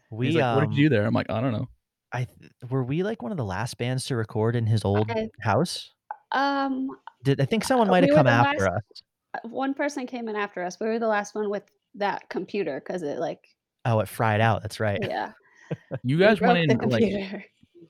We 0.09 0.27
he's 0.27 0.35
like, 0.35 0.55
"What 0.55 0.61
did 0.61 0.69
um, 0.69 0.73
you 0.73 0.89
do 0.89 0.95
there?" 0.95 1.05
I'm 1.05 1.13
like, 1.13 1.29
"I 1.31 1.41
don't 1.41 1.53
know." 1.53 1.69
I 2.13 2.25
th- 2.25 2.51
were 2.69 2.83
we 2.83 3.03
like 3.03 3.21
one 3.21 3.31
of 3.31 3.37
the 3.37 3.45
last 3.45 3.77
bands 3.77 4.05
to 4.05 4.15
record 4.15 4.55
in 4.55 4.65
his 4.65 4.85
old 4.85 5.09
I 5.09 5.29
house? 5.41 5.91
um, 6.31 6.89
Did 7.23 7.41
I 7.41 7.45
think 7.45 7.63
someone 7.63 7.87
uh, 7.87 7.91
might 7.91 8.03
have 8.03 8.11
were 8.11 8.17
come 8.17 8.27
after 8.27 8.63
last 8.65 8.75
us? 8.75 9.03
uh, 9.43 9.47
one 9.49 9.73
person 9.73 10.05
came 10.07 10.27
in 10.27 10.35
after 10.35 10.63
us. 10.63 10.79
We 10.79 10.87
were 10.87 10.99
the 10.99 11.07
last 11.07 11.33
one 11.35 11.49
with 11.49 11.63
that 11.95 12.29
computer 12.29 12.79
because 12.85 13.01
it 13.03 13.19
like 13.19 13.47
Oh, 13.85 13.99
it 13.99 14.07
fried 14.07 14.39
out. 14.41 14.61
That's 14.61 14.79
right. 14.79 14.99
yeah, 15.01 15.33
You 16.03 16.17
we 16.17 16.23
guys 16.23 16.39
went 16.39 16.67
the 16.67 16.73
in 16.75 16.89
like 16.89 17.01
computer. 17.01 17.45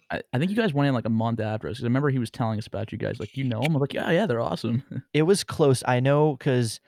I, 0.09 0.21
I 0.33 0.39
think 0.39 0.49
you 0.51 0.57
guys 0.57 0.73
went 0.73 0.87
in 0.87 0.93
like 0.93 1.05
a 1.05 1.09
month 1.09 1.39
after 1.39 1.67
us. 1.69 1.77
'cause 1.77 1.83
I 1.83 1.87
remember 1.87 2.09
he 2.09 2.19
was 2.19 2.31
telling 2.31 2.57
us 2.59 2.67
about 2.67 2.91
you 2.91 2.97
guys. 2.97 3.19
Like, 3.19 3.35
you 3.37 3.43
know 3.43 3.61
him? 3.61 3.71
I 3.71 3.73
was 3.73 3.81
like, 3.81 3.93
yeah, 3.93 4.09
yeah, 4.11 4.25
they're 4.25 4.41
awesome. 4.41 4.83
It 5.13 5.23
was 5.23 5.43
close. 5.43 5.83
I 5.87 5.99
know 5.99 6.35
because 6.35 6.79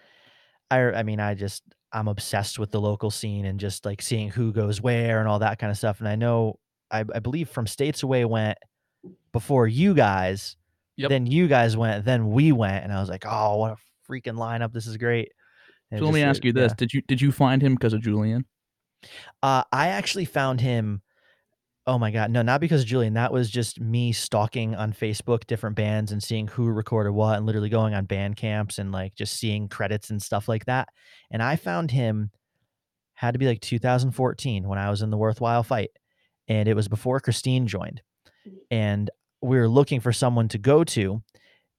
I 0.71 0.79
I 0.91 1.03
mean, 1.03 1.19
I 1.19 1.35
just 1.35 1.63
I'm 1.91 2.07
obsessed 2.07 2.57
with 2.59 2.71
the 2.71 2.81
local 2.81 3.11
scene 3.11 3.45
and 3.45 3.59
just 3.59 3.85
like 3.85 4.01
seeing 4.01 4.29
who 4.29 4.51
goes 4.51 4.81
where 4.81 5.19
and 5.19 5.27
all 5.29 5.39
that 5.39 5.59
kind 5.59 5.69
of 5.71 5.77
stuff. 5.77 5.99
And 5.99 6.07
I 6.09 6.15
know 6.15 6.59
I, 7.01 7.03
I 7.15 7.19
believe 7.19 7.49
from 7.49 7.67
States 7.67 8.03
Away 8.03 8.25
went 8.25 8.57
before 9.31 9.67
you 9.67 9.93
guys, 9.93 10.55
Yep. 10.97 11.09
then 11.09 11.25
you 11.27 11.47
guys 11.47 11.75
went, 11.75 12.05
then 12.05 12.29
we 12.31 12.51
went, 12.53 12.83
and 12.83 12.93
I 12.93 12.99
was 13.01 13.09
like, 13.09 13.25
oh, 13.27 13.57
what 13.57 13.71
a 13.73 14.11
freaking 14.11 14.35
lineup! 14.37 14.71
This 14.71 14.87
is 14.87 14.95
great. 14.97 15.31
And 15.91 15.99
so 15.99 16.05
let 16.05 16.13
me 16.13 16.23
ask 16.23 16.39
it- 16.39 16.45
you 16.45 16.53
this: 16.53 16.71
yeah. 16.71 16.75
Did 16.77 16.93
you 16.93 17.01
did 17.07 17.21
you 17.21 17.31
find 17.31 17.61
him 17.61 17.75
because 17.75 17.93
of 17.93 18.01
Julian? 18.01 18.45
Uh, 19.43 19.63
I 19.71 19.89
actually 19.89 20.25
found 20.25 20.61
him. 20.61 21.01
Oh 21.87 21.99
my 21.99 22.09
god, 22.09 22.31
no, 22.31 22.41
not 22.41 22.61
because 22.61 22.81
of 22.81 22.87
Julian. 22.87 23.13
That 23.13 23.31
was 23.31 23.49
just 23.51 23.79
me 23.79 24.11
stalking 24.11 24.73
on 24.73 24.91
Facebook 24.93 25.45
different 25.45 25.75
bands 25.75 26.11
and 26.11 26.23
seeing 26.23 26.47
who 26.47 26.65
recorded 26.71 27.11
what, 27.11 27.37
and 27.37 27.45
literally 27.45 27.69
going 27.69 27.93
on 27.93 28.07
Bandcamps 28.07 28.79
and 28.79 28.91
like 28.91 29.13
just 29.15 29.37
seeing 29.37 29.67
credits 29.67 30.09
and 30.09 30.19
stuff 30.19 30.47
like 30.47 30.65
that. 30.65 30.87
And 31.29 31.43
I 31.43 31.57
found 31.57 31.91
him 31.91 32.31
had 33.13 33.33
to 33.33 33.37
be 33.37 33.45
like 33.45 33.61
2014 33.61 34.67
when 34.67 34.79
I 34.79 34.89
was 34.89 35.01
in 35.03 35.09
the 35.11 35.17
Worthwhile 35.17 35.61
Fight, 35.63 35.91
and 36.47 36.67
it 36.67 36.75
was 36.75 36.87
before 36.87 37.19
Christine 37.19 37.67
joined, 37.67 38.01
and 38.71 39.09
we 39.41 39.57
were 39.57 39.69
looking 39.69 39.99
for 39.99 40.13
someone 40.13 40.47
to 40.49 40.57
go 40.57 40.83
to, 40.83 41.21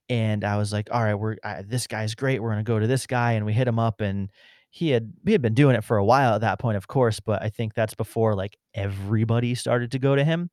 and 0.09 0.45
I 0.45 0.57
was 0.57 0.73
like, 0.73 0.89
all 0.91 1.03
right, 1.03 1.15
we're 1.15 1.37
I, 1.45 1.63
this 1.63 1.87
guy's 1.87 2.15
great. 2.15 2.43
We're 2.43 2.51
gonna 2.51 2.63
go 2.63 2.79
to 2.79 2.87
this 2.87 3.07
guy, 3.07 3.33
and 3.33 3.47
we 3.47 3.53
hit 3.53 3.69
him 3.69 3.79
up, 3.79 4.01
and 4.01 4.31
he 4.71 4.91
had 4.91 5.13
he 5.25 5.33
had 5.33 5.43
been 5.43 5.55
doing 5.55 5.77
it 5.77 5.85
for 5.85 5.97
a 5.97 6.05
while 6.05 6.35
at 6.35 6.43
that 6.43 6.59
point, 6.59 6.77
of 6.77 6.87
course, 6.89 7.21
but 7.21 7.43
I 7.43 7.49
think 7.49 7.75
that's 7.75 7.95
before 7.95 8.35
like 8.35 8.57
everybody 8.75 9.55
started 9.55 9.91
to 9.93 9.99
go 9.99 10.15
to 10.17 10.25
him. 10.25 10.51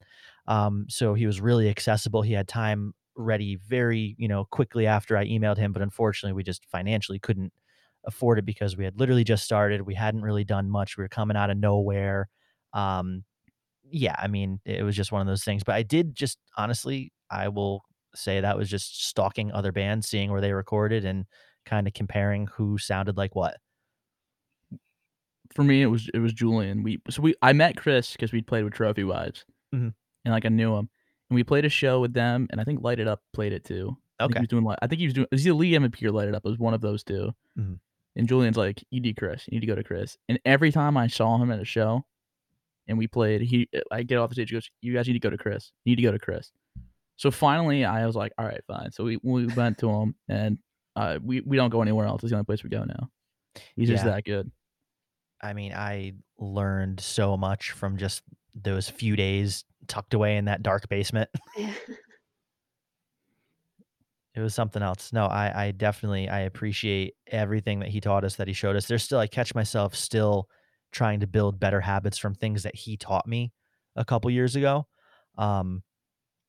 Um, 0.48 0.86
so 0.90 1.14
he 1.14 1.26
was 1.26 1.42
really 1.42 1.70
accessible. 1.70 2.22
He 2.22 2.34
had 2.34 2.48
time 2.48 2.94
ready 3.16 3.58
very, 3.68 4.16
you 4.18 4.28
know, 4.28 4.46
quickly 4.46 4.88
after 4.88 5.18
I 5.18 5.26
emailed 5.26 5.58
him, 5.58 5.74
but 5.74 5.82
unfortunately, 5.82 6.34
we 6.34 6.44
just 6.44 6.66
financially 6.66 7.20
couldn't 7.20 7.54
afford 8.06 8.40
it 8.40 8.46
because 8.46 8.76
we 8.76 8.86
had 8.86 9.00
literally 9.00 9.24
just 9.24 9.44
started. 9.44 9.82
We 9.82 9.96
hadn't 9.96 10.22
really 10.24 10.44
done 10.44 10.70
much. 10.70 10.98
We 10.98 11.04
were 11.04 11.10
coming 11.10 11.38
out 11.38 11.50
of 11.50 11.58
nowhere. 11.58 12.30
Um, 12.74 13.24
yeah, 13.94 14.16
I 14.18 14.28
mean, 14.28 14.60
it 14.66 14.84
was 14.84 14.96
just 14.96 15.12
one 15.12 15.22
of 15.22 15.28
those 15.28 15.44
things. 15.44 15.64
But 15.64 15.76
I 15.76 15.84
did 15.84 16.16
just 16.16 16.38
honestly, 16.58 17.14
I 17.30 17.48
will 17.50 17.84
say 18.16 18.42
that 18.42 18.58
was 18.58 18.70
just 18.70 19.06
stalking 19.08 19.52
other 19.52 19.72
bands, 19.72 20.08
seeing 20.08 20.32
where 20.32 20.42
they 20.42 20.54
recorded 20.54 21.06
and 21.06 21.26
kind 21.66 21.88
of 21.88 21.94
comparing 21.94 22.48
who 22.48 22.78
sounded 22.78 23.18
like 23.18 23.36
what. 23.36 23.58
For 25.54 25.64
me, 25.64 25.82
it 25.84 25.88
was 25.88 26.10
it 26.14 26.20
was 26.20 26.34
Julian. 26.34 26.82
We 26.84 27.00
so 27.10 27.22
we 27.22 27.36
I 27.42 27.54
met 27.54 27.78
Chris 27.78 28.14
because 28.14 28.32
we 28.32 28.42
played 28.42 28.64
with 28.64 28.74
Trophy 28.74 29.04
Wives, 29.04 29.46
Mhm. 29.74 29.94
and 30.26 30.34
like 30.34 30.46
I 30.46 30.50
knew 30.50 30.74
him, 30.76 30.90
and 31.30 31.36
we 31.36 31.44
played 31.44 31.66
a 31.66 31.70
show 31.70 32.00
with 32.02 32.14
them, 32.14 32.48
and 32.50 32.60
I 32.60 32.64
think 32.64 32.82
Light 32.82 33.00
It 33.00 33.08
Up 33.08 33.22
played 33.34 33.54
it 33.54 33.64
too. 33.64 33.98
Okay. 34.22 34.40
he 34.40 34.42
was 34.42 34.48
doing 34.48 34.64
like 34.64 34.80
I 34.82 34.88
think 34.88 35.00
he 35.00 35.06
was 35.08 35.14
doing. 35.14 35.26
It 35.32 35.36
was 35.36 35.46
either 35.46 35.54
League 35.56 35.74
MVP 35.74 36.06
or 36.06 36.12
Light 36.12 36.28
It 36.28 36.36
Up. 36.36 36.46
It 36.46 36.50
was 36.50 36.58
one 36.60 36.74
of 36.74 36.82
those 36.82 37.04
2 37.04 37.34
Mhm. 37.58 37.80
And 38.16 38.28
Julian's 38.28 38.58
like, 38.58 38.84
"You 38.90 39.02
need 39.02 39.18
Chris. 39.18 39.46
You 39.48 39.56
need 39.56 39.62
to 39.62 39.68
go 39.68 39.76
to 39.76 39.84
Chris." 39.84 40.18
And 40.30 40.40
every 40.46 40.72
time 40.72 40.96
I 40.98 41.08
saw 41.08 41.38
him 41.38 41.52
at 41.52 41.60
a 41.60 41.66
show, 41.66 42.06
and 42.88 42.98
we 42.98 43.08
played, 43.08 43.42
he 43.42 43.70
I 43.92 44.04
get 44.04 44.18
off 44.18 44.30
the 44.30 44.36
stage, 44.36 44.50
he 44.50 44.56
goes, 44.56 44.70
"You 44.82 44.94
guys 44.94 45.08
need 45.08 45.14
to 45.14 45.20
go 45.20 45.30
to 45.30 45.38
Chris. 45.38 45.72
You 45.86 45.92
need 45.92 45.98
to 45.98 46.02
go 46.02 46.12
to 46.12 46.20
Chris." 46.20 46.52
So 47.18 47.32
finally, 47.32 47.86
I 47.86 48.06
was 48.06 48.16
like, 48.16 48.34
"All 48.38 48.46
right, 48.46 48.62
fine." 48.68 48.92
So 48.92 49.04
we 49.04 49.18
we 49.24 49.48
went 49.48 49.78
to 49.80 49.90
him, 49.90 50.16
and 50.28 50.58
uh, 50.96 51.20
we 51.24 51.42
we 51.42 51.58
don't 51.58 51.70
go 51.70 51.82
anywhere 51.82 52.06
else. 52.06 52.24
It's 52.24 52.32
the 52.32 52.36
only 52.36 52.46
place 52.46 52.64
we 52.64 52.70
go 52.70 52.84
now. 52.84 53.10
He's 53.76 53.90
just 53.90 54.04
that 54.06 54.26
good. 54.26 54.52
I 55.42 55.54
mean, 55.54 55.74
I 55.74 56.14
learned 56.40 57.00
so 57.00 57.38
much 57.38 57.72
from 57.72 57.98
just 57.98 58.24
those 58.56 58.90
few 58.90 59.16
days 59.16 59.66
tucked 59.88 60.14
away 60.14 60.38
in 60.38 60.46
that 60.46 60.64
dark 60.64 60.88
basement. 60.90 61.30
It 64.36 64.40
was 64.40 64.56
something 64.56 64.82
else. 64.82 65.14
No, 65.14 65.26
I 65.26 65.66
I 65.66 65.72
definitely 65.72 66.28
I 66.28 66.40
appreciate 66.40 67.14
everything 67.28 67.80
that 67.82 67.90
he 67.90 68.02
taught 68.02 68.24
us, 68.24 68.36
that 68.38 68.48
he 68.48 68.54
showed 68.54 68.76
us. 68.76 68.88
There's 68.88 69.04
still 69.04 69.20
I 69.20 69.28
catch 69.28 69.54
myself 69.54 69.96
still 69.96 70.48
trying 70.94 71.20
to 71.20 71.28
build 71.28 71.60
better 71.60 71.82
habits 71.82 72.18
from 72.18 72.36
things 72.36 72.64
that 72.64 72.76
he 72.76 72.96
taught 72.96 73.28
me 73.28 73.52
a 73.96 74.06
couple 74.06 74.32
years 74.32 74.56
ago. 74.56 74.88
Um 75.38 75.84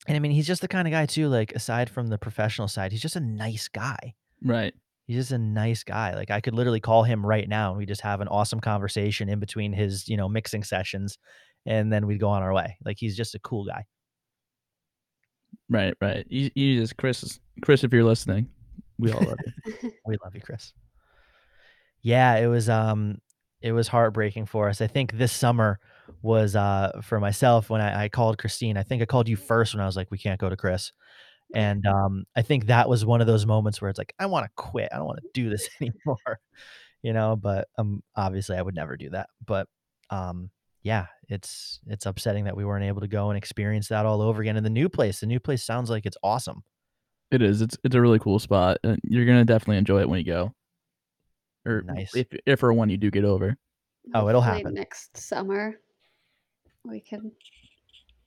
and 0.07 0.16
I 0.16 0.20
mean, 0.20 0.33
he's 0.33 0.46
just 0.46 0.61
the 0.61 0.68
kind 0.68 0.87
of 0.87 0.92
guy 0.92 1.07
too 1.07 1.28
like 1.28 1.52
aside 1.52 1.90
from 1.90 2.09
the 2.09 2.18
professional 2.18 2.68
side, 2.68 2.92
he's 2.92 3.02
just 3.02 3.16
a 3.16 3.20
nice 3.20 3.68
guy. 3.68 4.14
Right. 4.42 4.74
He's 5.07 5.16
just 5.16 5.33
a 5.33 5.38
nice 5.38 5.83
guy. 5.83 6.14
Like 6.14 6.30
I 6.30 6.40
could 6.40 6.54
literally 6.54 6.80
call 6.80 7.02
him 7.02 7.24
right 7.24 7.48
now 7.48 7.70
and 7.70 7.78
we 7.78 7.87
just 7.87 8.02
have 8.02 8.20
an 8.20 8.28
awesome 8.28 8.61
conversation 8.61 9.28
in 9.28 9.40
between 9.40 9.72
his, 9.72 10.09
you 10.09 10.16
know, 10.16 10.28
mixing 10.28 10.62
sessions 10.62 11.18
and 11.66 11.92
then 11.92 12.07
we'd 12.07 12.20
go 12.20 12.28
on 12.28 12.42
our 12.42 12.52
way. 12.52 12.76
Like 12.85 12.98
he's 12.98 13.16
just 13.16 13.35
a 13.35 13.38
cool 13.40 13.64
guy. 13.64 13.85
Right, 15.68 15.94
right. 16.00 16.26
You, 16.28 16.50
you 16.54 16.80
just 16.80 16.96
Chris, 16.96 17.40
Chris, 17.62 17.85
if 17.85 17.92
you're 17.92 18.04
listening, 18.04 18.48
we 18.98 19.12
all 19.12 19.20
love 19.20 19.38
you. 19.46 19.92
We 20.07 20.16
love 20.22 20.35
you, 20.35 20.40
Chris. 20.40 20.72
Yeah, 22.02 22.37
it 22.37 22.46
was 22.46 22.68
um 22.68 23.18
it 23.64 23.72
was 23.72 23.88
heartbreaking 23.88 24.44
for 24.44 24.68
us. 24.68 24.83
I 24.83 24.87
think 24.87 25.12
this 25.12 25.33
summer 25.33 25.81
was 26.20 26.55
uh 26.55 27.00
for 27.03 27.18
myself 27.18 27.70
when 27.70 27.81
I, 27.81 28.05
I 28.05 28.09
called 28.11 28.37
Christine. 28.37 28.77
I 28.77 28.83
think 28.83 29.00
I 29.00 29.07
called 29.07 29.27
you 29.27 29.37
first 29.37 29.74
when 29.74 29.83
I 29.83 29.87
was 29.87 29.96
like, 29.96 30.11
we 30.11 30.18
can't 30.18 30.38
go 30.38 30.50
to 30.50 30.57
Chris. 30.57 30.92
And 31.55 31.87
um, 31.87 32.24
I 32.37 32.42
think 32.42 32.66
that 32.66 32.88
was 32.88 33.07
one 33.07 33.20
of 33.20 33.27
those 33.27 33.46
moments 33.46 33.81
where 33.81 33.88
it's 33.88 33.98
like, 33.98 34.14
I 34.18 34.27
want 34.27 34.44
to 34.44 34.50
quit. 34.57 34.90
I 34.92 34.96
don't 34.96 35.07
want 35.07 35.20
to 35.22 35.29
do 35.33 35.48
this 35.48 35.68
anymore, 35.81 36.40
you 37.03 37.12
know. 37.14 37.37
But 37.37 37.68
um, 37.79 38.03
obviously, 38.14 38.57
I 38.57 38.62
would 38.62 38.74
never 38.74 38.96
do 38.96 39.09
that. 39.11 39.29
But 39.46 39.66
um, 40.11 40.50
yeah, 40.83 41.07
it's 41.29 41.81
it's 41.87 42.05
upsetting 42.05 42.44
that 42.44 42.57
we 42.57 42.66
weren't 42.66 42.85
able 42.85 43.00
to 43.00 43.09
go 43.09 43.31
and 43.31 43.38
experience 43.38 43.88
that 43.88 44.05
all 44.05 44.20
over 44.20 44.42
again 44.42 44.59
in 44.59 44.64
the 44.64 44.70
new 44.70 44.90
place. 44.90 45.20
The 45.20 45.27
new 45.27 45.40
place 45.40 45.64
sounds 45.64 45.88
like 45.88 46.05
it's 46.05 46.18
awesome. 46.22 46.64
It 47.31 47.40
is. 47.40 47.62
It's 47.62 47.79
it's 47.83 47.94
a 47.94 48.00
really 48.00 48.18
cool 48.18 48.38
spot. 48.38 48.79
And 48.85 49.00
you're 49.05 49.27
gonna 49.27 49.46
definitely 49.46 49.79
enjoy 49.79 50.00
it 50.00 50.09
when 50.09 50.18
you 50.18 50.27
go. 50.27 50.53
Or 51.66 51.83
Nice. 51.83 52.14
if 52.14 52.27
if 52.46 52.62
or 52.62 52.72
when 52.72 52.90
you 52.90 52.96
do 52.96 53.11
get 53.11 53.24
over. 53.24 53.57
Oh, 54.14 54.29
it'll 54.29 54.42
Hopefully 54.42 54.62
happen. 54.64 54.74
next 54.74 55.16
summer 55.16 55.77
we 56.85 57.00
can 57.00 57.33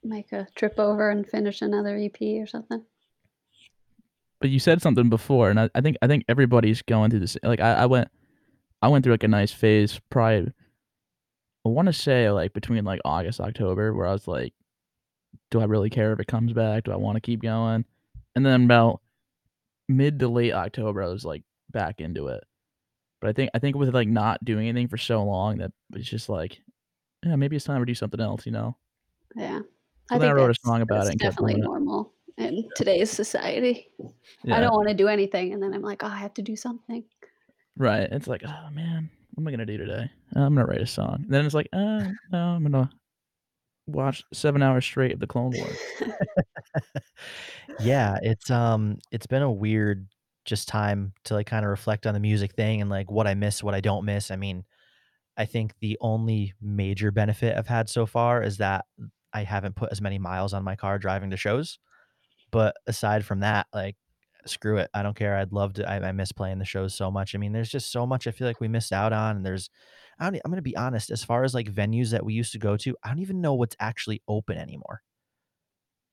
make 0.04 0.32
a 0.32 0.48
trip 0.56 0.80
over 0.80 1.10
and 1.12 1.28
finish 1.28 1.62
another 1.62 1.96
EP 1.98 2.20
or 2.42 2.48
something. 2.48 2.84
But 4.40 4.50
you 4.50 4.60
said 4.60 4.82
something 4.82 5.10
before, 5.10 5.50
and 5.50 5.60
I, 5.60 5.70
I 5.76 5.82
think 5.82 5.98
I 6.02 6.08
think 6.08 6.26
everybody's 6.28 6.82
going 6.82 7.10
through 7.12 7.20
this. 7.22 7.38
Like 7.44 7.60
I, 7.60 7.74
I 7.74 7.86
went, 7.88 8.10
I 8.82 8.88
went 8.88 9.04
through 9.04 9.14
like 9.14 9.24
a 9.24 9.28
nice 9.28 9.52
phase. 9.52 10.00
Probably, 10.10 10.52
I 11.66 11.70
want 11.70 11.88
to 11.88 11.94
say 11.94 12.30
like 12.32 12.54
between 12.54 12.86
like 12.86 13.02
August 13.06 13.40
October, 13.40 13.94
where 13.94 14.06
I 14.08 14.12
was 14.14 14.28
like, 14.28 14.54
do 15.52 15.60
I 15.60 15.66
really 15.66 15.90
care 15.90 16.14
if 16.14 16.20
it 16.20 16.28
comes 16.28 16.54
back? 16.54 16.84
Do 16.84 16.92
I 16.92 16.98
want 16.98 17.16
to 17.18 17.22
keep 17.22 17.42
going? 17.42 17.86
And 18.36 18.46
then 18.46 18.66
about 18.66 19.02
mid 19.90 20.20
to 20.20 20.28
late 20.28 20.54
October, 20.54 21.02
I 21.04 21.08
was 21.08 21.26
like 21.26 21.44
back 21.72 22.00
into 22.00 22.28
it. 22.28 22.44
But 23.20 23.30
I 23.30 23.34
think 23.34 23.52
I 23.54 23.60
think 23.60 23.76
with 23.76 23.94
like 23.94 24.08
not 24.08 24.44
doing 24.46 24.68
anything 24.68 24.88
for 24.88 24.98
so 24.98 25.24
long 25.24 25.58
that 25.58 25.72
it's 25.94 26.10
just 26.10 26.30
like, 26.30 26.60
yeah, 27.26 27.36
maybe 27.36 27.56
it's 27.56 27.66
time 27.66 27.82
to 27.82 27.86
do 27.86 27.96
something 27.96 28.20
else. 28.20 28.46
You 28.46 28.52
know. 28.52 28.78
Yeah. 29.36 29.60
So 30.10 30.16
I 30.16 30.18
then 30.20 30.30
I 30.30 30.34
wrote 30.34 30.52
a 30.52 30.56
song 30.64 30.82
about 30.82 31.08
it 31.08 31.18
definitely 31.18 31.56
doing 31.56 31.66
normal 31.66 32.14
in 32.38 32.70
today's 32.76 33.10
society. 33.10 33.90
I 34.50 34.60
don't 34.62 34.74
want 34.74 34.88
to 34.88 34.94
do 34.94 35.08
anything 35.08 35.54
and 35.54 35.62
then 35.62 35.74
I'm 35.74 35.82
like, 35.82 36.04
oh, 36.04 36.08
I 36.08 36.18
have 36.18 36.34
to 36.36 36.42
do 36.42 36.56
something. 36.56 37.04
Right. 37.76 38.08
It's 38.12 38.28
like, 38.28 38.44
oh 38.46 38.70
man, 38.72 39.10
what 39.34 39.42
am 39.42 39.48
I 39.48 39.52
gonna 39.52 39.66
do 39.66 39.78
today? 39.78 40.10
Uh, 40.36 40.42
I'm 40.42 40.56
gonna 40.56 40.66
write 40.66 40.82
a 40.82 40.88
song. 40.88 41.26
then 41.28 41.46
it's 41.46 41.54
like, 41.54 41.68
uh, 41.74 42.06
no, 42.32 42.38
I'm 42.38 42.64
gonna 42.64 42.90
watch 43.88 44.24
seven 44.34 44.62
hours 44.62 44.86
straight 44.86 45.14
of 45.14 45.20
the 45.20 45.28
Clone 45.28 45.54
Wars. 45.56 45.78
Yeah, 47.80 48.18
it's 48.22 48.50
um 48.50 48.98
it's 49.12 49.28
been 49.28 49.44
a 49.44 49.52
weird 49.52 50.08
just 50.48 50.70
time 50.70 51.14
to 51.26 51.36
like 51.36 51.48
kind 51.48 51.66
of 51.66 51.72
reflect 51.72 52.08
on 52.08 52.16
the 52.16 52.22
music 52.22 52.54
thing 52.56 52.82
and 52.82 52.90
like 52.92 53.12
what 53.12 53.28
I 53.28 53.36
miss, 53.36 53.64
what 53.64 53.76
I 53.76 53.82
don't 53.82 54.06
miss. 54.06 54.32
I 54.32 54.38
mean, 54.38 54.66
I 55.38 55.46
think 55.46 55.74
the 55.80 55.98
only 56.02 56.54
major 56.62 57.12
benefit 57.12 57.58
I've 57.58 57.68
had 57.68 57.90
so 57.90 58.06
far 58.06 58.44
is 58.44 58.58
that 58.58 58.86
I 59.34 59.44
haven't 59.44 59.76
put 59.76 59.92
as 59.92 60.02
many 60.02 60.20
miles 60.20 60.54
on 60.54 60.64
my 60.64 60.76
car 60.76 61.00
driving 61.00 61.32
to 61.32 61.38
shows. 61.38 61.80
But 62.52 62.76
aside 62.88 63.26
from 63.26 63.42
that, 63.42 63.68
like 63.74 63.98
screw 64.46 64.78
it. 64.78 64.90
I 64.94 65.04
don't 65.04 65.16
care. 65.18 65.36
I'd 65.36 65.54
love 65.54 65.74
to 65.76 65.90
I, 65.90 66.10
I 66.10 66.12
miss 66.14 66.32
playing 66.32 66.60
the 66.60 66.66
shows 66.66 66.96
so 66.96 67.12
much. 67.12 67.36
I 67.36 67.38
mean, 67.40 67.54
there's 67.54 67.70
just 67.70 67.92
so 67.92 68.06
much 68.08 68.28
I 68.28 68.32
feel 68.32 68.48
like 68.48 68.62
we 68.62 68.68
missed 68.70 68.94
out 68.94 69.14
on. 69.14 69.38
And 69.38 69.46
there's 69.46 69.70
I 70.20 70.26
don't 70.30 70.42
I'm 70.46 70.52
gonna 70.52 70.62
be 70.62 70.78
honest, 70.78 71.12
as 71.12 71.24
far 71.24 71.44
as 71.44 71.54
like 71.54 71.72
venues 71.74 72.12
that 72.12 72.26
we 72.26 72.34
used 72.34 72.54
to 72.54 72.60
go 72.60 72.78
to, 72.78 72.96
I 73.04 73.10
don't 73.10 73.20
even 73.20 73.42
know 73.42 73.54
what's 73.56 73.76
actually 73.80 74.24
open 74.28 74.58
anymore. 74.58 75.02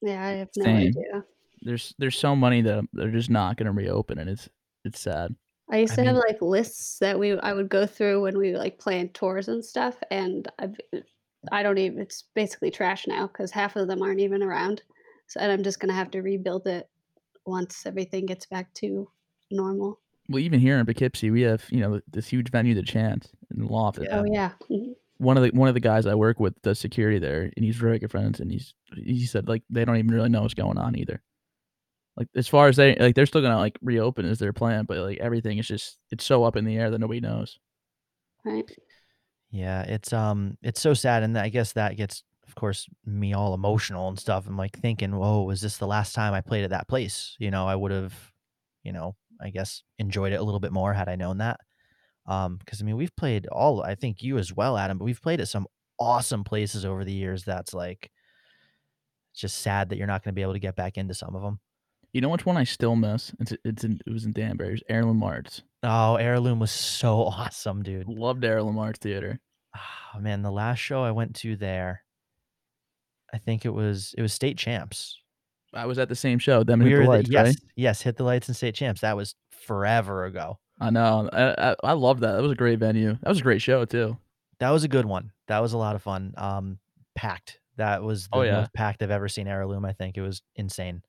yeah, 0.02 0.24
I 0.24 0.30
have 0.32 0.50
no 0.56 0.72
Same. 0.72 0.76
idea. 0.76 1.24
There's 1.64 1.94
there's 1.98 2.18
so 2.18 2.36
many 2.36 2.60
that 2.62 2.84
they're 2.92 3.10
just 3.10 3.30
not 3.30 3.56
gonna 3.56 3.72
reopen, 3.72 4.18
and 4.18 4.30
it's 4.30 4.48
it's 4.84 5.00
sad. 5.00 5.34
I 5.70 5.78
used 5.78 5.94
I 5.94 5.96
to 5.96 6.04
have 6.04 6.16
like 6.16 6.42
lists 6.42 6.98
that 6.98 7.18
we 7.18 7.38
I 7.38 7.52
would 7.52 7.68
go 7.68 7.86
through 7.86 8.22
when 8.22 8.38
we 8.38 8.56
like 8.56 8.78
planned 8.78 9.14
tours 9.14 9.48
and 9.48 9.64
stuff, 9.64 9.96
and 10.10 10.46
I've, 10.58 10.76
I 11.50 11.62
don't 11.62 11.78
even. 11.78 12.00
It's 12.00 12.24
basically 12.34 12.70
trash 12.70 13.06
now 13.06 13.26
because 13.26 13.50
half 13.50 13.76
of 13.76 13.88
them 13.88 14.02
aren't 14.02 14.20
even 14.20 14.42
around. 14.42 14.82
So 15.26 15.40
and 15.40 15.50
I'm 15.50 15.62
just 15.62 15.80
gonna 15.80 15.94
have 15.94 16.10
to 16.12 16.22
rebuild 16.22 16.66
it 16.66 16.88
once 17.46 17.86
everything 17.86 18.26
gets 18.26 18.46
back 18.46 18.72
to 18.74 19.08
normal. 19.50 20.00
Well, 20.28 20.40
even 20.40 20.60
here 20.60 20.78
in 20.78 20.86
Poughkeepsie, 20.86 21.30
we 21.30 21.42
have 21.42 21.64
you 21.70 21.80
know 21.80 22.00
this 22.10 22.28
huge 22.28 22.50
venue, 22.50 22.74
the 22.74 22.82
Chance, 22.82 23.30
in 23.50 23.64
the 23.64 23.72
loft. 23.72 23.98
Oh 24.10 24.24
yeah, 24.30 24.52
mhm. 24.70 24.94
One 25.18 25.36
of 25.36 25.42
the 25.42 25.50
one 25.50 25.68
of 25.68 25.74
the 25.74 25.80
guys 25.80 26.06
I 26.06 26.14
work 26.14 26.40
with 26.40 26.60
does 26.62 26.78
security 26.78 27.18
there, 27.18 27.50
and 27.56 27.64
he's 27.64 27.76
very 27.76 27.98
good 27.98 28.10
friends. 28.10 28.40
And 28.40 28.50
he's 28.50 28.74
he 28.94 29.24
said 29.26 29.48
like 29.48 29.62
they 29.70 29.84
don't 29.84 29.96
even 29.96 30.10
really 30.10 30.28
know 30.28 30.42
what's 30.42 30.54
going 30.54 30.78
on 30.78 30.96
either. 30.96 31.22
Like 32.16 32.28
as 32.36 32.48
far 32.48 32.68
as 32.68 32.76
they 32.76 32.94
like, 32.96 33.14
they're 33.14 33.26
still 33.26 33.42
gonna 33.42 33.58
like 33.58 33.78
reopen 33.82 34.26
as 34.26 34.38
their 34.38 34.52
plan, 34.52 34.84
but 34.86 34.98
like 34.98 35.18
everything 35.18 35.58
is 35.58 35.66
just 35.66 35.98
it's 36.10 36.24
so 36.24 36.44
up 36.44 36.56
in 36.56 36.64
the 36.64 36.76
air 36.76 36.90
that 36.90 36.98
nobody 37.00 37.20
knows. 37.20 37.58
right. 38.44 38.70
Yeah, 39.50 39.82
it's 39.82 40.12
um 40.12 40.58
it's 40.62 40.80
so 40.80 40.94
sad 40.94 41.22
and 41.22 41.38
I 41.38 41.48
guess 41.48 41.72
that 41.72 41.96
gets 41.96 42.22
of 42.46 42.54
course 42.54 42.88
me 43.04 43.32
all 43.34 43.54
emotional 43.54 44.08
and 44.08 44.18
stuff. 44.18 44.46
I'm 44.46 44.56
like 44.56 44.78
thinking, 44.78 45.16
"Whoa, 45.16 45.42
was 45.44 45.60
this 45.60 45.78
the 45.78 45.86
last 45.86 46.14
time 46.14 46.34
I 46.34 46.40
played 46.40 46.64
at 46.64 46.70
that 46.70 46.88
place?" 46.88 47.36
You 47.38 47.50
know, 47.50 47.66
I 47.66 47.76
would 47.76 47.92
have, 47.92 48.14
you 48.82 48.92
know, 48.92 49.16
I 49.40 49.50
guess 49.50 49.82
enjoyed 49.98 50.32
it 50.32 50.40
a 50.40 50.42
little 50.42 50.60
bit 50.60 50.72
more 50.72 50.92
had 50.94 51.08
I 51.08 51.16
known 51.16 51.38
that. 51.38 51.60
Um 52.26 52.58
cuz 52.66 52.82
I 52.82 52.84
mean, 52.86 52.96
we've 52.96 53.16
played 53.16 53.46
all 53.48 53.82
I 53.82 53.94
think 53.96 54.22
you 54.22 54.38
as 54.38 54.52
well, 54.54 54.78
Adam, 54.78 54.98
but 54.98 55.04
we've 55.04 55.22
played 55.22 55.40
at 55.40 55.48
some 55.48 55.66
awesome 56.00 56.44
places 56.44 56.84
over 56.84 57.04
the 57.04 57.12
years 57.12 57.44
that's 57.44 57.74
like 57.74 58.10
it's 59.32 59.40
just 59.40 59.58
sad 59.58 59.88
that 59.88 59.98
you're 59.98 60.06
not 60.06 60.22
going 60.22 60.32
to 60.32 60.36
be 60.36 60.42
able 60.42 60.52
to 60.52 60.58
get 60.58 60.76
back 60.76 60.96
into 60.96 61.14
some 61.14 61.34
of 61.34 61.42
them. 61.42 61.58
You 62.14 62.20
know 62.20 62.28
which 62.28 62.46
one 62.46 62.56
I 62.56 62.62
still 62.62 62.94
miss? 62.94 63.32
It's 63.40 63.52
it's 63.64 63.82
in, 63.82 64.00
it 64.06 64.12
was 64.12 64.24
in 64.24 64.32
Danbury. 64.32 64.74
It's 64.74 64.82
Heirloom 64.88 65.20
Arts. 65.24 65.62
Oh, 65.82 66.14
Heirloom 66.14 66.60
was 66.60 66.70
so 66.70 67.24
awesome, 67.24 67.82
dude. 67.82 68.06
Loved 68.08 68.44
Heirloom 68.44 68.78
Arts 68.78 69.00
Theater. 69.00 69.40
Oh, 69.76 70.20
man, 70.20 70.42
the 70.42 70.52
last 70.52 70.78
show 70.78 71.02
I 71.02 71.10
went 71.10 71.34
to 71.36 71.56
there, 71.56 72.04
I 73.32 73.38
think 73.38 73.64
it 73.66 73.74
was 73.74 74.14
it 74.16 74.22
was 74.22 74.32
State 74.32 74.56
Champs. 74.56 75.18
I 75.74 75.86
was 75.86 75.98
at 75.98 76.08
the 76.08 76.14
same 76.14 76.38
show. 76.38 76.62
Them 76.62 76.78
We 76.78 76.90
hit 76.90 77.04
the 77.04 77.22
the 77.22 77.30
yes, 77.32 77.46
right? 77.46 77.56
yes, 77.74 78.00
Hit 78.00 78.16
the 78.16 78.22
Lights 78.22 78.46
and 78.46 78.56
State 78.56 78.76
Champs. 78.76 79.00
That 79.00 79.16
was 79.16 79.34
forever 79.50 80.24
ago. 80.24 80.60
I 80.80 80.90
know. 80.90 81.28
I, 81.32 81.70
I 81.70 81.76
I 81.82 81.92
love 81.94 82.20
that. 82.20 82.32
That 82.32 82.42
was 82.42 82.52
a 82.52 82.56
great 82.56 82.78
venue. 82.78 83.18
That 83.22 83.28
was 83.28 83.40
a 83.40 83.42
great 83.42 83.60
show 83.60 83.84
too. 83.84 84.16
That 84.60 84.70
was 84.70 84.84
a 84.84 84.88
good 84.88 85.04
one. 85.04 85.32
That 85.48 85.58
was 85.58 85.72
a 85.72 85.78
lot 85.78 85.96
of 85.96 86.02
fun. 86.02 86.32
Um, 86.36 86.78
packed. 87.16 87.58
That 87.76 88.04
was 88.04 88.28
the 88.28 88.36
Oh 88.36 88.42
yeah, 88.42 88.60
most 88.60 88.72
packed 88.72 89.02
I've 89.02 89.10
ever 89.10 89.26
seen 89.28 89.48
Heirloom. 89.48 89.84
I 89.84 89.92
think 89.94 90.16
it 90.16 90.22
was 90.22 90.42
insane. 90.54 91.02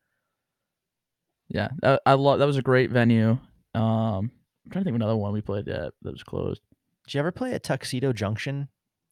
Yeah. 1.50 1.70
That, 1.82 2.02
I 2.06 2.14
love. 2.14 2.40
That 2.40 2.46
was 2.48 2.58
a 2.58 2.62
great 2.62 2.90
venue. 2.92 3.38
Um, 3.74 4.32
I'm 4.66 4.72
trying 4.72 4.84
to 4.84 4.86
think 4.86 4.96
of 4.96 5.02
another 5.02 5.16
one 5.16 5.34
we 5.34 5.42
played 5.42 5.68
at 5.70 5.94
that 6.02 6.12
was 6.12 6.24
closed. 6.24 6.62
Did 7.06 7.14
you 7.14 7.20
ever 7.20 7.32
play 7.32 7.54
at 7.54 7.64
Tuxedo 7.64 8.14
Junction, 8.14 8.68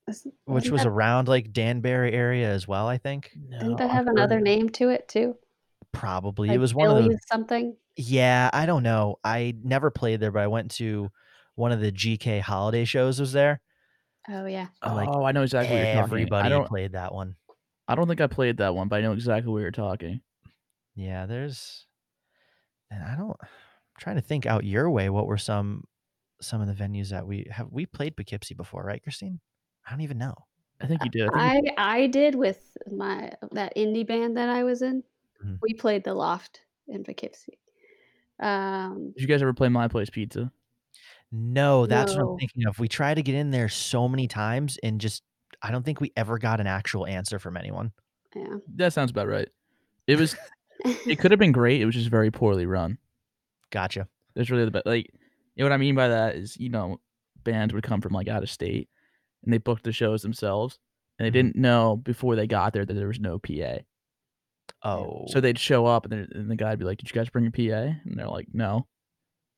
Isn't- 0.07 0.33
which 0.45 0.63
Wasn't 0.63 0.73
was 0.73 0.81
that, 0.83 0.87
around 0.89 1.27
like 1.27 1.51
Danbury 1.53 2.11
area 2.13 2.49
as 2.49 2.67
well? 2.67 2.87
I 2.87 2.97
think 2.97 3.31
didn't 3.51 3.69
No, 3.71 3.75
that 3.77 3.91
I've 3.91 4.07
another 4.07 4.39
it. 4.39 4.43
name 4.43 4.69
to 4.69 4.89
it 4.89 5.07
too? 5.07 5.35
probably 5.91 6.47
it 6.47 6.53
Like 6.53 6.59
was 6.59 6.73
one 6.73 6.89
of 6.89 7.03
Billy's 7.03 7.19
something. 7.31 7.75
Yeah, 7.95 8.49
I 8.51 8.65
don't 8.65 8.81
know. 8.81 9.17
I 9.23 9.53
never 9.63 9.91
played 9.91 10.19
there, 10.19 10.31
but 10.31 10.41
I 10.41 10.47
went 10.47 10.71
to 10.71 11.11
one 11.53 11.71
of 11.71 11.81
the 11.81 11.91
GK 11.91 12.39
holiday 12.41 12.83
shows. 12.83 13.19
Was 13.19 13.31
there? 13.31 13.61
Oh 14.27 14.47
yeah. 14.47 14.67
And 14.81 14.95
like 14.95 15.09
Oh, 15.11 15.23
I 15.23 15.33
know 15.33 15.43
exactly 15.43 15.75
what 15.75 15.83
you're 15.83 15.93
talking. 15.93 15.99
I 15.99 16.03
everybody 16.03 16.49
don't. 16.49 16.67
played 16.67 16.93
that 16.93 17.13
one. 17.13 17.35
I 17.87 17.93
don't 17.93 18.07
think 18.07 18.21
I 18.21 18.25
played 18.27 18.57
that 18.57 18.73
one, 18.73 18.87
but 18.87 18.95
I 18.95 19.01
know 19.01 19.11
exactly 19.11 19.51
what 19.51 19.59
you're 19.59 19.69
talking. 19.69 20.21
Yeah, 20.95 21.27
there's 21.27 21.85
and 22.91 23.03
I 23.03 23.15
don't 23.15 23.35
I'm 23.41 23.99
trying 23.99 24.15
to 24.15 24.21
think 24.21 24.45
out 24.45 24.63
your 24.63 24.89
way 24.89 25.09
what 25.09 25.27
were 25.27 25.37
some 25.37 25.83
some 26.41 26.61
of 26.61 26.67
the 26.67 26.73
venues 26.73 27.09
that 27.09 27.25
we 27.25 27.47
have 27.51 27.67
we 27.71 27.85
played 27.85 28.15
Poughkeepsie 28.17 28.55
before, 28.55 28.83
right, 28.83 29.01
Christine? 29.01 29.39
I 29.87 29.91
don't 29.91 30.01
even 30.01 30.17
know. 30.17 30.33
I 30.81 30.87
think 30.87 31.03
you 31.03 31.09
did. 31.09 31.29
I 31.33 31.53
think 31.53 31.65
you, 31.65 31.71
I 31.77 31.95
I 32.03 32.07
did 32.07 32.35
with 32.35 32.59
my 32.91 33.31
that 33.51 33.75
indie 33.75 34.05
band 34.05 34.37
that 34.37 34.49
I 34.49 34.63
was 34.63 34.81
in. 34.81 35.03
Mhm. 35.43 35.59
We 35.61 35.73
played 35.73 36.03
the 36.03 36.13
Loft 36.13 36.61
in 36.87 37.03
Poughkeepsie. 37.03 37.59
Um, 38.39 39.13
did 39.15 39.21
you 39.21 39.27
guys 39.27 39.41
ever 39.41 39.53
play 39.53 39.69
My 39.69 39.87
Place 39.87 40.09
Pizza? 40.09 40.51
No, 41.31 41.85
that's 41.85 42.13
what 42.13 42.21
I'm 42.21 42.37
thinking 42.37 42.67
of. 42.67 42.77
We 42.79 42.87
tried 42.87 43.15
to 43.15 43.23
get 43.23 43.35
in 43.35 43.51
there 43.51 43.69
so 43.69 44.07
many 44.07 44.27
times 44.27 44.77
and 44.83 44.99
just 44.99 45.23
I 45.61 45.71
don't 45.71 45.83
think 45.83 46.01
we 46.01 46.11
ever 46.17 46.37
got 46.37 46.59
an 46.59 46.67
actual 46.67 47.07
answer 47.07 47.39
from 47.39 47.55
anyone. 47.57 47.91
yeah. 48.35 48.57
That 48.75 48.93
sounds 48.93 49.11
about 49.11 49.27
right. 49.27 49.47
It 50.07 50.19
was. 50.19 50.35
It 50.83 51.17
could 51.19 51.31
have 51.31 51.39
been 51.39 51.51
great. 51.51 51.81
It 51.81 51.85
was 51.85 51.95
just 51.95 52.09
very 52.09 52.31
poorly 52.31 52.65
run. 52.65 52.97
Gotcha. 53.71 54.07
That's 54.35 54.49
really 54.49 54.65
the 54.65 54.71
best. 54.71 54.85
Like, 54.85 55.09
you 55.55 55.63
know 55.63 55.65
what 55.65 55.73
I 55.73 55.77
mean 55.77 55.95
by 55.95 56.07
that 56.09 56.35
is, 56.35 56.57
you 56.57 56.69
know, 56.69 56.99
bands 57.43 57.73
would 57.73 57.83
come 57.83 58.01
from 58.01 58.13
like 58.13 58.27
out 58.27 58.43
of 58.43 58.49
state, 58.49 58.89
and 59.43 59.53
they 59.53 59.57
booked 59.57 59.83
the 59.83 59.91
shows 59.91 60.21
themselves, 60.21 60.79
and 61.17 61.25
they 61.25 61.29
Mhm. 61.29 61.33
didn't 61.33 61.55
know 61.55 61.95
before 61.97 62.35
they 62.35 62.47
got 62.47 62.73
there 62.73 62.85
that 62.85 62.93
there 62.93 63.07
was 63.07 63.19
no 63.19 63.39
PA. 63.39 63.79
Oh. 64.83 65.25
So 65.27 65.39
they'd 65.41 65.59
show 65.59 65.85
up, 65.85 66.05
and, 66.05 66.13
and 66.33 66.49
the 66.49 66.55
guy'd 66.55 66.79
be 66.79 66.85
like, 66.85 66.97
"Did 66.99 67.09
you 67.09 67.13
guys 67.15 67.29
bring 67.29 67.47
a 67.47 67.51
PA?" 67.51 67.95
And 68.05 68.17
they're 68.17 68.27
like, 68.27 68.47
"No." 68.53 68.87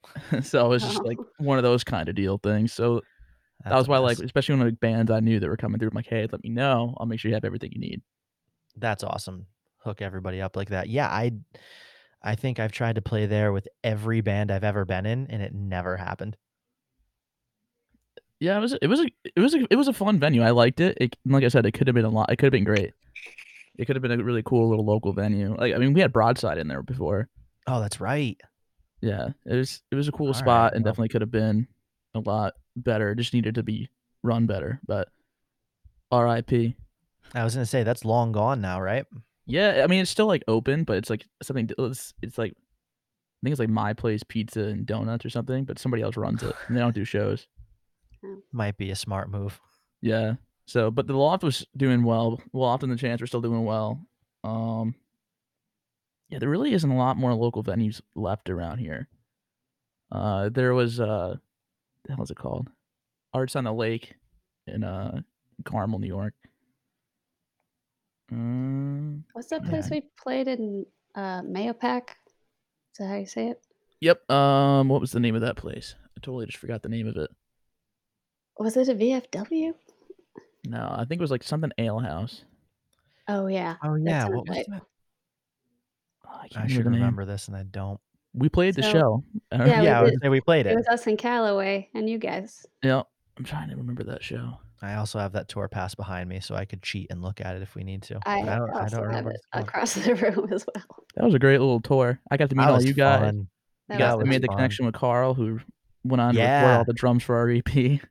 so 0.43 0.65
it 0.65 0.69
was 0.69 0.83
just 0.83 1.03
like 1.03 1.17
Oh. 1.19 1.25
one 1.37 1.57
of 1.57 1.63
those 1.63 1.83
kind 1.83 2.09
of 2.09 2.15
deal 2.15 2.37
things. 2.37 2.73
So 2.73 3.01
that 3.63 3.75
was 3.75 3.87
why, 3.87 3.97
like, 3.99 4.19
especially 4.19 4.55
when 4.57 4.67
like 4.67 4.79
bands 4.79 5.09
I 5.11 5.19
knew 5.21 5.39
that 5.39 5.49
were 5.49 5.57
coming 5.57 5.79
through, 5.79 5.89
I'm 5.89 5.95
like, 5.95 6.07
"Hey, 6.07 6.27
let 6.31 6.43
me 6.43 6.49
know. 6.49 6.93
I'll 6.97 7.05
make 7.07 7.19
sure 7.19 7.29
you 7.29 7.35
have 7.35 7.45
everything 7.45 7.71
you 7.71 7.79
need." 7.79 8.01
That's 8.75 9.03
awesome. 9.03 9.47
Hook 9.85 10.01
everybody 10.01 10.41
up 10.41 10.55
like 10.55 10.69
that. 10.69 10.89
Yeah, 10.89 11.07
I 11.07 11.31
I 12.21 12.35
think 12.35 12.59
I've 12.59 12.71
tried 12.71 12.95
to 12.95 13.01
play 13.01 13.27
there 13.27 13.53
with 13.53 13.67
every 13.83 14.21
band 14.21 14.51
I've 14.51 14.63
ever 14.63 14.83
been 14.83 15.05
in 15.05 15.27
and 15.29 15.41
it 15.41 15.53
never 15.53 15.95
happened. 15.95 16.35
Yeah, 18.39 18.57
it 18.57 18.61
was 18.61 18.73
it 18.73 18.87
was 18.87 18.99
a 18.99 19.05
it 19.23 19.39
was 19.39 19.53
a 19.53 19.65
it 19.69 19.75
was 19.75 19.87
a 19.87 19.93
fun 19.93 20.19
venue. 20.19 20.41
I 20.41 20.49
liked 20.49 20.79
it. 20.79 20.97
It 20.99 21.15
like 21.25 21.43
I 21.43 21.47
said, 21.47 21.65
it 21.65 21.71
could 21.73 21.87
have 21.87 21.93
been 21.93 22.03
a 22.05 22.09
lot. 22.09 22.31
It 22.31 22.37
could 22.37 22.47
have 22.47 22.51
been 22.51 22.63
great. 22.63 22.93
It 23.77 23.85
could 23.85 23.95
have 23.95 24.03
been 24.03 24.19
a 24.19 24.23
really 24.23 24.43
cool 24.43 24.69
little 24.69 24.85
local 24.85 25.13
venue. 25.13 25.55
Like 25.55 25.73
I 25.73 25.77
mean, 25.77 25.93
we 25.93 26.01
had 26.01 26.11
Broadside 26.11 26.57
in 26.57 26.67
there 26.67 26.81
before. 26.81 27.29
Oh, 27.67 27.79
that's 27.79 28.01
right. 28.01 28.39
Yeah, 29.01 29.29
it 29.45 29.55
was 29.55 29.83
it 29.91 29.95
was 29.95 30.07
a 30.07 30.11
cool 30.11 30.27
All 30.27 30.33
right, 30.33 30.39
spot 30.39 30.73
and 30.73 30.83
well. 30.83 30.91
definitely 30.91 31.09
could 31.09 31.21
have 31.21 31.31
been 31.31 31.67
a 32.15 32.19
lot 32.19 32.53
better. 32.75 33.11
It 33.11 33.17
just 33.17 33.33
needed 33.33 33.55
to 33.55 33.63
be 33.63 33.89
run 34.23 34.47
better. 34.47 34.79
But 34.85 35.09
R.I.P. 36.11 36.75
I 37.33 37.43
was 37.43 37.53
gonna 37.53 37.65
say 37.65 37.83
that's 37.83 38.05
long 38.05 38.31
gone 38.31 38.61
now, 38.61 38.81
right? 38.81 39.05
Yeah, 39.45 39.81
I 39.83 39.87
mean 39.87 40.01
it's 40.01 40.11
still 40.11 40.27
like 40.27 40.43
open, 40.47 40.83
but 40.83 40.97
it's 40.97 41.09
like 41.09 41.25
something. 41.43 41.69
It's, 41.77 42.13
it's 42.21 42.37
like 42.37 42.53
I 42.53 43.39
think 43.43 43.53
it's 43.53 43.59
like 43.59 43.69
My 43.69 43.93
Place 43.93 44.23
Pizza 44.23 44.61
and 44.61 44.85
Donuts 44.85 45.25
or 45.25 45.29
something, 45.29 45.65
but 45.65 45.77
somebody 45.79 46.01
else 46.01 46.17
runs 46.17 46.41
it 46.41 46.55
and 46.67 46.75
they 46.75 46.81
don't 46.81 46.95
do 46.95 47.05
shows. 47.05 47.47
Might 48.51 48.77
be 48.77 48.89
a 48.89 48.95
smart 48.95 49.29
move. 49.29 49.59
Yeah. 50.01 50.35
So, 50.65 50.89
but 50.89 51.05
the 51.05 51.13
loft 51.15 51.43
was 51.43 51.65
doing 51.77 52.03
well. 52.03 52.41
Loft 52.53 52.81
and 52.81 52.91
the 52.91 52.97
Chance 52.97 53.21
were 53.21 53.27
still 53.27 53.41
doing 53.41 53.65
well. 53.65 53.99
Um, 54.43 54.95
yeah, 56.29 56.39
there 56.39 56.49
really 56.49 56.73
isn't 56.73 56.89
a 56.89 56.97
lot 56.97 57.17
more 57.17 57.35
local 57.35 57.63
venues 57.63 58.01
left 58.15 58.49
around 58.49 58.79
here. 58.79 59.07
Uh, 60.11 60.49
there 60.49 60.73
was 60.73 60.99
uh, 60.99 61.35
the 62.05 62.13
hell 62.15 62.23
is 62.23 62.31
it 62.31 62.37
called? 62.37 62.69
Arts 63.33 63.55
on 63.55 63.65
the 63.65 63.73
Lake 63.73 64.15
in 64.65 64.83
uh 64.83 65.21
Carmel, 65.65 65.99
New 65.99 66.07
York. 66.07 66.33
Um, 68.31 69.23
What's 69.33 69.49
that 69.49 69.63
Yeah. 69.63 69.69
place 69.69 69.89
we 69.89 70.01
played 70.21 70.47
in 70.47 70.85
uh, 71.15 71.41
Mahopac? 71.41 72.09
Is 72.09 72.97
that 72.99 73.07
how 73.07 73.15
you 73.15 73.25
say 73.25 73.49
it? 73.49 73.61
yep. 74.01 74.29
Um, 74.29 74.89
what 74.89 75.01
was 75.01 75.11
the 75.11 75.19
name 75.19 75.35
of 75.35 75.41
that 75.41 75.55
place? 75.57 75.95
I 76.17 76.19
totally 76.21 76.45
just 76.45 76.57
forgot 76.57 76.81
the 76.83 76.89
name 76.89 77.07
of 77.07 77.15
it. 77.17 77.29
Was 78.59 78.77
it 78.77 78.87
a 78.89 78.95
VFW? 78.95 79.73
No, 80.67 80.87
I 80.97 81.05
think 81.05 81.19
it 81.19 81.23
was 81.23 81.31
like 81.31 81.43
something 81.43 81.71
Ale 81.77 81.99
House. 81.99 82.43
Oh 83.27 83.47
yeah. 83.47 83.75
Oh 83.83 83.95
yeah, 83.95 84.25
what 84.27 84.47
was 84.47 84.57
right. 84.57 84.65
that? 84.69 84.81
Oh, 86.27 86.39
I 86.43 86.47
can't 86.47 86.65
I 86.65 86.67
should 86.67 86.85
the 86.85 86.89
name. 86.89 86.99
remember 87.01 87.25
this, 87.25 87.47
and 87.47 87.57
I 87.57 87.63
don't. 87.63 87.99
We 88.33 88.49
played 88.49 88.75
the 88.75 88.81
show. 88.83 89.23
I 89.51 89.57
don't- 89.57 89.67
Yeah, 89.67 89.79
we 89.81 89.85
yeah, 89.85 89.99
I 89.99 90.01
was 90.03 90.11
did. 90.11 90.19
say 90.21 90.29
we 90.29 90.41
played 90.41 90.65
It 90.67 90.71
it. 90.71 90.75
was 90.75 90.87
us 90.87 91.07
and 91.07 91.17
Callaway 91.17 91.89
and 91.93 92.09
you 92.09 92.17
guys. 92.17 92.65
yeah. 92.83 93.03
I'm 93.37 93.43
trying 93.43 93.69
to 93.69 93.75
remember 93.75 94.03
that 94.05 94.23
show. 94.23 94.57
I 94.85 94.95
also 94.95 95.19
have 95.19 95.31
that 95.33 95.47
tour 95.49 95.67
pass 95.67 95.95
behind 95.95 96.29
me, 96.29 96.39
so 96.39 96.55
I 96.55 96.65
could 96.65 96.81
cheat 96.81 97.07
and 97.09 97.21
look 97.21 97.41
at 97.41 97.55
it 97.55 97.61
if 97.61 97.75
we 97.75 97.83
need 97.83 98.01
to. 98.03 98.19
I 98.25 98.41
but 98.43 98.49
I 98.49 98.55
don't, 98.57 98.69
I 98.75 98.81
also 98.83 98.95
don't 98.97 99.05
have 99.05 99.25
remember. 99.25 99.29
it 99.31 99.41
what 99.51 99.59
it's 99.61 99.67
across 99.69 99.93
the 100.05 100.15
room 100.15 100.53
as 100.53 100.65
well. 100.73 100.85
That 101.15 101.25
was 101.25 101.33
a 101.33 101.39
great 101.39 101.59
little 101.59 101.81
tour. 101.81 102.19
I 102.31 102.37
got 102.37 102.49
to 102.49 102.55
meet 102.55 102.63
That 102.63 102.69
all 102.69 102.75
was 102.77 102.85
you 102.85 102.93
guys. 102.93 103.19
fun. 103.21 103.35
You 103.37 103.47
That 103.89 103.97
guys 103.99 104.17
was 104.17 104.25
I 104.25 104.29
made 104.29 104.41
the 104.41 104.47
fun. 104.47 104.55
connection 104.57 104.85
with 104.85 104.95
Carl, 104.95 105.33
who 105.33 105.59
went 106.03 106.21
on 106.21 106.33
to 106.33 106.39
record 106.39 106.49
Yeah. 106.51 106.77
all 106.77 106.83
the 106.85 106.93
drums 106.93 107.23
for 107.23 107.35
our 107.35 107.49
EP. 107.49 107.67
He 107.69 108.01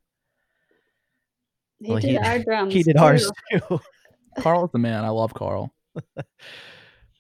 Well, 1.81 1.99
did 1.99 2.11
he- 2.11 2.19
our 2.19 2.39
drums. 2.45 2.73
He 2.75 2.83
did 2.83 2.97
ours 2.97 3.31
too. 3.51 3.61
too. 3.69 3.81
Carl's 4.41 4.71
the 4.73 4.79
man. 4.79 5.05
I 5.05 5.11
love 5.11 5.33
Carl. 5.35 5.73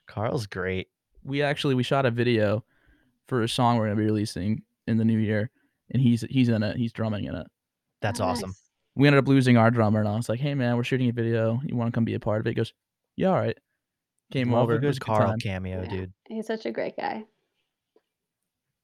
Carl's 0.07 0.47
great. 0.47 0.89
We 1.23 1.43
actually 1.43 1.75
we 1.75 1.83
shot 1.83 2.07
a 2.07 2.11
video 2.11 2.65
for 3.29 3.43
a 3.43 3.49
song 3.49 3.77
we're 3.79 3.85
gonna 3.87 3.97
be 3.97 4.05
releasing 4.05 4.63
in 4.87 4.99
the 4.99 5.05
new 5.05 5.19
year, 5.19 5.51
and 5.91 6.03
he's 6.03 6.23
he's 6.29 6.49
in 6.49 6.63
it. 6.63 6.77
He's 6.77 6.93
drumming 6.93 7.25
in 7.25 7.35
it. 7.35 7.47
That's 8.03 8.21
Oh, 8.21 8.25
awesome. 8.25 8.51
nice. 8.51 8.61
We 8.97 9.07
ended 9.09 9.19
up 9.23 9.29
losing 9.29 9.57
our 9.57 9.71
drummer, 9.71 10.01
and 10.01 10.09
I 10.09 10.15
was 10.17 10.29
like, 10.29 10.41
"Hey 10.41 10.55
man, 10.55 10.77
we're 10.77 10.85
shooting 10.85 11.09
a 11.09 11.13
video. 11.13 11.61
You 11.65 11.75
want 11.77 11.89
to 11.93 11.97
come 11.97 12.05
be 12.05 12.15
a 12.15 12.21
part 12.21 12.41
of 12.41 12.47
it?" 12.47 12.51
He 12.51 12.55
goes, 12.55 12.73
"Yeah, 13.17 13.29
all 13.31 13.39
right." 13.41 13.59
Came 14.33 14.51
Love 14.53 14.65
over. 14.65 14.75
a 14.75 14.77
it 14.77 14.85
was 14.87 14.99
good 14.99 15.03
a 15.03 15.07
good 15.11 15.17
Carl 15.17 15.29
time. 15.31 15.39
cameo, 15.39 15.83
Yeah. 15.83 15.89
dude. 15.91 16.13
He's 16.29 16.47
such 16.47 16.65
a 16.67 16.71
great 16.73 16.97
guy. 16.97 17.25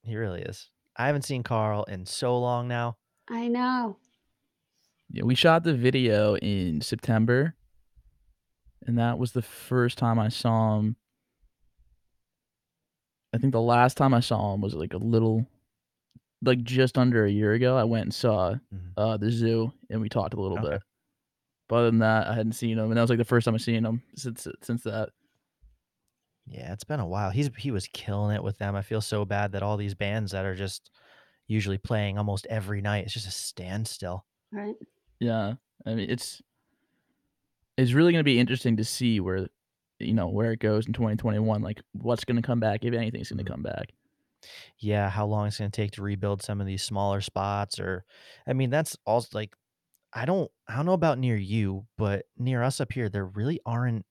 He 0.03 0.17
really 0.17 0.43
is. 0.43 0.69
I 0.97 1.07
haven't 1.07 1.23
seen 1.23 1.43
Carl 1.43 1.85
in 1.85 2.07
so 2.07 2.39
long 2.39 2.69
now. 2.69 2.97
I 3.29 3.49
know. 3.49 3.99
Yeah, 5.11 5.25
we 5.25 5.35
shot 5.35 5.65
the 5.65 5.75
video 5.75 6.37
in 6.37 6.81
September, 6.83 7.55
and 8.87 8.99
that 8.99 9.19
was 9.19 9.33
the 9.33 9.43
first 9.43 9.99
time 9.99 10.19
I 10.19 10.29
saw 10.29 10.79
him. 10.79 10.97
I 13.33 13.39
think 13.39 13.53
the 13.53 13.61
last 13.61 13.97
time 13.97 14.13
I 14.15 14.21
saw 14.21 14.55
him 14.55 14.61
was 14.61 14.75
like 14.75 14.93
a 14.93 14.99
little, 14.99 15.47
like 16.43 16.63
just 16.63 16.97
under 16.99 17.25
a 17.25 17.31
year 17.31 17.53
ago. 17.53 17.77
I 17.77 17.85
went 17.85 18.05
and 18.05 18.15
saw 18.15 18.55
Mhm. 18.73 18.93
uh, 18.97 19.17
the 19.17 19.31
zoo, 19.31 19.73
and 19.91 20.01
we 20.01 20.09
talked 20.09 20.35
a 20.35 20.41
little 20.41 20.59
Okay. 20.59 20.71
bit. 20.71 20.83
But 21.69 21.77
other 21.77 21.91
than 21.91 22.01
that, 22.01 22.27
I 22.27 22.35
hadn't 22.35 22.53
seen 22.55 22.79
him, 22.79 22.87
and 22.87 22.97
that 22.97 23.01
was 23.03 23.11
like 23.11 23.19
the 23.19 23.25
first 23.25 23.45
time 23.45 23.55
I've 23.55 23.63
seen 23.63 23.85
him 23.85 24.03
since 24.17 24.47
since 24.63 24.83
that. 24.85 25.11
Yeah, 26.47 26.73
it's 26.73 26.85
been 26.85 27.01
a 27.01 27.07
while. 27.07 27.31
He's 27.31 27.51
he 27.59 27.71
was 27.71 27.87
killing 27.89 28.35
it 28.35 28.43
with 28.43 28.59
them. 28.59 28.75
I 28.75 28.83
feel 28.83 29.01
so 29.01 29.25
bad 29.25 29.53
that 29.53 29.63
all 29.63 29.77
these 29.77 29.95
bands 29.95 30.33
that 30.33 30.45
are 30.45 30.57
just 30.57 30.91
usually 31.47 31.79
playing 31.79 32.19
almost 32.19 32.47
every 32.47 32.81
night, 32.81 33.05
it's 33.05 33.15
just 33.15 33.29
a 33.29 33.31
standstill. 33.31 34.25
Right. 34.51 34.77
Yeah, 35.21 35.55
I 35.87 35.95
mean 35.95 36.11
it's 36.11 36.43
it's 37.77 37.93
really 37.93 38.13
gonna 38.13 38.25
be 38.25 38.39
interesting 38.41 38.77
to 38.79 38.85
see 38.85 39.21
where 39.21 39.47
you 40.01 40.15
know 40.15 40.29
where 40.29 40.53
it 40.53 40.59
goes 40.61 40.87
in 40.87 40.93
2021. 40.93 41.63
Like 41.63 41.83
what's 41.93 42.25
gonna 42.25 42.43
come 42.43 42.59
back, 42.61 42.85
if 42.85 42.95
anything's 42.95 43.31
gonna 43.31 43.45
Mhm. 43.45 43.47
come 43.47 43.63
back. 43.63 43.93
Yeah, 44.79 45.09
how 45.11 45.27
long 45.27 45.47
it's 45.49 45.59
going 45.59 45.71
to 45.71 45.77
take 45.77 45.93
to 45.93 46.03
rebuild 46.03 46.43
some 46.43 46.61
of 46.61 46.67
these 46.67 46.83
smaller 46.83 47.21
spots 47.21 47.79
or 47.79 48.05
I 48.47 48.53
mean, 48.53 48.71
that's 48.71 48.97
also 49.07 49.29
like 49.33 49.55
I 50.15 50.25
don't 50.27 50.51
I 50.69 50.77
don't 50.77 50.87
know 50.87 50.93
about 50.95 51.19
near 51.19 51.37
you, 51.37 51.87
but 51.99 52.27
near 52.39 52.63
us 52.63 52.81
up 52.81 52.93
here 52.93 53.09
there 53.09 53.27
really 53.27 53.61
aren't 53.67 54.07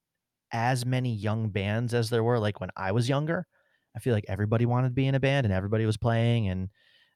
as 0.51 0.85
many 0.85 1.13
young 1.13 1.49
bands 1.49 1.93
as 1.93 2.09
there 2.09 2.23
were 2.23 2.39
like 2.39 2.61
when 2.61 2.71
I 2.77 2.91
was 2.93 3.09
younger. 3.09 3.47
I 3.95 3.99
feel 3.99 4.13
like 4.13 4.25
everybody 4.29 4.65
wanted 4.65 4.89
to 4.89 4.93
be 4.95 5.07
in 5.07 5.15
a 5.15 5.19
band 5.21 5.45
and 5.45 5.53
everybody 5.53 5.85
was 5.85 5.97
playing 5.97 6.49
and 6.49 6.69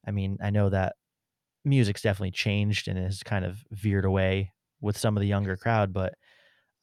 I 0.08 0.12
mean, 0.12 0.38
I 0.42 0.50
know 0.52 0.70
that 0.70 0.96
music's 1.66 2.02
definitely 2.02 2.32
changed 2.32 2.88
and 2.88 2.98
has 2.98 3.24
kind 3.24 3.46
of 3.46 3.64
veered 3.72 4.06
away 4.06 4.52
with 4.82 4.98
some 4.98 5.16
of 5.18 5.22
the 5.22 5.28
younger 5.28 5.56
crowd, 5.58 5.94
but 5.94 6.14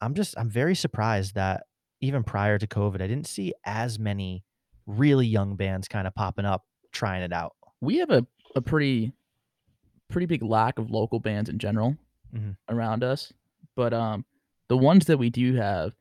I'm 0.01 0.13
just 0.13 0.35
I'm 0.37 0.49
very 0.49 0.75
surprised 0.75 1.35
that 1.35 1.63
even 2.01 2.23
prior 2.23 2.57
to 2.57 2.67
COVID, 2.67 2.95
I 3.01 3.07
didn't 3.07 3.27
see 3.27 3.53
as 3.65 3.99
many 3.99 4.43
really 4.87 5.27
young 5.27 5.55
bands 5.55 5.87
kind 5.87 6.07
of 6.07 6.15
popping 6.15 6.45
up 6.45 6.65
trying 6.91 7.21
it 7.23 7.31
out. 7.33 7.55
we 7.81 7.97
have 7.97 8.09
a, 8.11 8.25
a 8.55 8.61
pretty 8.61 9.13
pretty 10.09 10.25
big 10.25 10.43
lack 10.43 10.77
of 10.77 10.89
local 10.91 11.19
bands 11.19 11.49
in 11.49 11.57
general 11.59 11.95
Mhm. 12.35 12.55
around 12.69 13.03
us 13.03 13.31
but 13.75 13.93
um 13.93 14.25
the 14.69 14.77
ones 14.77 15.05
that 15.05 15.17
we 15.17 15.29
do 15.29 15.55
have 15.55 15.93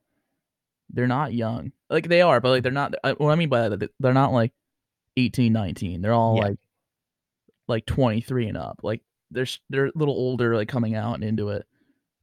they're 0.90 1.06
not 1.06 1.32
young 1.32 1.72
like 1.88 2.08
they 2.08 2.20
are 2.22 2.40
but 2.40 2.50
like 2.50 2.62
they're 2.62 2.72
not 2.72 2.94
I- 3.04 3.12
what 3.12 3.30
i 3.30 3.34
mean 3.36 3.48
by 3.48 3.68
that 3.68 3.90
they're 4.00 4.12
not 4.14 4.32
like 4.32 4.52
18 5.16 5.52
19 5.52 6.02
they're 6.02 6.12
all 6.12 6.36
Yeah. 6.36 6.42
like 6.42 6.58
like 7.68 7.86
23 7.86 8.48
and 8.48 8.56
up 8.56 8.80
like 8.82 9.02
they're 9.30 9.46
they're 9.70 9.86
a 9.86 9.92
little 9.94 10.14
older 10.14 10.56
like 10.56 10.68
coming 10.68 10.94
out 10.96 11.14
and 11.14 11.24
into 11.24 11.50
it 11.50 11.66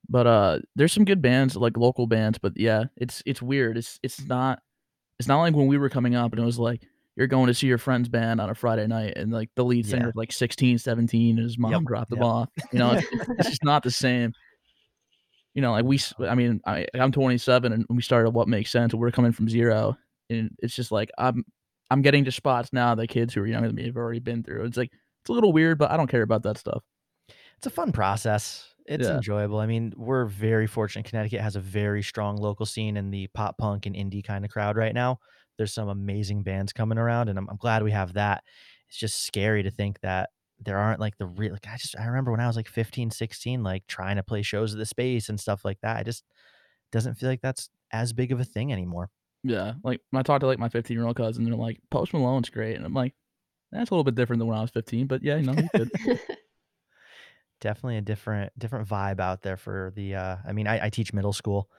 but 0.09 0.27
uh 0.27 0.59
there's 0.75 0.91
some 0.93 1.05
good 1.05 1.21
bands 1.21 1.55
like 1.55 1.77
local 1.77 2.07
bands 2.07 2.37
but 2.37 2.53
yeah 2.57 2.85
it's 2.97 3.23
it's 3.25 3.41
weird 3.41 3.77
it's 3.77 3.99
it's 4.03 4.25
not 4.25 4.61
it's 5.19 5.27
not 5.27 5.39
like 5.41 5.55
when 5.55 5.67
we 5.67 5.77
were 5.77 5.89
coming 5.89 6.15
up 6.15 6.31
and 6.33 6.41
it 6.41 6.45
was 6.45 6.59
like 6.59 6.81
you're 7.15 7.27
going 7.27 7.47
to 7.47 7.53
see 7.53 7.65
your 7.67 7.79
friend's 7.79 8.07
band 8.09 8.39
on 8.39 8.49
a 8.49 8.55
Friday 8.55 8.85
night 8.85 9.13
and 9.15 9.31
like 9.31 9.49
the 9.55 9.65
lead 9.65 9.85
singer 9.87 10.07
Yeah. 10.07 10.11
like 10.15 10.31
16, 10.31 10.77
17 10.77 11.37
and 11.37 11.43
his 11.43 11.57
mom 11.57 11.71
Yep, 11.71 11.81
dropped 11.85 12.11
him 12.11 12.17
yep. 12.19 12.25
off. 12.27 12.49
You 12.71 12.77
know, 12.79 12.91
it's, 12.91 13.07
it's- 13.11 13.27
it's 13.39 13.49
just 13.49 13.63
not 13.63 13.81
the 13.83 13.89
same. 13.91 14.33
You 15.55 15.61
know, 15.63 15.71
like 15.71 15.85
we, 15.85 15.99
I 16.19 16.35
mean, 16.35 16.61
I, 16.67 16.85
I'm 16.93 17.11
27 17.11 17.73
and 17.73 17.85
we 17.89 18.03
started 18.03 18.29
What 18.31 18.47
Makes 18.47 18.69
Sense. 18.69 18.93
We're 18.93 19.09
coming 19.09 19.31
from 19.31 19.49
zero. 19.49 19.97
And 20.29 20.51
it's 20.59 20.75
just 20.75 20.91
like, 20.91 21.09
I'm, 21.17 21.43
I'm 21.89 22.03
getting 22.03 22.25
to 22.25 22.31
spots 22.31 22.71
now 22.71 22.93
that 22.93 23.07
kids 23.07 23.33
who 23.33 23.41
are 23.41 23.47
younger 23.47 23.67
than 23.69 23.75
me 23.75 23.85
have 23.87 23.97
already 23.97 24.19
been 24.19 24.43
through. 24.43 24.65
It's 24.65 24.77
like, 24.77 24.91
it's 24.91 25.29
a 25.29 25.33
little 25.33 25.51
weird, 25.53 25.79
but 25.79 25.89
I 25.89 25.97
don't 25.97 26.05
care 26.11 26.21
about 26.21 26.43
that 26.43 26.59
stuff. 26.59 26.83
It's 27.57 27.65
a 27.65 27.71
fun 27.71 27.91
process. 27.91 28.67
It's 28.87 29.07
Yeah. 29.07 29.15
enjoyable. 29.17 29.59
I 29.59 29.65
mean, 29.65 29.93
we're 29.97 30.25
very 30.25 30.65
fortunate. 30.67 31.05
Connecticut 31.05 31.41
has 31.41 31.55
a 31.55 31.59
very 31.59 32.01
strong 32.01 32.37
local 32.37 32.65
scene 32.65 32.97
in 32.97 33.11
the 33.11 33.27
pop 33.27 33.57
punk 33.57 33.85
and 33.85 33.95
indie 33.95 34.23
kind 34.23 34.45
of 34.45 34.51
crowd 34.51 34.77
right 34.77 34.93
now. 34.93 35.19
There's 35.57 35.73
some 35.73 35.89
amazing 35.89 36.43
bands 36.43 36.71
coming 36.71 36.97
around, 36.97 37.29
and 37.29 37.37
I'm, 37.37 37.49
I'm 37.49 37.57
glad 37.57 37.83
we 37.83 37.91
have 37.91 38.13
that. 38.13 38.43
It's 38.89 38.97
just 38.97 39.23
scary 39.23 39.63
to 39.63 39.71
think 39.71 39.99
that 40.01 40.29
there 40.59 40.77
aren't 40.77 40.99
like 40.99 41.17
the 41.17 41.25
real. 41.25 41.51
Like 41.53 41.67
I 41.67 41.75
just 41.77 41.97
I 41.99 42.05
remember 42.05 42.31
when 42.31 42.39
I 42.39 42.47
was 42.47 42.55
like 42.55 42.67
15, 42.69 43.11
16, 43.11 43.61
like 43.63 43.85
trying 43.87 44.15
to 44.15 44.23
play 44.23 44.41
shows 44.41 44.73
at 44.73 44.79
the 44.79 44.85
space 44.85 45.29
and 45.29 45.39
stuff 45.39 45.65
like 45.65 45.79
that. 45.81 45.97
I 45.97 46.03
just 46.03 46.23
doesn't 46.91 47.15
feel 47.15 47.29
like 47.29 47.41
that's 47.41 47.69
as 47.91 48.13
big 48.13 48.31
of 48.31 48.39
a 48.39 48.45
thing 48.45 48.71
anymore. 48.71 49.09
Yeah. 49.43 49.73
Like 49.83 50.01
when 50.11 50.19
I 50.19 50.23
talked 50.23 50.41
to 50.41 50.47
like 50.47 50.59
my 50.59 50.69
15 50.69 50.95
year 50.97 51.05
old 51.05 51.15
cousin, 51.17 51.43
they're 51.43 51.53
like, 51.55 51.79
Post 51.91 52.13
Malone's 52.13 52.49
great. 52.49 52.75
And 52.75 52.85
I'm 52.85 52.93
like, 52.93 53.13
that's 53.71 53.89
a 53.91 53.93
little 53.93 54.03
bit 54.03 54.15
different 54.15 54.39
than 54.39 54.47
when 54.47 54.57
I 54.57 54.61
was 54.61 54.71
15, 54.71 55.07
but 55.07 55.21
yeah, 55.23 55.39
no, 55.41 55.53
he's 55.53 55.69
good. 55.75 55.91
definitely 57.59 57.97
a 57.97 58.01
different 58.01 58.51
different 58.57 58.87
vibe 58.87 59.19
out 59.19 59.41
there 59.41 59.57
for 59.57 59.91
the 59.95 60.15
uh 60.15 60.37
i 60.47 60.53
mean 60.53 60.67
i, 60.67 60.85
I 60.85 60.89
teach 60.89 61.13
middle 61.13 61.33
school 61.33 61.69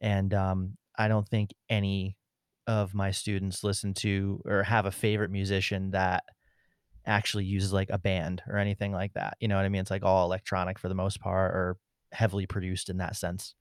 and 0.00 0.32
um 0.32 0.76
i 0.96 1.08
don't 1.08 1.28
think 1.28 1.50
any 1.68 2.16
of 2.66 2.94
my 2.94 3.10
students 3.10 3.64
listen 3.64 3.94
to 3.94 4.40
or 4.46 4.62
have 4.62 4.86
a 4.86 4.90
favorite 4.90 5.30
musician 5.30 5.90
that 5.90 6.24
actually 7.06 7.44
uses 7.44 7.72
like 7.72 7.90
a 7.90 7.98
band 7.98 8.42
or 8.48 8.56
anything 8.56 8.92
like 8.92 9.12
that 9.14 9.36
you 9.40 9.48
know 9.48 9.56
what 9.56 9.64
i 9.64 9.68
mean 9.68 9.80
it's 9.80 9.90
like 9.90 10.04
all 10.04 10.24
electronic 10.24 10.78
for 10.78 10.88
the 10.88 10.94
most 10.94 11.20
part 11.20 11.52
or 11.52 11.76
heavily 12.12 12.46
produced 12.46 12.88
in 12.88 12.98
that 12.98 13.16
sense 13.16 13.54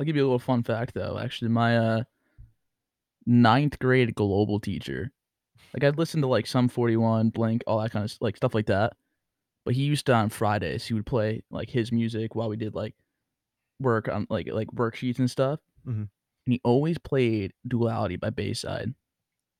I'll 0.00 0.06
give 0.06 0.16
you 0.16 0.22
a 0.22 0.24
little 0.24 0.38
fun 0.38 0.62
fact 0.62 0.94
though. 0.94 1.18
Actually, 1.18 1.50
my 1.50 1.76
uh 1.76 2.02
ninth 3.26 3.78
grade 3.78 4.14
global 4.14 4.58
teacher, 4.58 5.12
like 5.74 5.84
I'd 5.84 5.98
listen 5.98 6.22
to 6.22 6.26
like 6.26 6.46
Sum 6.46 6.68
41, 6.68 7.28
Blink, 7.28 7.62
all 7.66 7.80
that 7.82 7.92
kind 7.92 8.06
of 8.06 8.16
like 8.22 8.38
stuff 8.38 8.54
like 8.54 8.66
that. 8.66 8.94
But 9.64 9.74
he 9.74 9.82
used 9.84 10.06
to 10.06 10.14
on 10.14 10.28
Fridays 10.30 10.86
he 10.86 10.94
would 10.94 11.06
play 11.06 11.42
like 11.50 11.70
his 11.70 11.92
music 11.92 12.34
while 12.34 12.48
we 12.48 12.56
did 12.56 12.74
like 12.74 12.94
work 13.80 14.08
on 14.08 14.26
like 14.30 14.48
like 14.52 14.68
worksheets 14.68 15.18
and 15.18 15.30
stuff. 15.30 15.60
Mhm. 15.86 16.08
And 16.46 16.52
he 16.52 16.60
always 16.64 16.98
played 16.98 17.52
Duality 17.68 18.16
by 18.16 18.30
Bayside. 18.30 18.94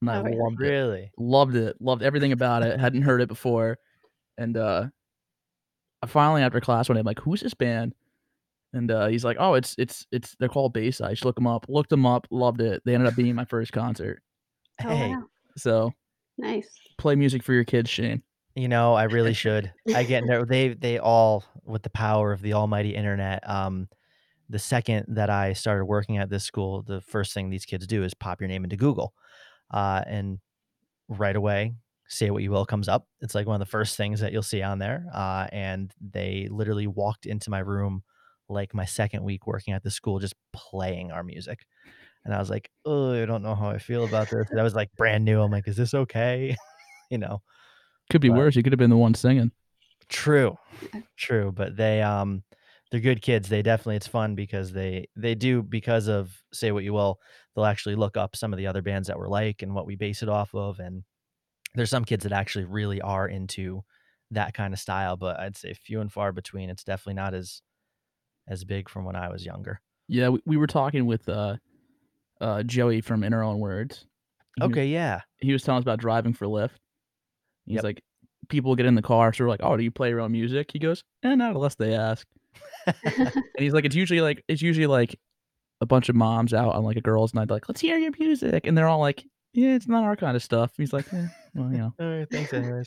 And 0.01 0.11
I 0.11 0.19
Oh, 0.19 0.23
really? 0.23 0.37
loved 0.39 0.63
it. 0.63 1.11
Loved 1.19 1.55
it. 1.57 1.77
Loved 1.81 2.03
everything 2.03 2.33
about 2.33 2.63
it. 2.63 2.81
Hadn't 2.81 3.03
heard 3.03 3.21
it 3.23 3.29
before. 3.29 3.79
And 4.39 4.57
uh 4.57 4.89
I 6.03 6.07
finally 6.07 6.43
after 6.43 6.61
class 6.61 6.89
one 6.89 6.97
day, 6.97 7.01
I'm 7.01 7.07
like, 7.07 7.21
who's 7.21 7.41
this 7.41 7.55
band? 7.55 7.95
And 8.73 8.91
uh 8.91 9.09
he's 9.09 9.25
like, 9.25 9.37
Oh, 9.41 9.55
it's 9.55 9.75
it's 9.79 10.07
it's 10.13 10.35
they're 10.39 10.49
called 10.49 10.73
Bayside. 10.73 11.11
You 11.11 11.17
should 11.17 11.25
look 11.27 11.35
them 11.37 11.47
up. 11.47 11.67
Looked 11.69 11.91
them 11.91 12.07
up, 12.07 12.27
loved 12.31 12.61
it. 12.61 12.83
They 12.85 12.95
ended 12.95 13.09
up 13.09 13.17
being 13.17 13.35
my 13.35 13.45
first 13.45 13.73
concert. 13.73 14.23
Oh, 14.85 14.89
Hey, 14.89 15.11
wow. 15.11 15.25
So 15.57 15.93
Nice. 16.39 16.71
play 16.99 17.17
music 17.17 17.43
for 17.43 17.53
your 17.53 17.65
kids, 17.65 17.91
Shane. 17.91 18.23
You 18.61 18.69
know, 18.69 18.95
I 18.95 19.05
really 19.05 19.33
should. 19.33 19.73
I 19.95 20.03
get 20.05 20.25
ner- 20.25 20.45
they 20.45 20.75
they 20.75 20.99
all 20.99 21.45
with 21.65 21.83
the 21.83 21.91
power 21.91 22.33
of 22.33 22.43
the 22.43 22.53
almighty 22.53 22.95
internet. 22.95 23.49
Um, 23.49 23.89
the 24.49 24.59
second 24.59 25.07
that 25.09 25.31
I 25.31 25.55
started 25.55 25.87
working 25.87 26.19
at 26.19 26.29
this 26.29 26.45
school, 26.45 26.83
the 26.83 27.01
first 27.01 27.33
thing 27.33 27.49
these 27.49 27.65
kids 27.65 27.87
do 27.87 28.05
is 28.05 28.13
pop 28.13 28.41
your 28.41 28.49
name 28.49 28.65
into 28.65 28.77
Google, 28.77 29.15
uh, 29.71 30.03
and 30.07 30.41
right 31.09 31.37
away, 31.37 31.73
say 32.09 32.31
what 32.31 32.43
you 32.43 32.51
will 32.51 32.67
comes 32.67 32.89
up. 32.89 33.07
It's 33.21 33.35
like 33.35 33.47
one 33.47 33.55
of 33.55 33.67
the 33.67 33.71
first 33.71 33.97
things 33.97 34.21
that 34.21 34.33
you'll 34.33 34.43
see 34.43 34.63
on 34.63 34.79
there. 34.79 35.07
Uh, 35.15 35.47
and 35.53 35.93
they 36.01 36.49
literally 36.51 36.87
walked 36.87 37.25
into 37.25 37.51
my 37.51 37.61
room 37.61 38.03
like 38.49 38.75
my 38.75 38.85
second 38.85 39.23
week 39.23 39.47
working 39.47 39.73
at 39.73 39.83
the 39.83 39.91
school, 39.91 40.19
just 40.19 40.35
playing 40.53 41.13
our 41.13 41.23
music. 41.23 41.65
And 42.25 42.35
I 42.35 42.39
was 42.39 42.51
like, 42.51 42.71
oh, 42.85 43.23
I 43.23 43.25
don't 43.25 43.43
know 43.43 43.55
how 43.55 43.71
I 43.71 43.79
feel 43.79 44.05
about 44.05 44.29
this. 44.29 44.49
That 44.53 44.63
was 44.63 44.75
like 44.75 44.91
brand 44.97 45.25
new. 45.25 45.41
I'm 45.41 45.51
like, 45.51 45.67
is 45.69 45.77
this 45.77 45.95
okay? 45.95 46.55
you 47.11 47.19
know, 47.19 47.41
Could 48.11 48.21
be 48.21 48.29
But- 48.29 48.39
worse. 48.39 48.57
You 48.57 48.63
could 48.63 48.73
have 48.73 48.79
been 48.79 48.91
the 48.91 48.97
one 48.97 49.15
singing. 49.15 49.53
True. 50.09 50.57
True, 51.17 51.53
but 51.53 51.77
they 51.77 52.03
um 52.03 52.43
they're 52.91 53.01
good 53.01 53.23
kids. 53.23 53.49
They 53.49 53.63
definitely 53.63 53.97
it's 53.97 54.07
fun 54.09 54.35
because 54.35 54.73
they 54.73 55.09
they 55.17 55.35
do 55.37 55.63
because 55.63 56.09
of 56.09 56.37
say 56.53 56.73
what 56.73 56.83
you 56.85 56.93
will, 56.93 57.21
they'll 57.55 57.65
actually 57.67 57.95
look 57.95 58.17
up 58.17 58.35
some 58.35 58.53
of 58.53 58.57
the 58.57 58.67
other 58.67 58.83
bands 58.83 59.07
that 59.09 59.19
we're 59.19 59.29
like 59.29 59.63
and 59.63 59.75
what 59.75 59.87
we 59.87 59.95
base 59.97 60.23
it 60.23 60.29
off 60.29 60.55
of 60.55 60.81
and 60.81 61.05
there's 61.77 61.91
some 61.91 62.05
kids 62.05 62.25
that 62.25 62.33
actually 62.33 62.65
really 62.65 63.01
are 63.01 63.29
into 63.29 63.83
that 64.33 64.55
kind 64.55 64.75
of 64.75 64.81
style, 64.81 65.17
but 65.17 65.39
I'd 65.39 65.57
say 65.57 65.73
few 65.73 66.01
and 66.01 66.13
far 66.13 66.33
between. 66.33 66.69
It's 66.71 66.83
definitely 66.83 67.15
not 67.15 67.33
as 67.35 67.63
as 68.49 68.65
big 68.65 68.89
from 68.89 69.05
when 69.05 69.15
I 69.15 69.29
was 69.29 69.47
younger. 69.47 69.81
Yeah, 70.09 70.31
we, 70.31 70.41
we 70.45 70.57
were 70.57 70.67
talking 70.67 71.07
with 71.07 71.29
uh 71.29 71.57
uh 72.41 72.65
Joey 72.65 73.01
from 73.03 73.23
In 73.23 73.33
Our 73.33 73.45
Own 73.45 73.61
Words. 73.61 74.07
He 74.57 74.63
was- 74.65 74.71
Okay, 74.73 74.87
yeah. 74.89 75.21
he 75.39 75.53
was 75.53 75.63
telling 75.63 75.79
us 75.79 75.85
about 75.85 76.01
driving 76.01 76.33
for 76.33 76.47
Lyft. 76.47 76.71
He's 77.71 77.77
Yep. 77.77 77.85
like, 77.85 78.03
people 78.49 78.75
get 78.75 78.87
in 78.87 78.95
the 78.97 79.03
car, 79.03 79.33
so 79.33 79.45
we're 79.45 79.51
like, 79.51 79.61
oh, 79.63 79.77
do 79.77 79.83
you 79.85 79.91
play 79.91 80.09
your 80.09 80.21
own 80.21 80.33
music? 80.33 80.71
He 80.73 80.79
goes, 80.79 81.05
eh, 81.23 81.35
not 81.35 81.55
unless 81.55 81.77
they 81.77 81.95
ask. 81.95 82.27
And 82.87 83.35
he's 83.59 83.73
like, 83.73 83.85
it's 83.85 83.95
usually 83.95 84.21
like 84.21 84.43
it's 84.49 84.63
usually 84.63 84.87
like 84.87 85.19
a 85.81 85.87
bunch 85.87 86.09
of 86.09 86.17
moms 86.17 86.53
out 86.53 86.75
on 86.75 86.83
like 86.85 86.97
a 86.97 87.01
girls' 87.01 87.33
night, 87.35 87.49
like, 87.51 87.69
let's 87.69 87.81
hear 87.81 87.97
your 87.99 88.13
music, 88.19 88.67
and 88.67 88.77
they're 88.77 88.89
all 88.89 88.99
like, 89.01 89.25
yeah, 89.53 89.75
it's 89.75 89.87
not 89.89 90.05
our 90.05 90.17
kind 90.17 90.37
of 90.37 90.43
stuff. 90.43 90.73
He's 90.77 90.93
like, 90.93 91.07
eh, 91.13 91.27
well, 91.55 91.71
you 91.71 91.79
know, 91.79 91.95
All 92.01 92.07
right, 92.19 92.29
thanks 92.31 92.53
anyways. 92.53 92.87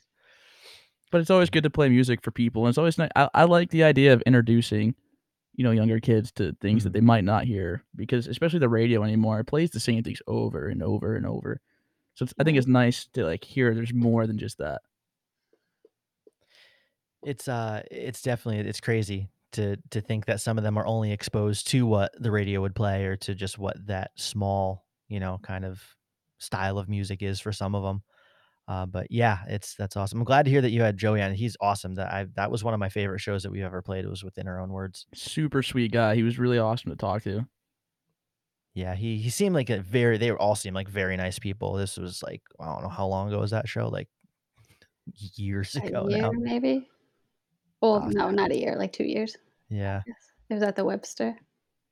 but 1.12 1.22
it's 1.22 1.30
always 1.30 1.50
good 1.50 1.64
to 1.64 1.70
play 1.70 1.90
music 1.90 2.22
for 2.24 2.32
people, 2.32 2.64
and 2.66 2.70
it's 2.70 2.78
always 2.78 2.98
nice. 2.98 3.10
I, 3.16 3.30
I 3.34 3.44
like 3.46 3.70
the 3.70 3.84
idea 3.84 4.14
of 4.14 4.22
introducing, 4.24 4.96
you 5.56 5.64
know, 5.64 5.72
younger 5.72 6.00
kids 6.00 6.32
to 6.34 6.54
things 6.60 6.84
that 6.84 6.90
Mhm. 6.90 6.94
they 6.94 7.02
might 7.02 7.24
not 7.24 7.46
hear 7.46 7.84
because 7.96 8.28
especially 8.28 8.60
the 8.60 8.70
radio 8.70 9.04
anymore, 9.04 9.40
it 9.40 9.46
plays 9.48 9.70
the 9.72 9.80
same 9.80 10.04
things 10.04 10.22
over 10.28 10.68
and 10.68 10.82
over 10.84 11.16
and 11.16 11.26
over. 11.26 11.62
So 12.16 12.24
it's, 12.24 12.34
I 12.40 12.44
think 12.44 12.58
it's 12.58 12.68
nice 12.68 13.08
to 13.14 13.26
like 13.26 13.44
hear 13.44 13.74
there's 13.74 13.94
more 13.94 14.28
than 14.28 14.38
just 14.38 14.60
that. 14.60 14.82
It's 17.24 17.48
uh 17.48 17.82
it's 17.90 18.22
definitely 18.22 18.68
it's 18.68 18.82
crazy 18.82 19.30
to 19.54 19.78
to 19.92 20.02
think 20.02 20.26
that 20.26 20.42
some 20.42 20.58
of 20.58 20.64
them 20.64 20.78
are 20.78 20.86
only 20.86 21.12
exposed 21.12 21.68
to 21.68 21.86
what 21.86 22.12
the 22.20 22.32
radio 22.32 22.62
would 22.62 22.76
play 22.76 23.06
or 23.06 23.16
to 23.18 23.34
just 23.34 23.58
what 23.58 23.78
that 23.88 24.12
small, 24.16 24.86
you 25.08 25.20
know, 25.20 25.40
kind 25.42 25.64
of 25.66 25.82
style 26.40 26.78
of 26.78 26.90
music 26.90 27.22
is 27.22 27.40
for 27.40 27.52
some 27.52 27.76
of 27.76 27.84
them. 27.84 28.04
Uh, 28.68 28.86
but 28.86 29.08
yeah, 29.10 29.40
it's 29.48 29.76
that's 29.76 29.98
awesome. 29.98 30.20
I'm 30.20 30.26
glad 30.26 30.46
to 30.46 30.52
hear 30.52 30.62
that 30.62 30.72
you 30.72 30.82
had 30.82 30.98
Joey 30.98 31.22
on. 31.22 31.34
He's 31.34 31.58
awesome. 31.62 31.96
That 31.96 32.12
I 32.14 32.26
that 32.36 32.52
was 32.52 32.64
one 32.64 32.74
of 32.74 32.80
my 32.80 32.90
favorite 32.90 33.20
shows 33.20 33.44
that 33.44 33.52
we've 33.52 33.64
ever 33.64 33.82
played. 33.82 34.06
It 34.06 34.10
was 34.10 34.24
within 34.24 34.48
our 34.48 34.60
own 34.60 34.72
words. 34.72 35.06
Super 35.14 35.64
sweet 35.64 35.92
guy. 35.92 36.16
He 36.16 36.24
was 36.24 36.40
really 36.40 36.60
awesome 36.60 36.92
to 36.92 36.98
talk 36.98 37.24
to. 37.24 37.46
Yeah, 38.76 38.96
he 38.96 39.18
he 39.18 39.30
seemed 39.30 39.54
like 39.54 39.70
a 39.70 39.80
very 39.82 40.18
they 40.18 40.32
were 40.32 40.40
all 40.40 40.56
seemed 40.56 40.76
like 40.76 40.88
very 40.90 41.16
nice 41.16 41.38
people. 41.40 41.74
This 41.74 41.98
was 41.98 42.24
like 42.24 42.42
I 42.60 42.66
don't 42.66 42.82
know 42.84 42.90
how 42.90 43.06
long 43.08 43.28
ago 43.28 43.40
was 43.40 43.52
that 43.52 43.68
show? 43.70 43.88
Like 43.88 44.08
years 45.36 45.76
a 45.76 45.86
ago 45.86 46.08
year, 46.10 46.22
now. 46.22 46.32
maybe. 46.34 46.88
Well, 47.82 48.02
Oh, 48.06 48.08
no, 48.08 48.30
not 48.32 48.52
a 48.52 48.58
year. 48.58 48.76
Like 48.78 48.94
two 48.94 49.04
years. 49.04 49.36
Yeah, 49.70 50.02
It 50.50 50.54
was 50.54 50.64
at 50.64 50.76
the 50.76 50.86
Webster 50.86 51.36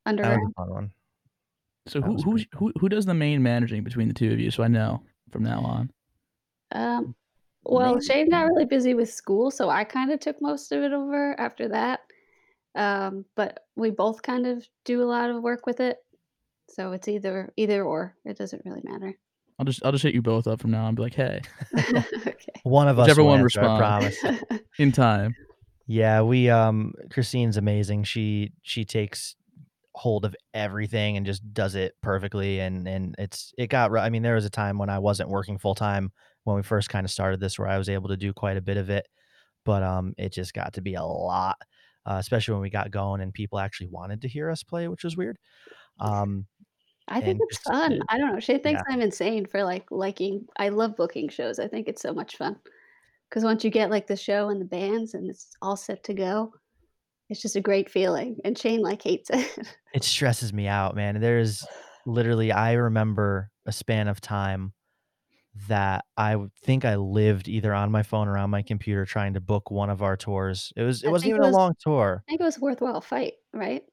that 0.05 0.15
was 0.15 0.19
Underground. 0.25 0.53
a 0.57 0.61
fun 0.61 0.69
one. 0.69 0.91
So 1.87 2.01
who 2.01 2.15
who 2.21 2.39
who 2.55 2.73
who 2.79 2.89
does 2.89 3.05
the 3.05 3.13
main 3.13 3.43
managing 3.43 3.83
between 3.83 4.07
the 4.07 4.13
two 4.13 4.31
of 4.31 4.39
you? 4.39 4.49
So 4.51 4.63
I 4.63 4.67
know 4.67 5.03
from 5.31 5.43
now 5.43 5.61
on. 5.61 5.91
Um, 6.73 7.15
well, 7.63 7.93
Maybe. 7.95 8.05
Shane 8.05 8.29
got 8.29 8.45
really 8.47 8.65
busy 8.65 8.93
with 8.93 9.11
school, 9.11 9.51
so 9.51 9.69
I 9.69 9.83
kind 9.83 10.11
of 10.11 10.19
took 10.19 10.41
most 10.41 10.71
of 10.71 10.81
it 10.83 10.93
over 10.93 11.39
after 11.39 11.67
that. 11.69 12.01
Um, 12.75 13.25
but 13.35 13.65
we 13.75 13.89
both 13.91 14.21
kind 14.21 14.47
of 14.47 14.65
do 14.85 15.03
a 15.03 15.05
lot 15.05 15.29
of 15.29 15.43
work 15.43 15.65
with 15.65 15.79
it, 15.79 15.97
so 16.73 16.91
it's 16.93 17.07
either 17.07 17.51
either 17.57 17.83
or. 17.83 18.15
It 18.25 18.37
doesn't 18.37 18.63
really 18.65 18.81
matter. 18.83 19.13
I'll 19.59 19.65
just 19.65 19.85
I'll 19.85 19.91
just 19.91 20.03
hit 20.03 20.13
you 20.15 20.21
both 20.21 20.47
up 20.47 20.59
from 20.61 20.71
now 20.71 20.87
and 20.87 20.95
be 20.95 21.03
like, 21.03 21.13
hey, 21.13 21.41
okay. 21.77 22.35
One 22.63 22.87
of 22.87 22.97
us 22.99 23.05
Whichever 23.07 23.23
one 23.23 23.41
answer, 23.41 23.61
I 23.61 23.63
responds. 23.77 24.17
promise. 24.19 24.61
in 24.79 24.91
time. 24.91 25.35
Yeah, 25.87 26.21
we 26.21 26.49
um 26.49 26.93
Christine's 27.11 27.57
amazing. 27.57 28.03
She 28.05 28.53
she 28.61 28.85
takes 28.85 29.35
hold 29.93 30.23
of 30.23 30.35
everything 30.53 31.17
and 31.17 31.25
just 31.25 31.53
does 31.53 31.75
it 31.75 31.93
perfectly 32.01 32.59
and 32.61 32.87
and 32.87 33.13
it's 33.19 33.53
it 33.57 33.67
got 33.67 33.91
ru- 33.91 33.99
I 33.99 34.09
mean 34.09 34.23
there 34.23 34.35
was 34.35 34.45
a 34.45 34.49
time 34.49 34.77
when 34.77 34.89
I 34.89 34.99
wasn't 34.99 35.29
working 35.29 35.57
full 35.57 35.75
time 35.75 36.11
when 36.45 36.55
we 36.55 36.63
first 36.63 36.89
kind 36.89 37.03
of 37.05 37.11
started 37.11 37.41
this 37.41 37.59
where 37.59 37.67
I 37.67 37.77
was 37.77 37.89
able 37.89 38.07
to 38.07 38.15
do 38.15 38.31
quite 38.31 38.55
a 38.55 38.61
bit 38.61 38.77
of 38.77 38.89
it 38.89 39.05
but 39.65 39.83
um 39.83 40.13
it 40.17 40.31
just 40.31 40.53
got 40.53 40.73
to 40.73 40.81
be 40.81 40.93
a 40.93 41.03
lot 41.03 41.57
uh, 42.05 42.15
especially 42.19 42.53
when 42.53 42.61
we 42.61 42.69
got 42.69 42.89
going 42.89 43.19
and 43.19 43.33
people 43.33 43.59
actually 43.59 43.87
wanted 43.89 44.21
to 44.21 44.29
hear 44.29 44.49
us 44.49 44.63
play 44.63 44.87
which 44.87 45.03
was 45.03 45.17
weird. 45.17 45.37
Um 45.99 46.45
I 47.07 47.15
think 47.19 47.31
And 47.31 47.41
it's 47.49 47.57
just, 47.57 47.67
fun. 47.67 47.99
I 48.09 48.17
don't 48.17 48.33
know. 48.33 48.39
She 48.39 48.57
thinks 48.57 48.81
yeah. 48.87 48.93
I'm 48.93 49.01
insane 49.01 49.45
for 49.45 49.63
like 49.63 49.85
liking. 49.91 50.45
I 50.57 50.69
love 50.69 50.95
booking 50.95 51.27
shows. 51.29 51.59
I 51.59 51.67
think 51.67 51.87
it's 51.89 52.01
so 52.01 52.13
much 52.13 52.37
fun 52.37 52.55
because 53.29 53.43
once 53.43 53.63
you 53.65 53.69
get 53.69 53.89
like 53.89 54.07
the 54.07 54.15
show 54.15 54.49
and 54.49 54.61
the 54.61 54.65
bands 54.65 55.13
and 55.13 55.29
it's 55.29 55.49
all 55.61 55.75
set 55.75 56.03
to 56.05 56.13
go, 56.13 56.53
it's 57.29 57.41
just 57.41 57.55
a 57.57 57.61
great 57.61 57.89
feeling. 57.89 58.37
And 58.45 58.57
Shane 58.57 58.81
like 58.81 59.01
hates 59.01 59.29
it. 59.29 59.67
It 59.93 60.05
stresses 60.05 60.53
me 60.53 60.67
out, 60.67 60.95
man. 60.95 61.19
There's 61.19 61.65
literally 62.05 62.53
I 62.53 62.73
remember 62.73 63.51
a 63.65 63.73
span 63.73 64.07
of 64.07 64.21
time 64.21 64.71
that 65.67 66.05
I 66.15 66.37
would 66.37 66.53
think 66.63 66.85
I 66.85 66.95
lived 66.95 67.49
either 67.49 67.73
on 67.73 67.91
my 67.91 68.03
phone 68.03 68.29
or 68.29 68.37
on 68.37 68.49
my 68.51 68.61
computer 68.61 69.05
trying 69.05 69.33
to 69.33 69.41
book 69.41 69.69
one 69.69 69.89
of 69.89 70.01
our 70.01 70.15
tours. 70.15 70.71
It 70.77 70.83
was 70.83 71.03
it 71.03 71.09
I 71.09 71.11
wasn't 71.11 71.23
think 71.25 71.31
it 71.33 71.35
even 71.39 71.47
was- 71.47 71.55
a 71.55 71.57
long 71.59 71.73
tour. 71.83 72.23
I 72.25 72.31
think 72.31 72.39
it 72.39 72.45
was 72.45 72.57
worthwhile 72.59 73.01
fight, 73.01 73.33
right? 73.53 73.83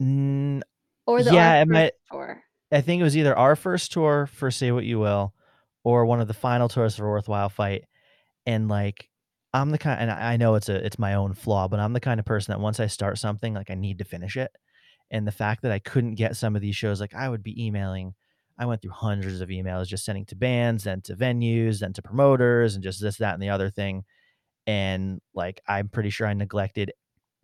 Mm, 0.00 0.60
Or 1.08 1.22
the 1.22 1.32
Yeah, 1.32 1.56
our 1.56 1.62
it 1.62 1.68
might- 1.68 1.92
tour. 2.12 2.42
I 2.70 2.82
think 2.82 3.00
it 3.00 3.04
was 3.04 3.16
either 3.16 3.36
our 3.36 3.56
first 3.56 3.90
tour 3.92 4.26
for 4.26 4.50
Say 4.50 4.70
What 4.72 4.84
You 4.84 4.98
Will 4.98 5.32
or 5.84 6.04
one 6.04 6.20
of 6.20 6.28
the 6.28 6.34
final 6.34 6.68
tours 6.68 6.96
for 6.96 7.08
Worthwhile 7.10 7.48
Fight. 7.48 7.84
And 8.44 8.68
like 8.68 9.08
I'm 9.54 9.70
the 9.70 9.78
kind 9.78 9.98
and 10.02 10.10
I 10.10 10.34
I 10.34 10.36
know 10.36 10.54
it's 10.54 10.68
a 10.68 10.84
it's 10.84 10.98
my 10.98 11.14
own 11.14 11.32
flaw, 11.32 11.66
but 11.66 11.80
I'm 11.80 11.94
the 11.94 12.00
kind 12.00 12.20
of 12.20 12.26
person 12.26 12.52
that 12.52 12.60
once 12.60 12.78
I 12.78 12.86
start 12.86 13.16
something, 13.18 13.54
like 13.54 13.70
I 13.70 13.74
need 13.74 13.98
to 13.98 14.04
finish 14.04 14.36
it. 14.36 14.50
And 15.10 15.26
the 15.26 15.32
fact 15.32 15.62
that 15.62 15.72
I 15.72 15.78
couldn't 15.78 16.16
get 16.16 16.36
some 16.36 16.54
of 16.54 16.60
these 16.60 16.76
shows, 16.76 17.00
like 17.00 17.14
I 17.14 17.30
would 17.30 17.42
be 17.42 17.64
emailing, 17.66 18.14
I 18.58 18.66
went 18.66 18.82
through 18.82 18.90
hundreds 18.90 19.40
of 19.40 19.48
emails 19.48 19.86
just 19.86 20.04
sending 20.04 20.26
to 20.26 20.36
bands, 20.36 20.84
then 20.84 21.00
to 21.02 21.16
venues, 21.16 21.78
then 21.78 21.94
to 21.94 22.02
promoters, 22.02 22.74
and 22.74 22.84
just 22.84 23.00
this, 23.00 23.16
that, 23.16 23.32
and 23.32 23.42
the 23.42 23.48
other 23.48 23.70
thing. 23.70 24.04
And 24.66 25.22
like 25.32 25.62
I'm 25.66 25.88
pretty 25.88 26.10
sure 26.10 26.26
I 26.26 26.34
neglected 26.34 26.92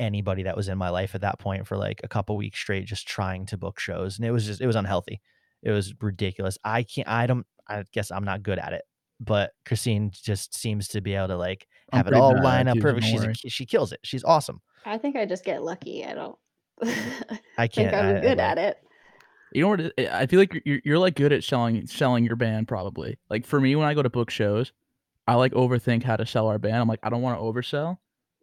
anybody 0.05 0.44
that 0.44 0.57
was 0.57 0.68
in 0.68 0.78
my 0.78 0.90
life 0.90 1.14
at 1.14 1.22
that 1.22 1.38
point 1.38 1.66
for 1.66 1.76
like 1.76 2.00
a 2.05 2.09
couple 2.09 2.36
weeks 2.36 2.59
straight, 2.59 2.86
just 2.86 3.07
trying 3.07 3.46
to 3.46 3.57
book 3.57 3.78
shows. 3.78 4.18
And 4.18 4.26
it 4.26 4.30
was 4.30 4.46
just 4.46 4.61
it 4.61 4.66
was 4.66 4.76
unhealthy. 4.76 5.20
It 5.62 5.70
was 5.70 5.94
ridiculous. 6.00 6.59
I 6.64 6.82
can't 6.82 7.09
I 7.09 7.26
don't 7.26 7.46
I 7.68 7.84
guess 7.92 8.11
I'm 8.11 8.24
not 8.24 8.42
good 8.42 8.59
at 8.59 8.72
it. 8.72 8.82
But 9.20 9.52
Christine 9.64 10.11
just 10.12 10.55
seems 10.55 10.88
to 10.88 11.00
be 11.00 11.14
able 11.14 11.28
to 11.28 11.36
like 11.36 11.66
I'm 11.92 11.98
have 11.98 12.09
it 12.09 12.14
all 12.14 12.34
bad 12.34 12.44
line 12.44 12.68
up 12.68 12.78
perfect. 12.78 13.07
don't 13.07 13.34
She's 13.34 13.44
a, 13.44 13.48
she 13.48 13.66
kills 13.66 13.92
it. 13.92 14.00
She's 14.02 14.24
awesome. 14.24 14.61
I 14.84 14.98
think 14.98 15.16
I 15.16 15.24
just 15.24 15.44
get 15.44 15.62
lucky. 15.62 16.05
I 16.05 16.14
don't 16.14 16.36
I 16.82 17.66
think 17.66 17.72
can't. 17.72 17.94
I'm 17.94 18.07
I- 18.07 18.18
I 18.18 18.20
good 18.20 18.36
don't- 18.36 18.40
at 18.40 18.59
it. 18.59 18.78
You 19.52 19.62
know 19.62 19.68
what? 19.68 19.80
I 19.98 20.22
I 20.22 20.26
feel 20.26 20.40
like 20.40 20.61
you're 20.64 20.80
you're 20.84 20.98
like 20.98 21.14
good 21.14 21.32
at 21.32 21.44
selling 21.44 21.86
selling 21.86 22.24
your 22.24 22.36
band 22.36 22.66
probably. 22.66 23.18
Like 23.30 23.46
for 23.46 23.61
me, 23.61 23.76
when 23.76 23.86
I 23.86 23.94
go 23.94 24.02
to 24.02 24.11
book 24.11 24.30
shows, 24.30 24.72
I 25.26 25.34
like 25.36 25.52
overthink 25.52 26.02
how 26.02 26.16
to 26.16 26.26
sell 26.26 26.48
our 26.48 26.59
band. 26.59 26.76
I'm 26.76 26.88
like, 26.88 27.00
I 27.02 27.09
don't 27.09 27.22
want 27.22 27.38
to 27.38 27.42
oversell, 27.42 27.98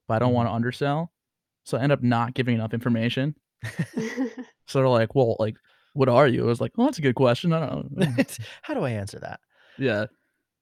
but 0.08 0.16
I 0.16 0.20
don't 0.20 0.34
want 0.34 0.48
to 0.48 0.50
mm-hmm. 0.50 0.56
undersell. 0.56 1.12
So 1.64 1.78
I 1.78 1.82
end 1.82 1.92
up 1.92 2.02
not 2.04 2.34
giving 2.34 2.56
enough 2.56 2.74
information. 2.74 3.36
So 4.68 4.80
they're 4.80 4.88
like, 4.88 5.16
well, 5.16 5.36
like, 5.38 5.56
what 5.94 6.08
are 6.08 6.28
you? 6.28 6.44
I 6.46 6.48
was 6.48 6.62
like, 6.62 6.72
well, 6.78 6.88
that's 6.88 6.98
a 6.98 7.02
good 7.02 7.16
question. 7.16 7.52
I 7.52 7.60
don't 7.68 7.92
know. 7.98 8.08
How 8.62 8.74
do 8.74 8.82
I 8.86 8.92
answer 8.92 9.20
that? 9.20 9.42
yeah. 9.78 10.06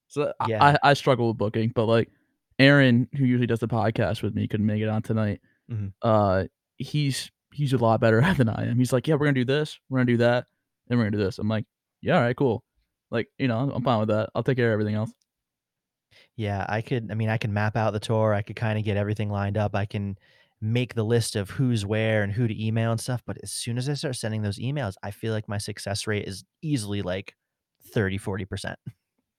So 0.08 0.34
I- 0.40 0.46
Yeah. 0.48 0.64
I, 0.64 0.78
I 0.90 0.94
struggle 0.96 1.28
with 1.28 1.38
booking, 1.38 1.72
but 1.76 1.86
like 1.86 2.10
Aaron, 2.58 3.08
who 3.16 3.26
usually 3.26 3.46
does 3.46 3.60
the 3.60 3.68
podcast 3.68 4.24
with 4.24 4.34
me, 4.34 4.48
couldn't 4.48 4.66
make 4.66 4.82
it 4.82 4.90
on 4.90 5.04
tonight. 5.04 5.42
Mhm. 5.72 5.94
Uh, 6.02 6.46
he's 6.78 7.30
he's 7.54 7.74
a 7.74 7.78
lot 7.78 8.00
better 8.02 8.20
at 8.22 8.38
than 8.38 8.50
I 8.50 8.68
am. 8.68 8.78
He's 8.80 8.92
like, 8.92 9.08
yeah, 9.08 9.14
we're 9.14 9.28
gonna 9.28 9.34
do 9.36 9.46
this, 9.46 9.78
we're 9.90 10.00
gonna 10.00 10.08
do 10.08 10.18
that, 10.18 10.48
and 10.90 10.98
we're 10.98 11.06
gonna 11.06 11.18
do 11.18 11.24
this. 11.24 11.38
I'm 11.38 11.48
like, 11.48 11.66
yeah, 12.02 12.16
all 12.16 12.22
right, 12.24 12.36
cool. 12.36 12.64
Like, 13.12 13.28
you 13.38 13.48
know, 13.48 13.72
I'm 13.72 13.84
fine 13.84 14.00
with 14.00 14.10
that. 14.10 14.32
I'll 14.34 14.42
take 14.44 14.58
care 14.58 14.70
of 14.70 14.74
everything 14.74 14.96
else. 14.96 15.12
Yeah, 16.36 16.66
I 16.68 16.82
could 16.82 17.12
I 17.12 17.14
mean, 17.14 17.30
I 17.30 17.38
can 17.38 17.54
map 17.54 17.76
out 17.76 17.92
the 17.94 18.00
tour, 18.00 18.34
I 18.34 18.42
could 18.42 18.56
kinda 18.56 18.82
get 18.82 18.98
everything 18.98 19.30
lined 19.30 19.58
up, 19.58 19.76
I 19.76 19.86
can 19.86 20.18
make 20.62 20.94
the 20.94 21.04
list 21.06 21.36
of 21.36 21.52
who's 21.52 21.86
where 21.86 22.22
and 22.24 22.34
who 22.34 22.48
to 22.48 22.66
email 22.66 22.92
and 22.92 23.00
stuff, 23.00 23.22
but 23.26 23.38
as 23.44 23.52
soon 23.52 23.78
as 23.78 23.88
I 23.88 23.94
start 23.94 24.16
sending 24.16 24.42
those 24.42 24.60
emails, 24.60 24.96
I 25.04 25.12
feel 25.12 25.34
like 25.34 25.48
my 25.48 25.58
success 25.58 26.06
rate 26.08 26.28
is 26.28 26.44
easily 26.62 27.02
like 27.02 27.36
30, 27.94 28.18
40%. 28.20 28.76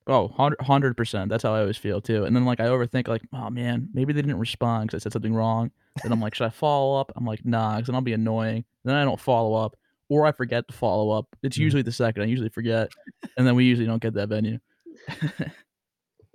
Oh, 0.06 0.28
100 0.28 0.96
percent. 0.96 1.28
That's 1.28 1.42
how 1.42 1.54
I 1.54 1.60
always 1.60 1.76
feel 1.76 2.00
too. 2.00 2.24
And 2.24 2.34
then 2.34 2.44
like 2.44 2.58
I 2.58 2.64
overthink, 2.64 3.06
like, 3.06 3.22
oh 3.32 3.50
man, 3.50 3.88
maybe 3.92 4.12
they 4.12 4.22
didn't 4.22 4.38
respond 4.38 4.88
because 4.88 5.02
I 5.02 5.04
said 5.04 5.12
something 5.12 5.34
wrong. 5.34 5.70
And 6.02 6.12
I'm 6.12 6.20
like, 6.20 6.34
should 6.34 6.46
I 6.46 6.50
follow 6.50 6.98
up? 6.98 7.12
I'm 7.16 7.26
like, 7.26 7.44
nah, 7.44 7.76
because 7.76 7.86
then 7.88 7.94
I'll 7.94 8.00
be 8.00 8.14
annoying. 8.14 8.64
Then 8.84 8.96
I 8.96 9.04
don't 9.04 9.20
follow 9.20 9.54
up, 9.54 9.76
or 10.08 10.24
I 10.26 10.32
forget 10.32 10.66
to 10.68 10.74
follow 10.74 11.10
up. 11.10 11.26
It's 11.42 11.58
Mhm. 11.58 11.60
usually 11.60 11.82
the 11.82 11.92
second. 11.92 12.22
I 12.22 12.26
usually 12.26 12.48
forget, 12.48 12.90
and 13.36 13.46
then 13.46 13.54
we 13.54 13.64
usually 13.66 13.86
don't 13.86 14.02
get 14.02 14.14
that 14.14 14.28
venue. 14.30 14.58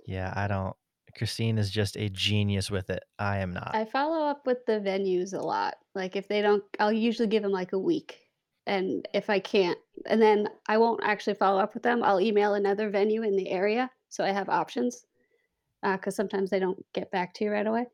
Yeah, 0.06 0.32
I 0.36 0.46
don't 0.46 0.76
Christine 1.16 1.56
is 1.56 1.70
just 1.70 1.96
a 1.96 2.08
genius 2.10 2.70
with 2.70 2.90
it. 2.90 3.02
I 3.18 3.38
am 3.38 3.54
not. 3.54 3.70
I 3.74 3.86
follow 3.86 4.26
up 4.26 4.46
with 4.46 4.66
the 4.66 4.80
venues 4.80 5.32
a 5.32 5.40
lot. 5.40 5.76
Like 5.94 6.14
if 6.14 6.28
they 6.28 6.42
don't, 6.42 6.62
I'll 6.78 6.92
usually 6.92 7.28
give 7.28 7.42
them 7.42 7.52
like 7.52 7.72
a 7.72 7.78
week. 7.78 8.20
And 8.66 9.06
if 9.14 9.30
I 9.30 9.38
can't, 9.38 9.78
and 10.06 10.20
then 10.20 10.48
I 10.68 10.76
won't 10.76 11.02
actually 11.04 11.34
follow 11.34 11.60
up 11.60 11.72
with 11.72 11.82
them, 11.82 12.02
I'll 12.02 12.20
email 12.20 12.54
another 12.54 12.90
venue 12.90 13.22
in 13.22 13.36
the 13.36 13.48
area 13.48 13.90
so 14.08 14.24
I 14.24 14.30
have 14.30 14.48
options. 14.48 15.06
Because 15.82 16.16
sometimes 16.16 16.50
they 16.50 16.58
don't 16.58 16.84
get 16.92 17.10
back 17.12 17.32
to 17.34 17.44
you 17.44 17.52
right 17.52 17.66
away. 17.66 17.86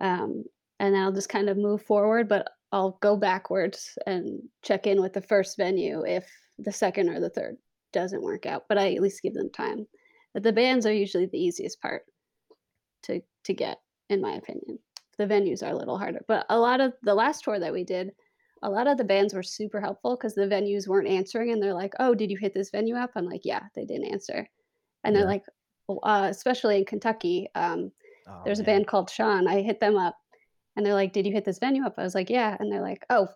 Um, 0.00 0.44
and 0.80 0.94
then 0.94 1.02
I'll 1.02 1.12
just 1.12 1.28
kind 1.28 1.48
of 1.50 1.58
move 1.58 1.82
forward, 1.82 2.28
but 2.28 2.48
I'll 2.72 2.98
go 3.02 3.16
backwards 3.16 3.98
and 4.06 4.40
check 4.62 4.86
in 4.86 5.00
with 5.02 5.12
the 5.12 5.20
first 5.20 5.58
venue 5.58 6.04
if 6.06 6.26
the 6.58 6.72
second 6.72 7.10
or 7.10 7.20
the 7.20 7.28
third 7.28 7.56
doesn't 7.92 8.22
work 8.22 8.46
out. 8.46 8.64
But 8.68 8.78
I 8.78 8.94
at 8.94 9.02
least 9.02 9.22
give 9.22 9.34
them 9.34 9.50
time. 9.50 9.86
But 10.32 10.42
the 10.42 10.52
bands 10.52 10.86
are 10.86 10.92
usually 10.92 11.26
the 11.26 11.38
easiest 11.38 11.82
part 11.82 12.04
to 13.02 13.20
to 13.44 13.54
get, 13.54 13.80
in 14.08 14.20
my 14.20 14.32
opinion. 14.34 14.78
The 15.18 15.26
venues 15.26 15.62
are 15.62 15.72
a 15.72 15.76
little 15.76 15.98
harder, 15.98 16.24
but 16.26 16.46
a 16.48 16.58
lot 16.58 16.80
of 16.80 16.94
the 17.02 17.14
last 17.14 17.44
tour 17.44 17.58
that 17.58 17.72
we 17.72 17.84
did, 17.84 18.12
a 18.62 18.70
lot 18.70 18.86
of 18.86 18.96
the 18.96 19.04
bands 19.04 19.34
were 19.34 19.42
super 19.42 19.80
helpful 19.80 20.16
because 20.16 20.34
the 20.34 20.46
venues 20.46 20.88
weren't 20.88 21.08
answering, 21.08 21.50
and 21.52 21.62
they're 21.62 21.74
like, 21.74 21.94
"Oh, 22.00 22.14
did 22.14 22.30
you 22.30 22.38
hit 22.38 22.54
this 22.54 22.70
venue 22.70 22.96
up?" 22.96 23.10
I'm 23.14 23.26
like, 23.26 23.44
"Yeah, 23.44 23.62
they 23.74 23.84
didn't 23.84 24.06
answer," 24.12 24.48
and 25.04 25.14
they're 25.14 25.22
Yeah. 25.24 25.28
like, 25.28 25.44
"Oh, 25.88 25.98
uh, 25.98 26.28
especially 26.30 26.78
in 26.78 26.84
Kentucky, 26.86 27.48
um, 27.54 27.92
Oh, 28.26 28.40
there's 28.44 28.60
a 28.60 28.64
band 28.64 28.86
called 28.86 29.10
Sean. 29.10 29.48
I 29.48 29.62
hit 29.62 29.80
them 29.80 29.96
up, 29.96 30.16
and 30.76 30.86
they're 30.86 30.94
like, 30.94 31.12
"Did 31.12 31.26
you 31.26 31.32
hit 31.32 31.44
this 31.44 31.58
venue 31.58 31.84
up?" 31.84 31.94
I 31.98 32.02
was 32.04 32.14
like, 32.14 32.30
"Yeah," 32.30 32.56
and 32.58 32.70
they're 32.72 32.80
like, 32.80 33.04
"Oh, 33.10 33.28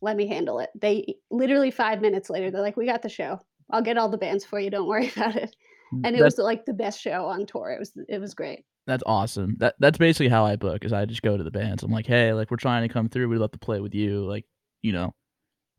let 0.00 0.16
me 0.16 0.26
handle 0.26 0.58
it." 0.60 0.70
They 0.74 1.16
literally 1.30 1.70
five 1.70 2.00
minutes 2.00 2.30
later, 2.30 2.50
they're 2.50 2.62
like, 2.62 2.76
"We 2.76 2.86
got 2.86 3.02
the 3.02 3.08
show. 3.08 3.40
I'll 3.70 3.82
get 3.82 3.98
all 3.98 4.08
the 4.08 4.18
bands 4.18 4.44
for 4.44 4.58
you. 4.58 4.70
Don't 4.70 4.88
worry 4.88 5.08
about 5.16 5.36
it." 5.36 5.54
And 5.92 6.06
it 6.16 6.20
That's 6.20 6.38
was 6.38 6.44
like 6.44 6.64
the 6.64 6.72
best 6.72 7.00
show 7.00 7.26
on 7.26 7.46
tour. 7.46 7.70
It 7.70 7.78
was 7.78 7.92
it 8.08 8.18
was 8.18 8.34
great. 8.34 8.64
That's 8.90 9.02
awesome. 9.06 9.56
That 9.58 9.74
that's 9.78 9.98
basically 9.98 10.28
how 10.28 10.44
I 10.44 10.56
book. 10.56 10.84
Is 10.84 10.92
I 10.92 11.04
just 11.06 11.22
go 11.22 11.36
to 11.36 11.44
the 11.44 11.50
bands. 11.50 11.82
I'm 11.82 11.90
like, 11.92 12.06
hey, 12.06 12.32
like 12.32 12.50
we're 12.50 12.56
trying 12.56 12.86
to 12.86 12.92
come 12.92 13.08
through. 13.08 13.28
We'd 13.28 13.38
love 13.38 13.52
to 13.52 13.58
play 13.58 13.80
with 13.80 13.94
you. 13.94 14.26
Like, 14.26 14.44
you 14.82 14.92
know, 14.92 15.14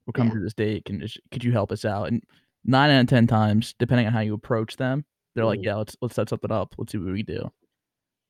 we're 0.05 0.13
coming 0.13 0.31
Yeah. 0.33 0.39
to 0.39 0.43
this 0.43 0.53
date. 0.53 0.85
Can 0.85 0.99
just, 0.99 1.19
could 1.31 1.43
you 1.43 1.51
help 1.51 1.71
us 1.71 1.85
out? 1.85 2.07
And 2.07 2.23
nine 2.65 2.89
out 2.89 3.01
of 3.01 3.07
ten 3.07 3.27
times, 3.27 3.75
depending 3.79 4.07
on 4.07 4.13
how 4.13 4.19
you 4.21 4.33
approach 4.33 4.77
them, 4.77 5.05
they're 5.35 5.45
like, 5.45 5.59
yeah, 5.63 5.75
let's 5.75 5.95
let's 6.01 6.15
set 6.15 6.29
something 6.29 6.51
up. 6.51 6.73
Let's 6.77 6.91
see 6.91 6.97
what 6.97 7.11
we 7.11 7.23
can 7.23 7.35
do. 7.35 7.51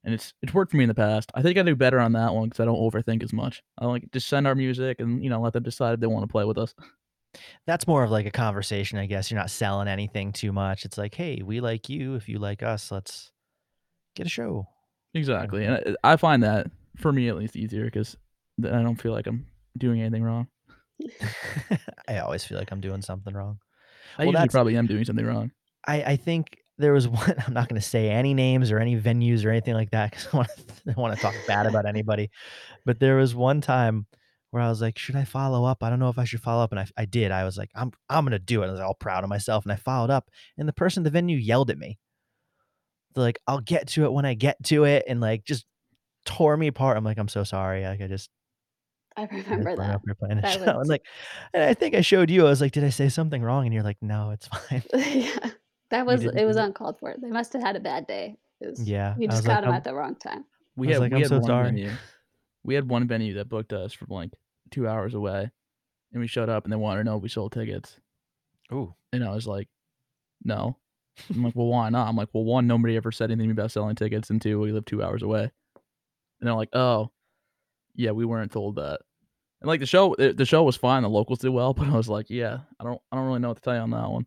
And 0.03 0.13
it's 0.15 0.33
it's 0.41 0.53
worked 0.53 0.71
for 0.71 0.77
me 0.77 0.83
in 0.83 0.87
the 0.89 0.95
past. 0.95 1.31
I 1.35 1.41
think 1.43 1.57
I 1.57 1.61
do 1.63 1.75
better 1.75 1.99
on 1.99 2.13
that 2.13 2.33
one 2.33 2.49
because 2.49 2.59
I 2.59 2.65
don't 2.65 2.79
overthink 2.79 3.23
as 3.23 3.33
much. 3.33 3.61
I 3.77 3.85
like 3.85 4.11
just 4.11 4.27
send 4.27 4.47
our 4.47 4.55
music 4.55 4.99
and 4.99 5.23
you 5.23 5.29
know 5.29 5.39
let 5.41 5.53
them 5.53 5.63
decide 5.63 5.93
if 5.93 5.99
they 5.99 6.07
want 6.07 6.23
to 6.23 6.31
play 6.31 6.43
with 6.45 6.57
us. 6.57 6.73
That's 7.65 7.87
more 7.87 8.03
of 8.03 8.11
like 8.11 8.25
a 8.25 8.31
conversation, 8.31 8.97
I 8.97 9.05
guess. 9.05 9.31
You're 9.31 9.39
not 9.39 9.49
selling 9.51 9.87
anything 9.87 10.33
too 10.33 10.51
much. 10.51 10.85
It's 10.85 10.97
like, 10.97 11.13
"Hey, 11.15 11.41
we 11.45 11.61
like 11.61 11.87
you. 11.87 12.15
If 12.15 12.27
you 12.27 12.39
like 12.39 12.61
us, 12.63 12.91
let's 12.91 13.31
get 14.15 14.25
a 14.27 14.29
show." 14.29 14.67
Exactly, 15.13 15.65
and 15.65 15.95
I, 16.03 16.13
I 16.13 16.15
find 16.15 16.43
that 16.43 16.67
for 16.97 17.11
me 17.11 17.27
at 17.27 17.35
least 17.37 17.55
easier 17.55 17.85
because 17.85 18.15
then 18.57 18.73
I 18.73 18.81
don't 18.83 19.01
feel 19.01 19.11
like 19.11 19.27
I'm 19.27 19.47
doing 19.77 20.01
anything 20.01 20.23
wrong. 20.23 20.47
I 22.07 22.19
always 22.19 22.43
feel 22.43 22.57
like 22.57 22.71
I'm 22.71 22.81
doing 22.81 23.01
something 23.01 23.33
wrong. 23.33 23.59
I 24.17 24.23
Well, 24.25 24.33
usually 24.33 24.49
probably 24.49 24.77
am 24.77 24.87
doing 24.87 25.05
something 25.05 25.25
wrong. 25.25 25.51
I, 25.87 26.03
I 26.03 26.15
think 26.15 26.57
there 26.77 26.93
was 26.93 27.07
one. 27.07 27.35
I'm 27.45 27.53
not 27.53 27.69
going 27.69 27.81
to 27.81 27.87
say 27.87 28.09
any 28.09 28.33
names 28.33 28.71
or 28.71 28.79
any 28.79 28.99
venues 28.99 29.45
or 29.45 29.49
anything 29.49 29.73
like 29.73 29.91
that 29.91 30.11
because 30.11 30.27
I 30.31 30.37
want 30.37 30.49
to 30.57 30.93
want 30.99 31.15
to 31.15 31.21
talk 31.21 31.35
bad 31.47 31.65
about 31.65 31.85
anybody. 31.85 32.29
But 32.85 32.99
there 32.99 33.17
was 33.17 33.35
one 33.35 33.61
time 33.61 34.07
where 34.51 34.61
I 34.61 34.69
was 34.69 34.81
like, 34.81 34.97
"Should 34.97 35.15
I 35.15 35.23
follow 35.23 35.65
up? 35.65 35.83
I 35.83 35.89
don't 35.89 35.99
know 35.99 36.09
if 36.09 36.19
I 36.19 36.25
should 36.25 36.41
follow 36.41 36.63
up." 36.63 36.71
And 36.71 36.79
I, 36.79 36.87
I 36.97 37.05
did. 37.05 37.31
I 37.31 37.43
was 37.45 37.57
like, 37.57 37.71
"I'm 37.75 37.91
I'm 38.09 38.23
going 38.23 38.31
to 38.31 38.39
do 38.39 38.63
it." 38.63 38.67
I 38.67 38.71
was 38.71 38.79
all 38.79 38.93
proud 38.93 39.23
of 39.23 39.29
myself, 39.29 39.63
and 39.65 39.71
I 39.71 39.77
followed 39.77 40.09
up. 40.09 40.29
And 40.57 40.67
the 40.67 40.73
person 40.73 41.01
at 41.01 41.05
the 41.05 41.11
venue 41.11 41.37
yelled 41.37 41.69
at 41.69 41.77
me. 41.77 41.99
They're 43.13 43.23
like, 43.23 43.39
"I'll 43.47 43.61
get 43.61 43.87
to 43.89 44.05
it 44.05 44.11
when 44.13 44.25
I 44.25 44.33
get 44.33 44.61
to 44.65 44.83
it," 44.85 45.03
and 45.07 45.19
like 45.21 45.43
just 45.45 45.65
tore 46.25 46.55
me 46.57 46.67
apart. 46.67 46.97
I'm 46.97 47.03
like, 47.03 47.17
"I'm 47.17 47.27
so 47.27 47.43
sorry." 47.43 47.83
Like 47.85 48.01
I 48.01 48.07
just 48.07 48.29
I 49.17 49.23
I 49.23 49.25
remember 49.25 49.65
went 49.65 49.79
that. 49.79 49.95
up 49.95 50.01
there 50.05 50.15
playing 50.15 50.41
That 50.41 50.53
show. 50.53 50.63
And 50.79 50.87
like, 50.89 51.03
and 51.53 51.63
I 51.63 51.73
think 51.73 51.95
I 51.95 52.01
showed 52.01 52.29
you. 52.29 52.45
I 52.45 52.49
was 52.49 52.61
like, 52.61 52.71
"Did 52.71 52.83
I 52.83 52.89
say 52.89 53.09
something 53.09 53.41
wrong?" 53.43 53.65
And 53.65 53.73
you're 53.73 53.83
like, 53.83 53.97
"No, 54.01 54.31
it's 54.31 54.47
fine." 54.47 54.83
yeah, 54.93 55.49
that 55.89 56.05
was 56.05 56.23
it 56.23 56.45
was 56.45 56.57
uncalled 56.57 56.99
for. 56.99 57.15
They 57.21 57.29
must 57.29 57.53
have 57.53 57.61
had 57.61 57.75
a 57.75 57.79
bad 57.81 58.07
day. 58.07 58.37
It 58.61 58.69
was, 58.69 58.83
Yeah, 58.87 59.15
we 59.17 59.25
just 59.27 59.39
was 59.39 59.47
like, 59.47 59.55
caught 59.55 59.61
them 59.61 59.71
I'm- 59.71 59.77
at 59.77 59.83
the 59.83 59.93
wrong 59.95 60.15
time. 60.15 60.45
We 60.75 60.87
had 60.89 60.99
like, 60.99 61.11
we 61.11 61.15
"I'm 61.17 61.21
had 61.23 61.29
so 61.29 61.39
one 61.39 61.47
sorry." 61.47 61.65
venue. 61.65 61.91
We 62.63 62.75
had 62.75 62.87
one 62.87 63.07
venue 63.07 63.33
that 63.35 63.49
booked 63.49 63.73
us 63.73 63.91
from 63.91 64.07
like 64.09 64.29
two 64.69 64.87
hours 64.87 65.13
away, 65.15 65.49
and 66.13 66.21
we 66.21 66.27
showed 66.27 66.47
up 66.47 66.63
and 66.63 66.71
they 66.71 66.77
wanted 66.77 66.99
to 66.99 67.03
know 67.05 67.17
if 67.17 67.23
we 67.23 67.27
sold 67.29 67.51
tickets, 67.51 67.97
Ooh. 68.71 68.93
and 69.11 69.23
I 69.23 69.33
was 69.33 69.47
like, 69.47 69.67
no. 70.43 70.77
I'm 71.29 71.43
like, 71.43 71.55
well, 71.55 71.67
why 71.67 71.89
not? 71.89 72.07
I'm 72.07 72.15
like, 72.15 72.29
well, 72.33 72.43
one, 72.43 72.67
nobody 72.67 72.95
ever 72.97 73.11
said 73.11 73.31
anything 73.31 73.51
about 73.51 73.71
selling 73.71 73.95
tickets, 73.95 74.29
and 74.29 74.41
two, 74.41 74.59
we 74.59 74.71
live 74.71 74.85
two 74.85 75.03
hours 75.03 75.21
away. 75.23 75.43
And 75.43 76.47
they're 76.47 76.53
like, 76.55 76.69
oh, 76.73 77.11
yeah, 77.95 78.11
we 78.11 78.25
weren't 78.25 78.51
told 78.51 78.75
that. 78.77 79.01
And 79.61 79.67
like 79.67 79.79
the 79.79 79.85
show, 79.85 80.15
the 80.17 80.45
show 80.45 80.63
was 80.63 80.75
fine. 80.75 81.03
The 81.03 81.09
locals 81.09 81.39
did 81.39 81.49
well, 81.49 81.73
but 81.75 81.87
I 81.87 81.95
was 81.95 82.09
like, 82.09 82.29
yeah, 82.29 82.59
I 82.79 82.83
don't, 82.83 83.01
I 83.11 83.15
don't 83.17 83.25
really 83.27 83.39
know 83.39 83.49
what 83.49 83.57
to 83.57 83.61
tell 83.63 83.75
you 83.75 83.81
on 83.81 83.91
that 83.91 84.09
one. 84.09 84.25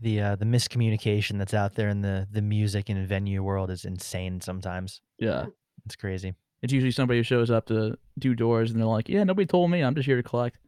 the 0.00 0.20
uh, 0.20 0.36
the 0.36 0.44
miscommunication 0.44 1.38
that's 1.38 1.54
out 1.54 1.74
there 1.76 1.88
in 1.88 2.02
the 2.02 2.26
the 2.30 2.42
music 2.42 2.88
and 2.88 3.06
venue 3.08 3.42
world 3.42 3.70
is 3.70 3.84
insane 3.84 4.40
sometimes. 4.40 5.00
Yeah, 5.18 5.46
It's 5.86 5.96
crazy. 5.96 6.34
it's 6.62 6.72
usually 6.72 6.90
somebody 6.92 7.20
who 7.20 7.24
shows 7.24 7.50
up 7.50 7.66
to 7.66 7.96
do 8.18 8.34
doors, 8.34 8.70
and 8.70 8.78
they're 8.80 8.86
like, 8.86 9.08
yeah, 9.08 9.24
nobody 9.24 9.46
told 9.46 9.70
me. 9.70 9.80
I'm 9.80 9.94
just 9.94 10.06
here 10.06 10.16
to 10.16 10.22
collect. 10.22 10.58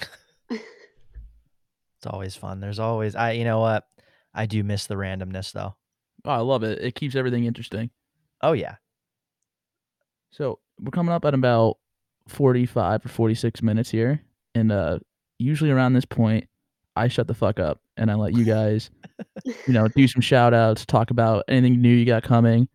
It's 1.98 2.06
always 2.06 2.36
fun. 2.36 2.60
There's 2.60 2.78
always 2.78 3.16
I 3.16 3.32
you 3.32 3.44
know 3.44 3.60
what? 3.60 3.84
I 4.36 4.46
do 4.46 4.62
miss 4.62 4.86
the 4.86 4.94
randomness 4.94 5.50
though. 5.52 5.74
Oh, 6.24 6.30
I 6.30 6.38
love 6.38 6.62
it. 6.62 6.80
It 6.82 6.94
keeps 6.94 7.14
everything 7.16 7.44
interesting. 7.44 7.90
Oh 8.42 8.52
yeah. 8.52 8.76
So 10.30 10.58
we're 10.80 10.90
coming 10.90 11.12
up 11.14 11.24
at 11.24 11.34
about 11.34 11.78
45 12.28 13.06
or 13.06 13.08
46 13.08 13.62
minutes 13.62 13.90
here. 13.90 14.22
And 14.54 14.70
uh 14.72 14.98
usually 15.38 15.70
around 15.70 15.92
this 15.94 16.04
point, 16.04 16.48
I 16.96 17.08
shut 17.08 17.26
the 17.28 17.34
fuck 17.34 17.58
up 17.60 17.80
and 17.96 18.10
I 18.10 18.14
let 18.14 18.34
you 18.34 18.44
guys, 18.44 18.90
you 19.44 19.72
know, 19.72 19.88
do 19.88 20.06
some 20.08 20.20
shout 20.22 20.54
outs, 20.54 20.84
talk 20.86 21.10
about 21.10 21.44
anything 21.48 21.80
new 21.80 21.88
you 21.94 22.04
got 22.04 22.22
coming. 22.22 22.68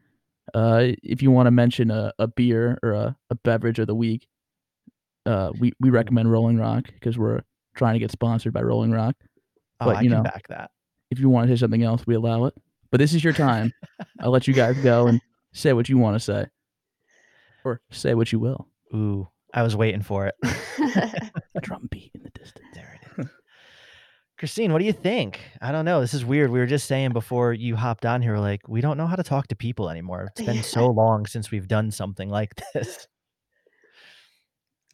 Uh 0.54 0.94
if 1.04 1.22
you 1.22 1.32
want 1.32 1.48
to 1.48 1.52
mention 1.52 1.92
a, 1.92 2.12
a 2.20 2.28
beer 2.28 2.80
or 2.82 2.92
a, 2.94 3.16
a 3.30 3.36
beverage 3.36 3.80
of 3.80 3.88
the 3.88 3.96
week, 3.96 4.28
uh 5.26 5.52
we, 5.60 5.74
we 5.80 5.90
recommend 5.90 6.32
Rolling 6.32 6.58
Rock 6.58 6.86
because 6.94 7.18
we're 7.18 7.42
trying 7.76 7.94
to 7.94 8.00
get 8.00 8.12
sponsored 8.12 8.54
by 8.54 8.62
Rolling 8.62 8.92
Rock. 8.92 9.16
Oh, 9.80 9.86
But, 9.88 9.98
I 9.98 10.02
you 10.02 10.10
can 10.10 10.18
know. 10.20 10.24
back 10.24 10.48
that. 10.50 10.72
If 11.12 11.20
you 11.20 11.30
want 11.30 11.48
to 11.48 11.56
say 11.56 11.60
something 11.60 11.84
else, 11.84 12.08
we 12.08 12.16
allow 12.16 12.46
it. 12.46 12.54
But 12.90 13.00
this 13.00 13.14
is 13.14 13.24
your 13.24 13.34
time. 13.34 13.72
I'll 14.20 14.32
let 14.32 14.48
you 14.48 14.54
guys 14.54 14.78
go 14.80 15.08
and 15.08 15.22
say 15.54 15.74
what 15.74 15.88
you 15.90 15.98
want 15.98 16.16
to 16.16 16.20
say. 16.20 16.46
Or 17.64 17.80
say 17.92 18.16
what 18.16 18.32
you 18.32 18.40
will. 18.40 18.68
Ooh, 18.96 19.28
I 19.54 19.62
was 19.64 19.76
waiting 19.76 20.02
for 20.02 20.28
it. 20.28 20.36
A 21.56 21.62
drum 21.62 21.88
beat 21.92 22.12
in 22.16 22.24
the 22.24 22.30
distance. 22.32 22.66
There 22.74 23.00
it 23.16 23.22
is. 23.22 23.28
Christine, 24.40 24.74
what 24.74 24.80
do 24.80 24.86
you 24.86 24.94
think? 24.94 25.40
I 25.62 25.72
don't 25.72 25.86
know. 25.86 26.02
This 26.02 26.16
is 26.16 26.26
weird. 26.26 26.50
We 26.50 26.58
were 26.60 26.66
just 26.66 26.88
saying 26.88 27.12
before 27.14 27.54
you 27.54 27.76
hopped 27.76 28.06
on 28.08 28.22
here, 28.24 28.38
like, 28.40 28.68
we 28.68 28.82
don't 28.82 28.98
know 28.98 29.06
how 29.06 29.16
to 29.16 29.22
talk 29.24 29.48
to 29.50 29.56
people 29.56 29.90
anymore. 29.90 30.30
It's 30.32 30.42
been 30.46 30.56
Yeah. 30.56 30.62
so 30.64 30.88
long 30.88 31.28
since 31.28 31.52
we've 31.52 31.68
done 31.68 31.92
something 31.92 32.28
like 32.30 32.60
this. 32.74 33.08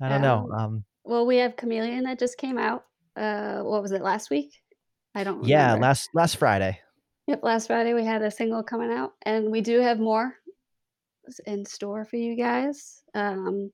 I 0.01 0.09
don't 0.09 0.21
know. 0.21 0.49
Um, 0.55 0.83
well, 1.05 1.25
we 1.25 1.37
have 1.37 1.55
Chameleon 1.55 2.03
that 2.03 2.19
just 2.19 2.37
came 2.37 2.57
out. 2.57 2.83
Uh, 3.15 3.61
what 3.61 3.81
was 3.81 3.93
it 3.93 4.01
last 4.01 4.29
week? 4.29 4.51
I 5.17 5.23
don't. 5.23 5.43
yeah, 5.43 5.73
last 5.73 6.11
last 6.13 6.37
Friday. 6.37 6.79
Yep, 7.25 7.39
last 7.41 7.67
Friday 7.67 7.95
we 7.95 8.05
had 8.05 8.21
a 8.21 8.29
single 8.29 8.61
coming 8.61 8.91
out, 8.91 9.13
and 9.23 9.49
we 9.49 9.61
do 9.61 9.81
have 9.81 9.99
more 9.99 10.35
in 11.47 11.65
store 11.65 12.05
for 12.05 12.17
you 12.17 12.35
guys. 12.35 13.01
Um, 13.15 13.71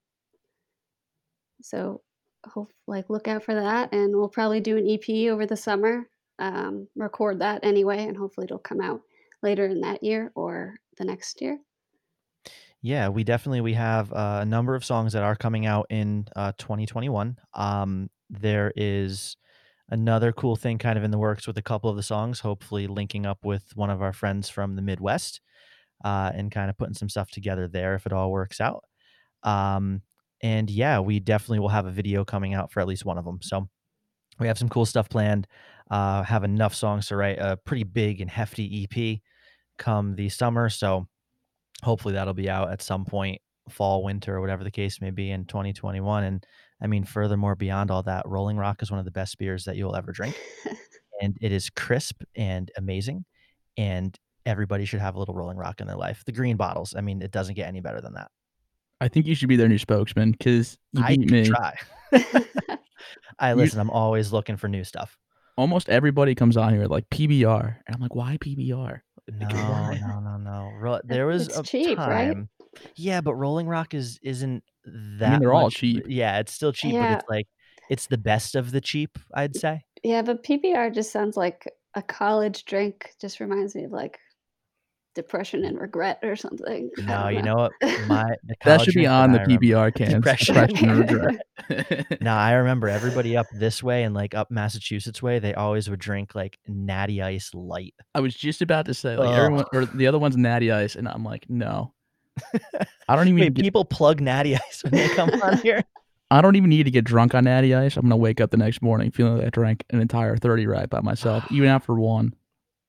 so, 1.62 2.02
hope 2.46 2.72
like 2.88 3.10
look 3.10 3.28
out 3.28 3.44
for 3.44 3.56
that, 3.56 3.94
and 3.94 4.16
we'll 4.16 4.30
probably 4.30 4.62
do 4.62 4.78
an 4.78 4.90
EP 4.90 5.30
over 5.34 5.46
the 5.46 5.58
summer. 5.58 6.08
Um, 6.40 6.88
record 6.96 7.40
that 7.40 7.66
anyway, 7.66 8.06
and 8.06 8.16
hopefully 8.16 8.46
it'll 8.46 8.58
come 8.60 8.80
out 8.80 9.02
later 9.42 9.66
in 9.66 9.82
that 9.82 10.02
year 10.02 10.32
or 10.36 10.76
the 10.98 11.04
next 11.04 11.42
year. 11.42 11.60
Yeah, 12.82 13.10
we 13.10 13.26
definitely 13.26 13.60
we 13.60 13.74
have 13.74 14.14
uh, 14.14 14.40
a 14.44 14.46
number 14.46 14.76
of 14.76 14.86
songs 14.86 15.12
that 15.12 15.24
are 15.24 15.36
coming 15.36 15.66
out 15.66 15.88
in 15.90 16.26
uh, 16.38 16.54
2021. 16.58 17.38
Um, 17.54 18.10
there 18.30 18.72
is 18.78 19.36
another 19.94 20.32
cool 20.32 20.56
thing 20.56 20.80
kind 20.80 20.98
of 20.98 21.04
in 21.04 21.12
the 21.12 21.20
works 21.20 21.46
with 21.46 21.58
a 21.60 21.62
couple 21.62 21.90
of 21.90 21.96
the 21.96 22.04
songs, 22.04 22.40
hopefully 22.40 22.88
linking 22.88 23.28
up 23.28 23.46
with 23.46 23.64
one 23.76 23.92
of 23.92 24.02
our 24.02 24.12
friends 24.12 24.50
from 24.50 24.76
the 24.76 24.82
Midwest 24.82 25.40
uh, 26.04 26.32
and 26.34 26.52
kind 26.52 26.70
of 26.70 26.78
putting 26.78 26.96
some 26.96 27.10
stuff 27.10 27.30
together 27.30 27.68
there 27.68 27.94
if 27.94 28.08
it 28.08 28.12
all 28.12 28.32
works 28.32 28.60
out. 28.60 28.84
Um, 29.44 30.02
and 30.42 30.70
yeah, 30.70 31.00
we 31.00 31.20
definitely 31.20 31.60
will 31.60 31.70
have 31.70 31.86
a 31.86 31.92
video 31.92 32.26
coming 32.26 32.56
out 32.56 32.72
for 32.72 32.80
at 32.80 32.88
least 32.88 33.06
one 33.06 33.20
of 33.20 33.24
them. 33.24 33.40
So 33.44 33.70
we 34.40 34.48
have 34.48 34.58
some 34.58 34.68
cool 34.68 34.86
stuff 34.86 35.10
planned. 35.10 35.48
Uh, 35.92 36.24
have 36.24 36.44
enough 36.44 36.74
songs 36.74 37.08
to 37.08 37.16
write 37.16 37.38
a 37.40 37.56
pretty 37.56 37.84
big 37.84 38.20
and 38.20 38.32
hefty 38.32 38.88
EP 38.92 39.20
come 39.78 40.16
the 40.16 40.28
summer. 40.28 40.70
So 40.70 41.08
hopefully 41.84 42.16
that'll 42.16 42.34
be 42.34 42.50
out 42.50 42.72
at 42.72 42.82
some 42.82 43.06
point, 43.06 43.40
fall, 43.70 44.04
winter, 44.04 44.36
or 44.36 44.42
whatever 44.42 44.64
the 44.64 44.72
case 44.72 45.00
may 45.02 45.12
be 45.12 45.30
in 45.30 45.46
2021. 45.46 46.24
And 46.24 46.44
I 46.84 46.88
mean, 46.88 47.06
furthermore, 47.06 47.56
beyond 47.56 47.92
all 47.92 48.04
that, 48.04 48.28
Rolling 48.28 48.58
Rock 48.58 48.84
is 48.84 48.92
one 48.92 49.00
of 49.00 49.06
the 49.06 49.12
best 49.12 49.38
beers 49.38 49.64
that 49.66 49.78
you'll 49.78 49.96
ever 49.96 50.12
drink. 50.12 50.38
and 51.22 51.38
it 51.42 51.54
is 51.54 51.70
crisp 51.70 52.24
and 52.36 52.70
amazing. 52.78 53.24
And 53.78 54.18
everybody 54.46 54.84
should 54.84 55.00
have 55.00 55.16
a 55.16 55.20
little 55.20 55.34
Rolling 55.34 55.58
Rock 55.58 55.80
in 55.80 55.88
their 55.88 55.96
life. 55.96 56.24
The 56.26 56.34
green 56.34 56.58
bottles, 56.58 56.94
I 56.96 57.02
mean, 57.02 57.22
it 57.22 57.32
doesn't 57.32 57.56
get 57.56 57.68
any 57.68 57.80
better 57.80 58.02
than 58.02 58.14
that. 58.16 58.30
I 59.00 59.08
think 59.08 59.26
you 59.26 59.36
should 59.36 59.50
be 59.50 59.56
their 59.56 59.70
new 59.70 59.78
spokesman 59.78 60.32
because 60.32 60.78
I 61.02 61.16
beat 61.16 61.32
me. 61.32 61.50
try. 61.50 61.76
I 63.40 63.54
listen, 63.54 63.80
I'm 63.80 63.90
always 63.90 64.32
looking 64.32 64.58
for 64.58 64.68
new 64.68 64.84
stuff. 64.84 65.18
Almost 65.58 65.90
everybody 65.90 66.36
comes 66.36 66.58
on 66.58 66.74
here 66.74 66.86
like 66.86 67.10
PBR, 67.10 67.76
and 67.86 67.96
I'm 67.96 68.02
like, 68.02 68.16
why 68.16 68.38
PBR? 68.38 69.02
No, 69.28 69.48
no, 69.48 70.20
no, 70.20 70.38
no. 70.38 70.72
Ro- 70.80 71.02
there 71.04 71.28
was 71.28 71.48
It's 71.48 71.58
a 71.58 71.64
cheap, 71.64 71.98
right? 71.98 72.36
Time. 72.76 72.92
Yeah, 72.96 73.22
but 73.22 73.36
Rolling 73.36 73.68
Rock 73.68 73.94
is 73.94 74.20
isn't 74.24 74.64
that 74.86 75.40
they're 75.40 75.54
all 75.54 75.66
much- 75.66 75.76
cheap. 75.76 76.04
Yeah, 76.08 76.40
it's 76.40 76.54
still 76.54 76.72
cheap, 76.74 76.94
but 76.96 77.12
it's 77.20 77.30
like 77.30 77.48
it's 77.90 78.08
the 78.08 78.18
best 78.18 78.56
of 78.56 78.72
the 78.72 78.82
cheap, 78.82 79.18
I'd 79.34 79.56
say. 79.56 79.84
Yeah, 80.04 80.22
but 80.22 80.44
PBR 80.44 80.94
just 80.94 81.12
sounds 81.12 81.38
like 81.38 81.70
a 81.96 82.02
college 82.02 82.66
drink. 82.66 83.12
Just 83.22 83.40
reminds 83.40 83.76
me 83.76 83.84
of 83.86 83.92
like 83.92 84.20
depression 85.16 85.64
and 85.64 85.80
regret 85.80 86.18
or 86.24 86.36
something. 86.36 86.90
I 86.98 87.02
No, 87.02 87.24
don't 87.24 87.34
you 87.36 87.42
know 87.44 87.56
what? 87.56 87.72
My 88.08 88.24
the 88.24 88.38
That 88.48 88.60
college 88.62 88.82
should 88.82 88.94
be 88.96 89.02
drink 89.02 89.10
on 89.12 89.32
the 89.32 89.40
I 89.40 89.44
remember- 89.44 89.66
PBR 89.66 89.92
cans. 89.96 90.14
Depression. 90.16 90.56
Depression 90.56 90.90
and 90.90 91.12
regret. 91.70 92.22
No, 92.22 92.34
I 92.34 92.54
remember 92.54 92.88
everybody 92.90 93.38
up 93.38 93.46
this 93.54 93.84
way 93.84 94.04
and 94.04 94.16
like 94.16 94.34
up 94.34 94.50
Massachusetts 94.50 95.22
way, 95.22 95.38
they 95.40 95.54
always 95.54 95.88
would 95.90 96.00
drink 96.00 96.34
like 96.34 96.58
Natty 96.68 97.22
Ice 97.22 97.52
Light. 97.54 97.94
I 98.16 98.22
was 98.22 98.34
just 98.34 98.62
about 98.64 98.88
to 98.88 98.94
say 98.96 99.16
like 99.16 99.30
Ugh. 99.30 99.40
everyone 99.40 99.66
or 99.74 99.86
the 99.86 100.08
other 100.08 100.20
one's 100.20 100.36
Natty 100.36 100.72
Ice, 100.72 100.96
and 100.96 101.08
I'm 101.08 101.24
like, 101.24 101.46
no. 101.48 101.94
I 103.08 103.16
don't 103.16 103.28
even 103.28 103.40
Wait, 103.40 103.54
get, 103.54 103.64
people 103.64 103.86
plug 103.86 104.22
Natty 104.22 104.56
Ice 104.56 104.84
when 104.84 104.94
they 104.94 105.10
come 105.10 105.30
on 105.42 105.58
here. 105.60 105.84
I 106.32 106.42
don't 106.42 106.56
even 106.56 106.70
need 106.70 106.84
to 106.84 106.92
get 106.92 107.06
drunk 107.06 107.36
on 107.36 107.44
Natty 107.44 107.76
Ice. 107.76 107.96
I'm 107.96 108.04
gonna 108.04 108.18
wake 108.18 108.42
up 108.42 108.52
the 108.52 108.58
next 108.58 108.82
morning 108.82 109.12
feeling 109.12 109.38
like 109.38 109.48
I 109.48 109.50
drank 109.50 109.86
an 109.92 110.02
entire 110.02 110.36
thirty 110.36 110.66
right 110.66 110.90
by 110.90 111.02
myself, 111.02 111.46
even 111.52 111.70
after 111.70 111.94
one. 111.94 112.34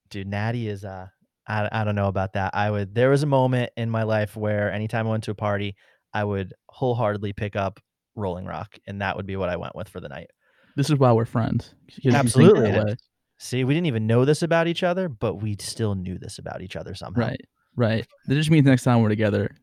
Dude, 0.09 0.29
Natty 0.29 0.69
is 0.69 0.85
uh 0.85 1.09
I, 1.47 1.69
I 1.71 1.85
don't 1.85 1.95
know 1.95 2.09
about 2.09 2.35
that. 2.35 2.55
I 2.55 2.71
would 2.71 2.95
there 2.95 3.11
was 3.11 3.23
a 3.23 3.27
moment 3.27 3.71
in 3.77 3.91
my 3.91 4.05
life 4.05 4.37
where 4.37 4.73
anytime 4.73 5.07
I 5.07 5.11
went 5.11 5.25
to 5.25 5.31
a 5.31 5.35
party, 5.35 5.77
I 6.13 6.25
would 6.25 6.55
wholeheartedly 6.69 7.35
pick 7.35 7.57
up 7.57 7.81
Rolling 8.15 8.47
Rock, 8.47 8.79
and 8.87 9.03
that 9.03 9.17
would 9.17 9.27
be 9.27 9.37
what 9.37 9.49
I 9.49 9.57
went 9.57 9.75
with 9.75 9.89
for 9.89 10.01
the 10.01 10.09
night. 10.09 10.31
This 10.77 10.91
is 10.91 10.99
why 10.99 11.13
we're 11.13 11.25
friends. 11.25 11.75
Absolutely 12.07 12.63
that 12.63 12.75
it 12.75 12.85
way. 12.85 12.93
is. 12.93 12.99
See, 13.39 13.65
we 13.65 13.75
didn't 13.75 13.87
even 13.87 14.07
know 14.07 14.25
this 14.25 14.43
about 14.43 14.69
each 14.69 14.83
other, 14.83 15.09
but 15.09 15.35
we 15.35 15.57
still 15.61 15.95
knew 15.95 16.19
this 16.19 16.39
about 16.39 16.63
each 16.63 16.77
other 16.77 16.95
somehow. 16.95 17.21
Right, 17.29 17.41
right. 17.77 18.07
That 18.27 18.35
just 18.35 18.51
means 18.51 18.67
next 18.67 18.85
time 18.85 19.03
we're 19.03 19.09
together, 19.09 19.55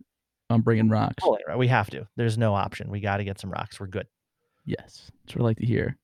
I'm 0.50 0.62
bringing 0.62 0.90
rocks. 0.90 1.24
Rolling 1.24 1.42
Rock, 1.48 1.58
We 1.58 1.68
have 1.68 1.90
to. 1.92 2.08
There's 2.16 2.38
no 2.38 2.54
option. 2.54 2.90
We 2.90 3.00
got 3.00 3.18
to 3.18 3.24
get 3.24 3.40
some 3.40 3.52
rocks. 3.52 3.80
We're 3.80 3.88
good. 3.88 4.08
Yes, 4.66 5.10
that's 5.26 5.36
what 5.36 5.42
I 5.44 5.46
like 5.46 5.58
to 5.58 5.66
hear. 5.66 5.98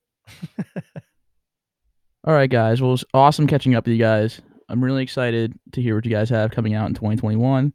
All 2.25 2.33
right, 2.33 2.49
guys. 2.49 2.81
Well, 2.81 2.93
it's 2.93 3.05
awesome 3.13 3.47
catching 3.47 3.75
up 3.75 3.85
with 3.85 3.93
you 3.93 3.99
guys. 3.99 4.41
I'm 4.69 4.83
really 4.83 5.03
excited 5.03 5.57
to 5.73 5.81
hear 5.81 5.95
what 5.95 6.05
you 6.05 6.11
guys 6.11 6.29
have 6.29 6.51
coming 6.51 6.73
out 6.73 6.87
in 6.87 6.93
2021, 6.93 7.73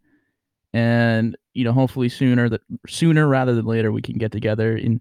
and 0.75 1.37
you 1.55 1.65
know, 1.65 1.73
hopefully 1.73 2.09
sooner 2.09 2.49
that 2.51 2.61
sooner 2.87 3.27
rather 3.27 3.55
than 3.55 3.65
later, 3.65 3.93
we 3.93 4.03
can 4.03 4.19
get 4.19 4.33
together 4.33 4.77
and 4.77 5.01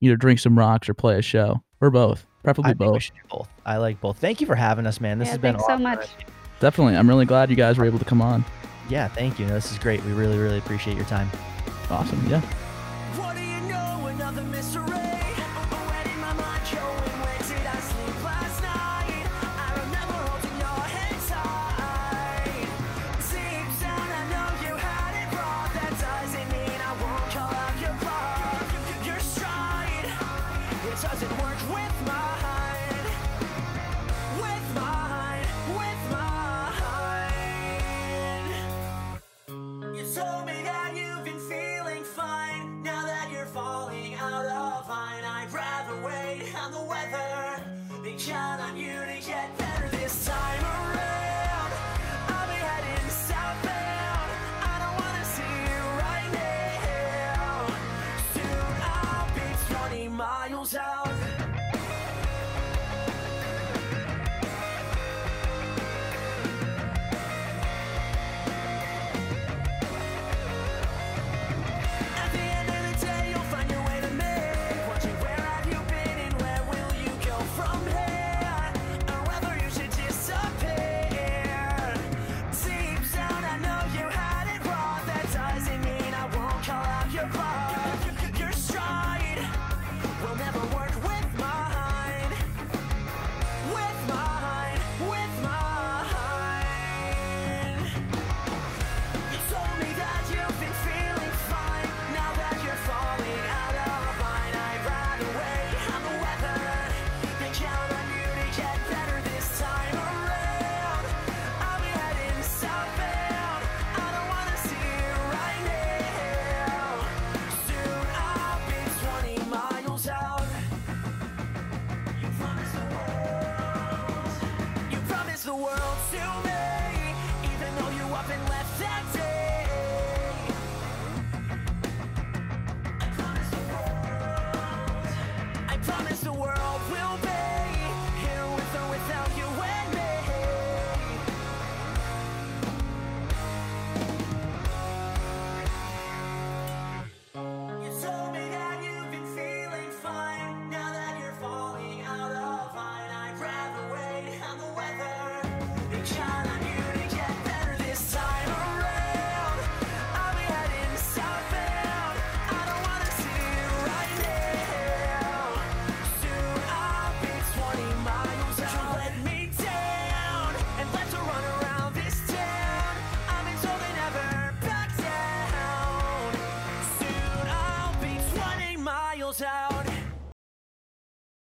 either 0.00 0.16
drink 0.16 0.40
some 0.40 0.58
rocks 0.58 0.88
or 0.88 0.94
play 0.94 1.18
a 1.18 1.22
show 1.22 1.62
or 1.80 1.90
both, 1.90 2.26
preferably 2.42 2.70
I 2.70 2.74
think 2.74 2.80
we 2.80 2.86
both. 2.86 3.02
should 3.02 3.14
do 3.14 3.20
both. 3.30 3.48
I 3.64 3.76
like 3.76 4.00
both. 4.00 4.18
Thank 4.18 4.40
you 4.40 4.46
for 4.46 4.56
having 4.56 4.86
us, 4.86 5.00
man. 5.00 5.18
This 5.18 5.26
yeah, 5.26 5.32
has 5.32 5.38
been 5.38 5.54
thanks 5.54 5.66
so 5.68 5.78
much. 5.78 6.08
Definitely, 6.58 6.96
I'm 6.96 7.08
really 7.08 7.26
glad 7.26 7.50
you 7.50 7.56
guys 7.56 7.78
were 7.78 7.84
able 7.84 8.00
to 8.00 8.04
come 8.04 8.20
on. 8.20 8.44
Yeah, 8.88 9.08
thank 9.08 9.38
you. 9.38 9.46
No, 9.46 9.54
this 9.54 9.70
is 9.70 9.78
great. 9.78 10.02
We 10.04 10.12
really, 10.12 10.38
really 10.38 10.58
appreciate 10.58 10.96
your 10.96 11.06
time. 11.06 11.30
Awesome, 11.90 12.24
yeah. 12.28 12.42